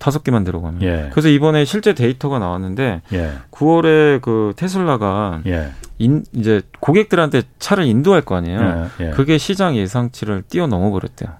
다섯 0.00 0.24
개만 0.24 0.44
들어가면. 0.44 0.82
예. 0.82 1.10
그래서 1.12 1.28
이번에 1.28 1.64
실제 1.64 1.92
데이터가 1.94 2.38
나왔는데 2.38 3.02
예. 3.12 3.32
9월에 3.52 4.20
그 4.22 4.54
테슬라가 4.56 5.42
예. 5.46 5.70
인, 5.98 6.24
이제 6.32 6.62
고객들한테 6.80 7.42
차를 7.58 7.84
인도할 7.84 8.22
거 8.22 8.34
아니에요. 8.34 8.88
예. 8.98 9.06
예. 9.06 9.10
그게 9.10 9.36
시장 9.38 9.76
예상치를 9.76 10.42
뛰어넘어 10.48 10.90
버렸대요. 10.90 11.30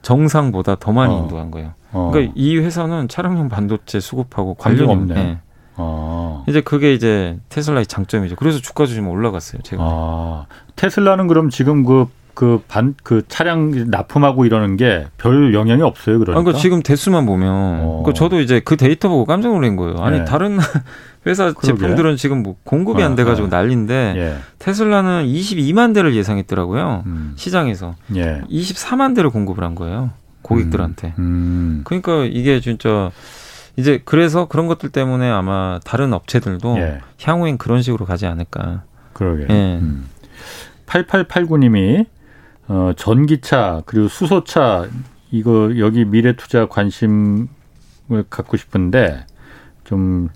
정상보다 0.00 0.76
더 0.76 0.92
많이 0.92 1.14
어. 1.14 1.18
인도한 1.18 1.50
거예요. 1.50 1.74
어. 1.92 2.10
그러니까 2.10 2.32
이 2.34 2.56
회사는 2.56 3.08
차량용 3.08 3.50
반도체 3.50 4.00
수급하고 4.00 4.54
관련이 4.54 4.90
없네. 4.90 5.14
네. 5.14 5.38
어. 5.76 6.44
이제 6.48 6.62
그게 6.62 6.94
이제 6.94 7.38
테슬라의 7.50 7.86
장점이죠. 7.86 8.36
그래서 8.36 8.58
주가도 8.58 8.94
좀 8.94 9.08
올라갔어요. 9.08 9.60
제가. 9.62 9.82
아. 9.84 10.46
테슬라는 10.76 11.26
그럼 11.26 11.50
지금 11.50 11.84
그 11.84 12.06
그 12.40 12.62
반, 12.68 12.94
그 13.02 13.20
차량 13.28 13.70
납품하고 13.90 14.46
이러는 14.46 14.78
게 14.78 15.06
별 15.18 15.52
영향이 15.52 15.82
없어요, 15.82 16.18
그러니까? 16.18 16.40
그러니까 16.40 16.58
지금 16.58 16.82
대수만 16.82 17.26
보면. 17.26 17.50
어. 17.52 18.02
그 18.06 18.14
저도 18.14 18.40
이제 18.40 18.62
그 18.64 18.78
데이터 18.78 19.10
보고 19.10 19.26
깜짝 19.26 19.50
놀란 19.52 19.76
거예요. 19.76 19.98
아니, 19.98 20.20
네. 20.20 20.24
다른 20.24 20.58
회사 21.26 21.52
그러게. 21.52 21.66
제품들은 21.66 22.16
지금 22.16 22.42
뭐 22.42 22.56
공급이 22.64 23.02
안 23.02 23.12
어, 23.12 23.14
돼가지고 23.14 23.48
어, 23.48 23.50
난리인데 23.50 24.14
예. 24.16 24.36
테슬라는 24.58 25.26
22만 25.26 25.92
대를 25.92 26.14
예상했더라고요. 26.14 27.02
음. 27.04 27.34
시장에서. 27.36 27.94
예. 28.16 28.40
24만 28.50 29.14
대를 29.14 29.28
공급을 29.28 29.62
한 29.62 29.74
거예요. 29.74 30.08
고객들한테. 30.40 31.08
음. 31.18 31.22
음. 31.22 31.80
그러니까 31.84 32.24
이게 32.24 32.60
진짜 32.60 33.10
이제 33.76 34.00
그래서 34.06 34.46
그런 34.46 34.66
것들 34.66 34.88
때문에 34.88 35.28
아마 35.28 35.78
다른 35.84 36.14
업체들도 36.14 36.78
예. 36.78 37.00
향후엔 37.22 37.58
그런 37.58 37.82
식으로 37.82 38.06
가지 38.06 38.24
않을까. 38.24 38.84
그러게. 39.12 39.44
예. 39.50 39.78
음. 39.82 40.06
8889님이 40.86 42.06
어, 42.70 42.92
전기차 42.96 43.82
그리고 43.84 44.06
수소차 44.06 44.86
이거 45.32 45.76
여기 45.78 46.04
미래 46.04 46.36
투자 46.36 46.66
관심을 46.66 47.48
갖고 48.30 48.56
싶은데 48.56 49.26
좀 49.82 50.28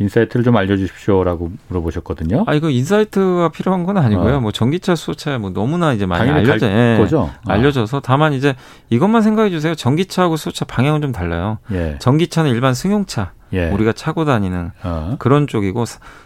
insight를 0.00 0.42
좀 0.44 0.56
알려주십시오라고 0.56 1.52
물어보셨거든요. 1.68 2.44
아 2.48 2.54
이거 2.54 2.68
insight가 2.68 3.50
필요한 3.50 3.84
건 3.84 3.96
아니고요. 3.96 4.38
어. 4.38 4.40
뭐 4.40 4.50
전기차, 4.50 4.96
수소차 4.96 5.38
뭐 5.38 5.50
너무나 5.50 5.92
이제 5.92 6.04
많이 6.04 6.28
알려져 6.28 6.66
예. 6.66 6.96
거죠. 6.98 7.20
어. 7.20 7.32
알려져서 7.46 8.00
다만 8.00 8.32
이제 8.32 8.56
이것만 8.90 9.22
생각해 9.22 9.48
주세요. 9.50 9.76
전기차하고 9.76 10.36
수소차 10.36 10.64
방향은 10.64 11.00
좀 11.00 11.12
달라요. 11.12 11.58
예. 11.70 11.96
전기차는 12.00 12.50
일반 12.50 12.74
승용차. 12.74 13.32
예. 13.52 13.70
우리가 13.70 13.92
타고 13.92 14.24
다니는 14.24 14.72
어. 14.82 15.16
그런 15.20 15.46
쪽이고 15.46 15.84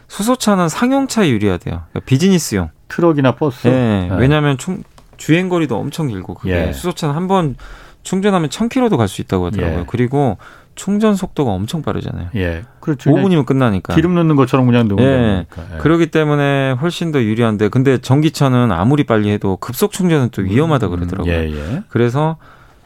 수소차는 0.09 0.71
상용차에 0.71 1.29
유리하대요. 1.29 1.75
그러니까 1.75 2.01
비즈니스용. 2.07 2.71
트럭이나 2.89 3.37
버스. 3.37 3.68
예. 3.68 4.09
예. 4.11 4.16
왜냐하면 4.16 4.57
충, 4.57 4.83
주행 5.21 5.49
거리도 5.51 5.77
엄청 5.77 6.09
길고 6.09 6.35
그게 6.35 6.68
예. 6.68 6.73
수소차는 6.73 7.14
한 7.14 7.29
번 7.29 7.55
충전하면 8.03 8.49
1000km도 8.49 8.97
갈 8.97 9.07
수 9.09 9.21
있다고 9.21 9.47
하더라고요. 9.47 9.81
예. 9.81 9.85
그리고 9.87 10.39
충전 10.75 11.14
속도가 11.14 11.51
엄청 11.51 11.83
빠르잖아요. 11.83 12.29
예. 12.37 12.62
그렇죠. 12.81 13.11
5분이면 13.11 13.45
끝나니까. 13.45 13.95
기름 13.95 14.14
넣는 14.14 14.37
것처럼 14.37 14.64
그냥 14.64 14.89
넣으면 14.89 15.05
예. 15.07 15.47
되니까. 15.57 15.75
예. 15.77 15.79
그렇기 15.79 16.07
때문에 16.07 16.73
훨씬 16.81 17.12
더 17.12 17.21
유리한데 17.23 17.68
근데 17.68 17.99
전기차는 17.99 18.73
아무리 18.73 19.05
빨리 19.05 19.29
해도 19.31 19.59
급속 19.59 19.93
충전은 19.93 20.31
또 20.31 20.41
위험하다 20.41 20.87
음, 20.87 20.91
그러더라고요. 20.93 21.33
예, 21.35 21.51
예. 21.51 21.83
그래서 21.89 22.39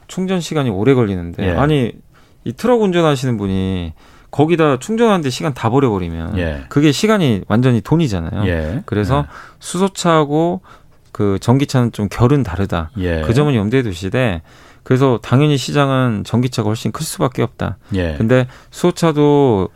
충전 0.08 0.40
시간이 0.40 0.70
오래 0.70 0.94
걸리는데 0.94 1.46
예. 1.46 1.52
아니 1.52 1.92
이 2.42 2.52
트럭 2.52 2.82
운전하시는 2.82 3.36
분이 3.38 3.92
거기다 4.32 4.80
충전하는데 4.80 5.30
시간 5.30 5.54
다 5.54 5.70
버려버리면 5.70 6.36
예. 6.38 6.64
그게 6.68 6.90
시간이 6.90 7.42
완전히 7.46 7.80
돈이잖아요. 7.80 8.48
예. 8.48 8.82
그래서 8.86 9.26
수소차하고 9.60 10.60
그 11.14 11.38
전기차는 11.40 11.92
좀 11.92 12.08
결은 12.10 12.42
다르다. 12.42 12.90
그 13.24 13.34
점은 13.34 13.54
염두에 13.54 13.82
두시되 13.82 14.42
그래서 14.82 15.20
당연히 15.22 15.56
시장은 15.56 16.24
전기차가 16.24 16.68
훨씬 16.68 16.90
클 16.90 17.06
수밖에 17.06 17.40
없다. 17.40 17.78
예. 17.94 18.16
근데 18.18 18.48
수소차도 18.72 19.68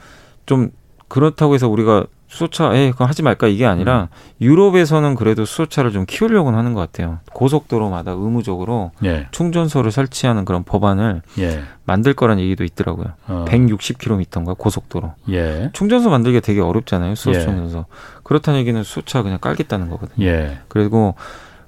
좀 0.46 0.70
그렇다고 1.06 1.54
해서 1.54 1.68
우리가 1.68 2.06
수소차, 2.26 2.74
에 2.74 2.90
그거 2.90 3.06
하지 3.06 3.22
말까 3.22 3.46
이게 3.46 3.64
아니라 3.66 4.02
음. 4.02 4.06
유럽에서는 4.42 5.14
그래도 5.14 5.44
수소차를 5.46 5.92
좀 5.92 6.04
키우려고는 6.06 6.58
하는 6.58 6.74
것 6.74 6.80
같아요. 6.80 7.20
고속도로마다 7.32 8.12
의무적으로 8.12 8.90
예. 9.04 9.28
충전소를 9.30 9.90
설치하는 9.90 10.44
그런 10.44 10.62
법안을 10.62 11.22
예. 11.38 11.62
만들 11.84 12.12
거란 12.12 12.38
얘기도 12.38 12.64
있더라고요. 12.64 13.12
어. 13.28 13.46
160km인가 13.48 14.58
고속도로. 14.58 15.14
예. 15.30 15.70
충전소 15.72 16.10
만들기가 16.10 16.44
되게 16.44 16.60
어렵잖아요. 16.60 17.14
수소 17.14 17.30
예. 17.30 17.40
충전소. 17.40 17.86
그렇다는 18.28 18.60
얘기는 18.60 18.82
수소차 18.82 19.22
그냥 19.22 19.38
깔겠다는 19.38 19.88
거거든요. 19.88 20.26
예. 20.26 20.58
그리고 20.68 21.14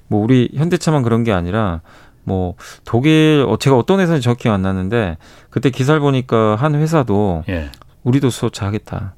뭐 0.07 0.23
우리 0.23 0.47
현대차만 0.53 1.01
그런 1.01 1.23
게 1.23 1.31
아니라 1.31 1.81
뭐 2.23 2.53
독일 2.85 3.43
어 3.49 3.57
제가 3.57 3.75
어떤 3.75 3.99
회사인지 3.99 4.23
정확히 4.23 4.47
안 4.47 4.61
나는데 4.61 5.17
그때 5.49 5.71
기사를 5.71 5.99
보니까 5.99 6.55
한 6.57 6.75
회사도 6.75 7.43
예. 7.49 7.71
우리도 8.03 8.29
수소차 8.29 8.67
하겠다. 8.67 9.15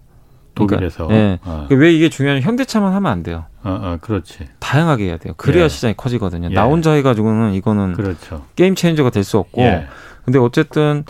그러니까, 0.55 0.75
독일에서. 0.77 1.07
예. 1.11 1.39
어. 1.43 1.65
그러니까 1.67 1.75
왜 1.75 1.91
이게 1.93 2.07
중요한 2.07 2.41
현대차만 2.41 2.93
하면 2.93 3.11
안 3.11 3.23
돼요. 3.23 3.43
어, 3.63 3.71
어 3.71 3.97
그렇지. 3.99 4.47
다양하게 4.59 5.07
해야 5.07 5.17
돼요. 5.17 5.33
그래야 5.35 5.65
예. 5.65 5.67
시장이 5.67 5.95
커지거든요. 5.97 6.47
예. 6.49 6.53
나 6.53 6.63
혼자 6.63 6.93
해가지고는 6.93 7.53
이거는 7.55 7.91
그렇죠. 7.93 8.45
게임 8.55 8.73
체인저가 8.73 9.09
될 9.09 9.25
수 9.25 9.37
없고. 9.37 9.61
예. 9.63 9.87
근데 10.23 10.39
어쨌든 10.39 11.03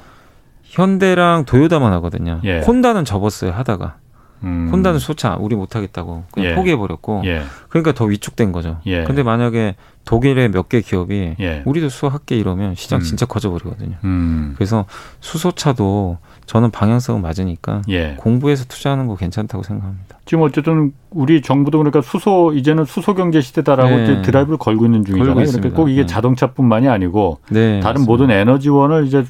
현대랑 0.63 1.45
도요다만 1.45 1.93
하거든요. 1.93 2.39
예. 2.43 2.61
혼다는 2.61 3.05
접었어요 3.05 3.51
하다가. 3.51 3.97
음. 4.43 4.69
혼다는 4.71 4.99
소차 4.99 5.35
우리 5.39 5.55
못 5.55 5.75
하겠다고 5.75 6.23
그냥 6.31 6.51
예. 6.51 6.55
포기해 6.55 6.75
버렸고 6.75 7.21
예. 7.25 7.41
그러니까 7.69 7.93
더 7.93 8.05
위축된 8.05 8.51
거죠. 8.51 8.77
예. 8.85 9.03
근데 9.03 9.23
만약에 9.23 9.75
독일의 10.05 10.49
몇 10.49 10.67
개 10.67 10.81
기업이 10.81 11.35
예. 11.39 11.61
우리도 11.65 11.87
수소할게 11.89 12.35
이러면 12.37 12.75
시장 12.75 12.99
음. 12.99 13.03
진짜 13.03 13.25
커져버리거든요. 13.25 13.95
음. 14.03 14.53
그래서 14.57 14.85
수소차도 15.21 16.17
저는 16.45 16.71
방향성은 16.71 17.21
맞으니까 17.21 17.81
예. 17.89 18.15
공부해서 18.17 18.65
투자하는 18.65 19.07
거 19.07 19.15
괜찮다고 19.15 19.63
생각합니다. 19.63 20.17
지금 20.25 20.43
어쨌든 20.43 20.91
우리 21.09 21.41
정부도 21.41 21.77
그러니까 21.77 22.01
수소 22.01 22.53
이제는 22.53 22.83
수소 22.85 23.13
경제 23.15 23.39
시대다라고 23.41 23.89
네. 23.95 24.21
드라이브를 24.23 24.57
걸고 24.57 24.85
있는 24.85 25.05
중이잖아요. 25.05 25.35
걸고 25.35 25.51
그러니까 25.51 25.75
꼭 25.75 25.89
이게 25.89 26.01
네. 26.01 26.05
자동차뿐만이 26.07 26.89
아니고 26.89 27.39
네, 27.49 27.79
다른 27.79 28.01
맞습니다. 28.01 28.11
모든 28.11 28.29
에너지원을 28.31 29.07
이제 29.07 29.23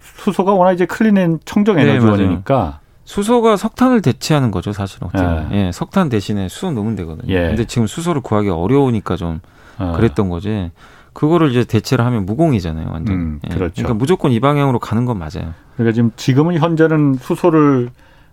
수소가 0.00 0.52
워낙 0.54 0.72
이제 0.72 0.86
clean 0.86 1.40
청정 1.44 1.76
네, 1.76 1.82
에너지원이니까 1.82 2.80
네, 2.80 2.81
수소가 3.12 3.58
석탄을 3.58 4.00
대체하는 4.00 4.50
거죠, 4.50 4.72
사실은. 4.72 5.08
예. 5.18 5.66
예. 5.66 5.70
석탄 5.72 6.08
대신에 6.08 6.48
수소 6.48 6.70
넣으면 6.72 6.96
되거든요. 6.96 7.30
예. 7.34 7.48
근데 7.48 7.66
지금 7.66 7.86
수소를 7.86 8.22
구하기 8.22 8.48
어려우니까 8.48 9.16
좀 9.16 9.40
어. 9.78 9.92
그랬던 9.96 10.30
거지. 10.30 10.70
그거를 11.12 11.50
이제 11.50 11.62
대체를 11.64 12.06
하면 12.06 12.24
무공해잖아요, 12.24 12.88
완전. 12.90 13.14
음, 13.14 13.40
예. 13.44 13.54
그렇죠. 13.54 13.74
그러니까 13.74 13.94
무조건 13.94 14.32
이 14.32 14.40
방향으로 14.40 14.78
가는 14.78 15.04
건 15.04 15.18
맞아요. 15.18 15.52
그러니까 15.76 15.94
지금 15.94 16.10
지금은 16.16 16.58
현재는 16.58 17.16
수소를 17.20 17.90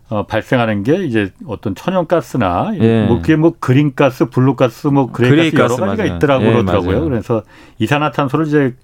어, 0.08 0.26
발생하는 0.26 0.84
게 0.84 1.04
이제 1.04 1.32
어떤 1.46 1.76
천연가스나 1.76 2.72
예. 2.80 3.06
뭐 3.06 3.18
그게 3.20 3.36
뭐 3.36 3.54
그린가스, 3.60 4.30
블루가스, 4.30 4.88
뭐 4.88 5.12
그레이가스 5.12 5.74
여러 5.74 5.88
가지가 5.88 6.04
맞아요. 6.04 6.16
있더라고 6.16 6.46
예, 6.46 6.52
그러더라고요. 6.52 6.92
맞아요. 6.92 7.04
그래서 7.04 7.44
이산화탄소를 7.80 8.48
이제 8.48 8.76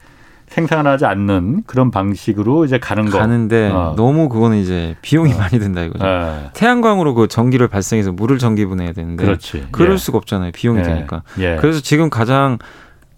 생산하지 0.47 1.05
않는 1.05 1.63
그런 1.65 1.91
방식으로 1.91 2.65
이제 2.65 2.77
가는 2.79 3.09
거. 3.09 3.17
가는데 3.17 3.69
어. 3.71 3.93
너무 3.97 4.29
그거는 4.29 4.57
이제 4.57 4.95
비용이 5.01 5.33
어. 5.33 5.37
많이 5.37 5.59
든다 5.59 5.83
이거죠. 5.83 6.05
예. 6.05 6.49
태양광으로 6.53 7.13
그 7.13 7.27
전기를 7.27 7.67
발생해서 7.67 8.11
물을 8.11 8.37
전기분해야 8.37 8.93
되는데 8.93 9.23
그렇지. 9.25 9.67
그럴 9.71 9.93
예. 9.93 9.97
수가 9.97 10.17
없잖아요. 10.17 10.51
비용이 10.53 10.79
예. 10.79 10.83
되니까. 10.83 11.23
예. 11.39 11.57
그래서 11.59 11.81
지금 11.81 12.09
가장 12.09 12.57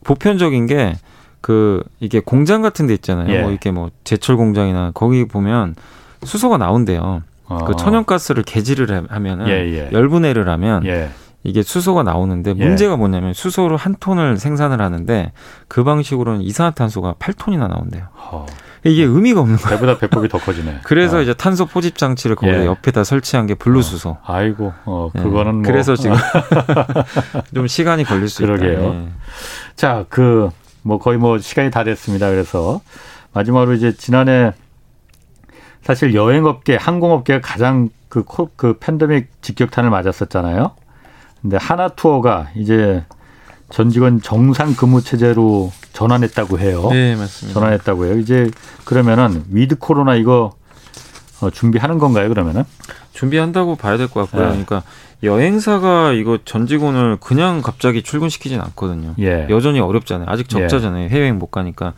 보편적인 0.04 0.68
게 0.68 0.96
그 1.42 1.82
이게 2.00 2.20
공장 2.20 2.62
같은 2.62 2.88
데 2.88 2.94
있잖아요. 2.96 3.34
예. 3.34 3.42
뭐 3.42 3.52
이렇게 3.52 3.72
뭐 3.72 3.90
제철 4.04 4.36
공장이나 4.36 4.92
거기 4.94 5.26
보면 5.26 5.76
수소가 6.24 6.58
나온대요. 6.58 7.22
어. 7.46 7.58
그 7.66 7.76
천연가스를 7.78 8.44
개지를 8.44 9.06
하면은 9.10 9.48
예, 9.48 9.90
열분해를 9.94 10.50
하면 10.50 10.84
이게 11.48 11.64
수소가 11.64 12.04
나오는데 12.04 12.54
예. 12.58 12.66
문제가 12.66 12.98
뭐냐면 12.98 13.34
수소를 13.34 13.78
한 13.78 13.96
톤을 14.00 14.38
생산을 14.38 14.82
하는데 14.82 15.32
그 15.68 15.84
방식으로는 15.84 16.42
이산화탄소가 16.42 17.16
8톤이나 17.20 17.68
나온대요. 17.70 18.08
어. 18.16 18.46
이게 18.84 19.04
의미가 19.04 19.42
없는 19.42 19.58
거예요. 19.58 19.80
배보다 19.80 19.98
배꼽이 19.98 20.30
더 20.30 20.38
커지네. 20.38 20.82
그래서 20.86 21.18
어. 21.18 21.22
이제 21.22 21.34
탄소 21.34 21.66
포집 21.66 21.98
장치를 21.98 22.36
거기 22.36 22.52
예. 22.52 22.66
옆에다 22.66 23.04
설치한 23.04 23.48
게 23.48 23.56
블루수소. 23.56 24.10
어. 24.10 24.20
아이고, 24.26 24.74
어, 24.86 25.10
예. 25.16 25.22
그거는 25.22 25.56
뭐. 25.56 25.64
그래서 25.64 25.96
지금 25.96 26.16
좀 27.54 27.68
시간이 27.68 28.04
걸릴 28.04 28.30
수 28.30 28.44
그러게요. 28.44 28.72
있다. 28.80 28.94
예. 28.94 29.08
자, 29.76 30.06
그 30.10 30.50
뭐 30.88 31.00
거의 31.00 31.18
뭐 31.18 31.38
시간이 31.38 31.70
다 31.70 31.84
됐습니다. 31.84 32.30
그래서 32.30 32.80
마지막으로 33.34 33.74
이제 33.74 33.94
지난해 33.94 34.54
사실 35.82 36.16
여행업계, 36.16 36.78
항공업계가 36.78 37.42
가장 37.42 37.90
그, 38.08 38.24
그 38.56 38.78
팬데믹 38.80 39.42
직격탄을 39.42 39.90
맞았었잖아요. 39.90 40.72
근데 41.42 41.58
하나 41.58 41.90
투어가 41.90 42.50
이제 42.56 43.04
전 43.70 43.90
직원 43.90 44.22
정상 44.22 44.76
근무 44.76 45.02
체제로 45.02 45.72
전환했다고 45.94 46.60
해요. 46.60 46.88
네, 46.92 47.16
맞습니다. 47.16 47.54
전환했다고 47.60 48.06
해요. 48.06 48.18
이제 48.18 48.50
그러면은 48.86 49.44
위드 49.50 49.78
코로나 49.78 50.16
이거 50.16 50.54
어, 51.42 51.50
준비하는 51.50 52.00
건가요, 52.00 52.30
그러면은? 52.30 52.64
준비한다고 53.14 53.76
봐야 53.76 53.98
될 53.98 54.08
것 54.08 54.22
같고요. 54.22 54.42
네. 54.44 54.48
그러니까 54.50 54.84
여행사가 55.24 56.14
이거 56.14 56.38
전 56.46 56.68
직원을 56.68 57.18
그냥 57.20 57.62
갑자기 57.62 58.04
출근시키진 58.04 58.62
않거든요. 58.62 59.16
예. 59.20 59.48
여전히 59.50 59.80
어렵잖아요. 59.80 60.28
아직 60.30 60.48
적자잖아요. 60.50 61.06
예. 61.06 61.10
해외여행 61.10 61.38
못 61.40 61.48
가니까. 61.52 61.94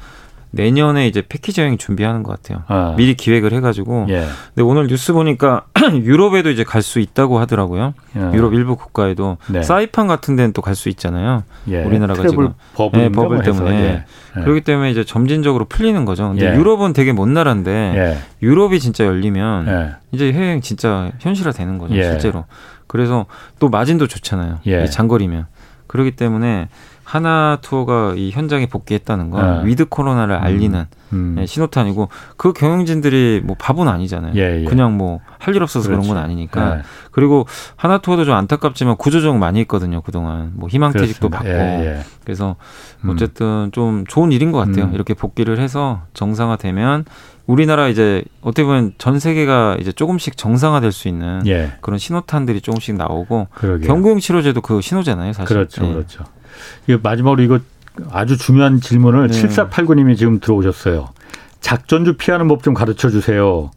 내년에 0.52 1.06
이제 1.08 1.22
패키지 1.28 1.62
여행 1.62 1.78
준비하는 1.78 2.24
것 2.24 2.32
같아요. 2.42 2.64
아. 2.68 2.96
미리 2.98 3.14
기획을 3.14 3.54
해가지고. 3.54 4.08
예. 4.10 4.26
근데 4.56 4.64
오늘 4.64 4.88
뉴스 4.88 5.14
보니까 5.14 5.66
유럽에도 6.04 6.50
이제 6.50 6.64
갈 6.64 6.82
수 6.82 7.00
있다고 7.00 7.38
하더라고요. 7.40 7.94
예. 8.16 8.20
유럽 8.34 8.54
일부 8.54 8.76
국가에도 8.76 9.38
네. 9.48 9.62
사이판 9.62 10.08
같은 10.08 10.36
데는 10.36 10.54
또 10.54 10.62
갈 10.64 10.74
수 10.76 10.90
있잖아요. 10.90 11.44
예. 11.68 11.84
우리나라가 11.84 12.28
지금 12.28 12.54
버블, 12.74 13.00
네, 13.00 13.10
버블 13.10 13.44
때문에. 13.44 13.72
예. 13.76 14.06
예. 14.38 14.42
그렇기 14.42 14.62
때문에 14.62 14.90
이제 14.92 15.04
점진적으로 15.04 15.66
풀리는 15.66 16.04
거죠. 16.06 16.30
근데 16.30 16.52
예. 16.52 16.56
유럽은 16.56 16.94
되게 16.94 17.14
먼 17.14 17.34
나라인데 17.34 18.18
유럽이 18.42 18.80
진짜 18.80 19.06
열리면 19.06 19.96
이제 20.12 20.32
해외여행 20.34 20.62
진짜 20.62 21.12
현실화 21.20 21.52
되는 21.52 21.78
거죠. 21.78 21.94
실제로. 21.94 22.46
그래서 22.88 23.28
또 23.60 23.70
마진도 23.70 24.08
좋잖아요. 24.08 24.60
장거리면. 24.90 25.46
그렇기 25.88 26.12
때문에 26.12 26.70
하나 27.10 27.58
투어가 27.62 28.14
이 28.16 28.30
현장에 28.30 28.68
복귀했다는 28.68 29.32
건 29.32 29.64
네. 29.64 29.68
위드 29.70 29.86
코로나를 29.90 30.36
음. 30.36 30.44
알리는 30.44 30.86
음. 31.14 31.36
음. 31.40 31.46
신호탄이고 31.46 32.08
그 32.38 32.54
경영진들이 32.54 33.42
뭐 33.44 33.56
바보는 33.58 33.92
아니잖아요. 33.92 34.34
예, 34.36 34.62
예. 34.62 34.66
그냥 34.66 34.96
뭐 34.96 35.20
할 35.40 35.56
일 35.56 35.64
없어서 35.64 35.88
그렇지. 35.90 36.08
그런 36.08 36.16
건 36.16 36.24
아니니까. 36.24 36.78
예. 36.78 36.82
그리고 37.12 37.48
하나 37.76 37.98
투어도 37.98 38.26
좀 38.26 38.36
안타깝지만 38.36 38.98
구조조정 38.98 39.40
많이 39.40 39.60
했거든요 39.62 40.02
그동안 40.02 40.52
뭐 40.54 40.70
희망퇴직도 40.70 41.30
받고. 41.30 41.48
예, 41.48 41.54
예. 41.98 42.00
그래서 42.24 42.58
음. 43.06 43.10
어쨌든 43.10 43.72
좀 43.72 44.04
좋은 44.08 44.32
일인 44.32 44.52
것 44.52 44.60
같아요. 44.60 44.86
음. 44.86 44.94
이렇게 44.94 45.16
복귀를 45.16 45.60
해서 45.60 46.02
정상화되면 46.14 47.06
우리나라 47.48 47.88
이제 47.88 48.24
어떻게 48.42 48.64
보면 48.64 48.94
전 49.00 49.18
세계가 49.18 49.78
이제 49.80 49.92
조금씩 49.92 50.38
정상화될 50.38 50.92
수 50.92 51.08
있는 51.08 51.42
예. 51.48 51.72
그런 51.82 51.98
신호탄들이 51.98 52.62
조금씩 52.62 52.96
나오고 52.98 53.48
경구용 53.86 54.20
치료제도 54.20 54.62
그 54.62 54.82
신호잖아요, 54.82 55.34
사실. 55.34 55.56
그렇죠, 55.56 55.86
예. 55.86 55.94
그렇죠. 55.94 56.24
마지막으로 57.02 57.42
이거 57.44 57.60
아주 58.12 58.38
중요한 58.38 58.80
질문을 58.80 59.28
네. 59.28 59.42
7489님이 59.42 60.18
지금 60.18 60.40
들어오셨어요. 60.40 61.10
작전주 61.60 62.16
피하는 62.18 62.48
법 62.48 62.62
좀 62.64 62.74
가르쳐 62.74 63.10
주세요. 63.10 63.72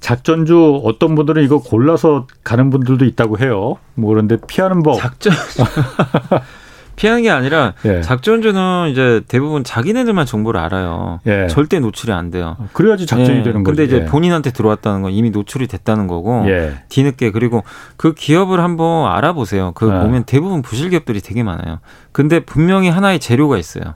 작전주 0.00 0.80
어떤 0.84 1.14
분들은 1.14 1.44
이거 1.44 1.58
골라서 1.60 2.26
가는 2.42 2.70
분들도 2.70 3.04
있다고 3.04 3.38
해요. 3.38 3.76
뭐 3.94 4.08
그런데 4.10 4.36
피하는 4.48 4.82
법. 4.82 4.98
작전 4.98 5.32
피하는 7.00 7.22
게 7.22 7.30
아니라 7.30 7.72
예. 7.86 8.02
작전주는 8.02 8.90
이제 8.90 9.22
대부분 9.26 9.64
자기네들만 9.64 10.26
정보를 10.26 10.60
알아요. 10.60 11.20
예. 11.26 11.46
절대 11.48 11.80
노출이 11.80 12.12
안 12.12 12.30
돼요. 12.30 12.58
그래야지 12.74 13.06
작전이 13.06 13.38
예. 13.38 13.42
되는 13.42 13.64
거죠. 13.64 13.74
근데 13.74 13.84
이제 13.84 14.02
예. 14.02 14.04
본인한테 14.04 14.50
들어왔다는 14.50 15.00
건 15.00 15.12
이미 15.12 15.30
노출이 15.30 15.66
됐다는 15.66 16.08
거고 16.08 16.44
예. 16.46 16.74
뒤늦게 16.90 17.30
그리고 17.30 17.64
그 17.96 18.12
기업을 18.12 18.60
한번 18.60 19.10
알아보세요. 19.10 19.72
그 19.74 19.86
예. 19.86 19.98
보면 19.98 20.24
대부분 20.24 20.60
부실 20.60 20.90
기업들이 20.90 21.22
되게 21.22 21.42
많아요. 21.42 21.78
근데 22.12 22.40
분명히 22.40 22.90
하나의 22.90 23.18
재료가 23.18 23.56
있어요. 23.56 23.94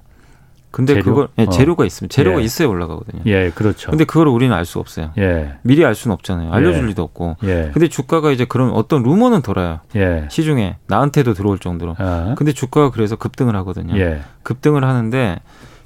근데 0.74 0.94
재료? 0.94 1.04
그걸 1.04 1.28
예, 1.38 1.44
어. 1.44 1.50
재료가 1.50 1.84
있으면 1.84 2.08
재료가 2.08 2.40
예. 2.40 2.44
있어야 2.44 2.66
올라가거든요. 2.66 3.22
예, 3.26 3.52
그렇죠. 3.54 3.90
근데 3.90 4.04
그걸 4.04 4.26
우리는 4.26 4.52
알 4.52 4.64
수 4.64 4.80
없어요. 4.80 5.12
예. 5.18 5.54
미리 5.62 5.84
알 5.84 5.94
수는 5.94 6.12
없잖아요. 6.14 6.52
알려줄 6.52 6.82
예. 6.82 6.86
리도 6.88 7.00
없고. 7.04 7.36
예. 7.44 7.70
근데 7.72 7.86
주가가 7.86 8.32
이제 8.32 8.44
그런 8.44 8.70
어떤 8.70 9.04
루머는 9.04 9.42
돌아요. 9.42 9.78
예. 9.94 10.26
시중에 10.28 10.78
나한테도 10.88 11.34
들어올 11.34 11.60
정도로. 11.60 11.94
아. 11.98 12.34
근데 12.36 12.50
주가가 12.52 12.90
그래서 12.90 13.14
급등을 13.14 13.54
하거든요. 13.54 13.96
예. 14.00 14.22
급등을 14.42 14.84
하는데 14.84 15.38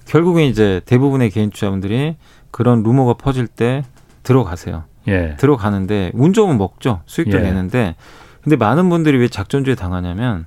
결국엔 0.06 0.46
이제 0.46 0.80
대부분의 0.86 1.28
개인 1.32 1.50
투자분들이 1.50 2.16
그런 2.50 2.82
루머가 2.82 3.12
퍼질 3.12 3.46
때 3.46 3.84
들어가세요. 4.22 4.84
예. 5.06 5.36
들어가는데 5.38 6.12
운 6.14 6.32
좋으면 6.32 6.56
먹죠. 6.56 7.02
수익도 7.04 7.36
예. 7.36 7.42
내는데 7.42 7.94
근데 8.42 8.56
많은 8.56 8.88
분들이 8.88 9.18
왜 9.18 9.28
작전주에 9.28 9.74
당하냐면 9.74 10.46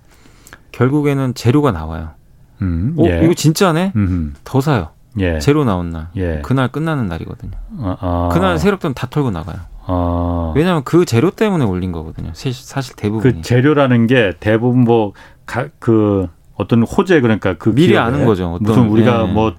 결국에는 0.71 1.35
재료가 1.35 1.71
나와요. 1.71 2.13
음, 2.61 2.95
어, 2.97 3.05
예. 3.05 3.21
이거 3.23 3.33
진짜네? 3.33 3.93
음흠. 3.95 4.33
더 4.43 4.61
사요. 4.61 4.89
예. 5.19 5.39
제로 5.39 5.65
나온 5.65 5.89
날. 5.89 6.07
예. 6.15 6.41
그날 6.43 6.69
끝나는 6.69 7.07
날이거든요. 7.07 7.51
아, 7.79 7.97
아. 7.99 8.29
그날 8.31 8.57
세력돈 8.57 8.93
다 8.93 9.07
털고 9.09 9.31
나가요. 9.31 9.57
아. 9.85 10.53
왜냐하면 10.55 10.83
그 10.83 11.05
재료 11.05 11.31
때문에 11.31 11.65
올린 11.65 11.91
거거든요. 11.91 12.31
사실 12.33 12.95
대부분. 12.95 13.21
그 13.21 13.41
재료라는 13.41 14.07
게 14.07 14.33
대부분 14.39 14.83
뭐, 14.83 15.13
가, 15.45 15.67
그, 15.79 16.27
어떤 16.55 16.83
호재 16.83 17.21
그러니까 17.21 17.55
그 17.55 17.73
미리 17.73 17.97
아는 17.97 18.25
거죠. 18.25 18.53
어떤, 18.53 18.63
무슨 18.63 18.89
우리가 18.89 19.27
예. 19.27 19.31
뭐 19.31 19.53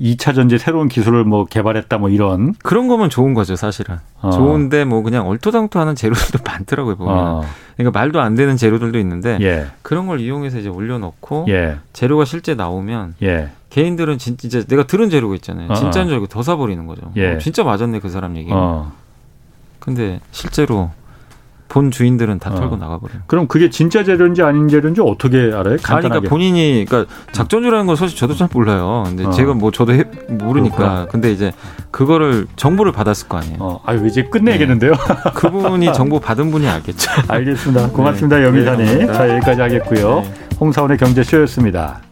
2차 0.00 0.34
전지 0.34 0.58
새로운 0.58 0.88
기술을 0.88 1.24
뭐 1.24 1.44
개발했다 1.44 1.98
뭐 1.98 2.08
이런 2.08 2.54
그런 2.62 2.88
거면 2.88 3.10
좋은 3.10 3.32
거죠 3.32 3.54
사실은 3.54 3.98
어. 4.20 4.30
좋은데 4.30 4.84
뭐 4.84 5.02
그냥 5.02 5.28
얼토당토하는 5.28 5.94
재료들도 5.94 6.42
많더라고요 6.44 6.96
보면 6.96 7.16
어. 7.16 7.44
그러니까 7.76 7.98
말도 7.98 8.20
안 8.20 8.34
되는 8.34 8.56
재료들도 8.56 8.98
있는데 8.98 9.38
예. 9.40 9.66
그런 9.82 10.06
걸 10.06 10.20
이용해서 10.20 10.58
이제 10.58 10.68
올려놓고 10.68 11.46
예. 11.48 11.76
재료가 11.92 12.24
실제 12.24 12.54
나오면 12.54 13.14
예. 13.22 13.50
개인들은 13.70 14.18
진짜 14.18 14.62
내가 14.64 14.86
들은 14.86 15.10
재료가 15.10 15.34
있잖아요 15.36 15.70
어. 15.70 15.74
진짜인 15.74 16.08
줄 16.08 16.14
알고 16.14 16.26
더 16.26 16.42
사버리는 16.42 16.84
거죠 16.86 17.12
예. 17.16 17.34
어, 17.34 17.38
진짜 17.38 17.62
맞았네 17.62 18.00
그 18.00 18.08
사람 18.08 18.36
얘기 18.36 18.50
어. 18.52 18.92
근데 19.78 20.20
실제로 20.32 20.90
본 21.74 21.90
주인들은 21.90 22.38
다 22.38 22.50
털고 22.50 22.76
어. 22.76 22.78
나가버려요. 22.78 23.22
그럼 23.26 23.48
그게 23.48 23.68
진짜 23.68 24.04
재료인지 24.04 24.42
아닌 24.42 24.68
재료인지 24.68 25.00
어떻게 25.00 25.38
알아요? 25.38 25.76
간단하게. 25.82 26.08
그러니까 26.08 26.30
본인이 26.30 26.84
그러니까 26.88 27.12
작전주라는 27.32 27.86
건 27.86 27.96
사실 27.96 28.16
저도 28.16 28.36
잘 28.36 28.48
몰라요. 28.52 29.02
근데 29.08 29.24
어. 29.24 29.30
제가 29.32 29.54
뭐 29.54 29.72
저도 29.72 29.92
해, 29.92 30.04
모르니까. 30.28 30.76
그렇구나. 30.76 31.06
근데 31.06 31.32
이제 31.32 31.50
그거를 31.90 32.46
정보를 32.54 32.92
받았을 32.92 33.26
거 33.26 33.38
아니에요. 33.38 33.56
어. 33.58 33.80
아유 33.84 34.06
이제 34.06 34.22
끝내야겠는데요. 34.22 34.92
네. 34.92 35.30
그분이 35.34 35.92
정보 35.94 36.20
받은 36.20 36.52
분이 36.52 36.68
알겠죠. 36.68 37.10
알겠습니다. 37.26 37.88
고맙습니다, 37.88 38.38
네. 38.38 38.44
영 38.44 38.56
이사님. 38.56 38.86
네, 38.86 39.06
자 39.12 39.28
여기까지 39.28 39.60
하겠고요. 39.62 40.20
네. 40.20 40.34
홍사원의 40.60 40.96
경제쇼였습니다. 40.98 42.02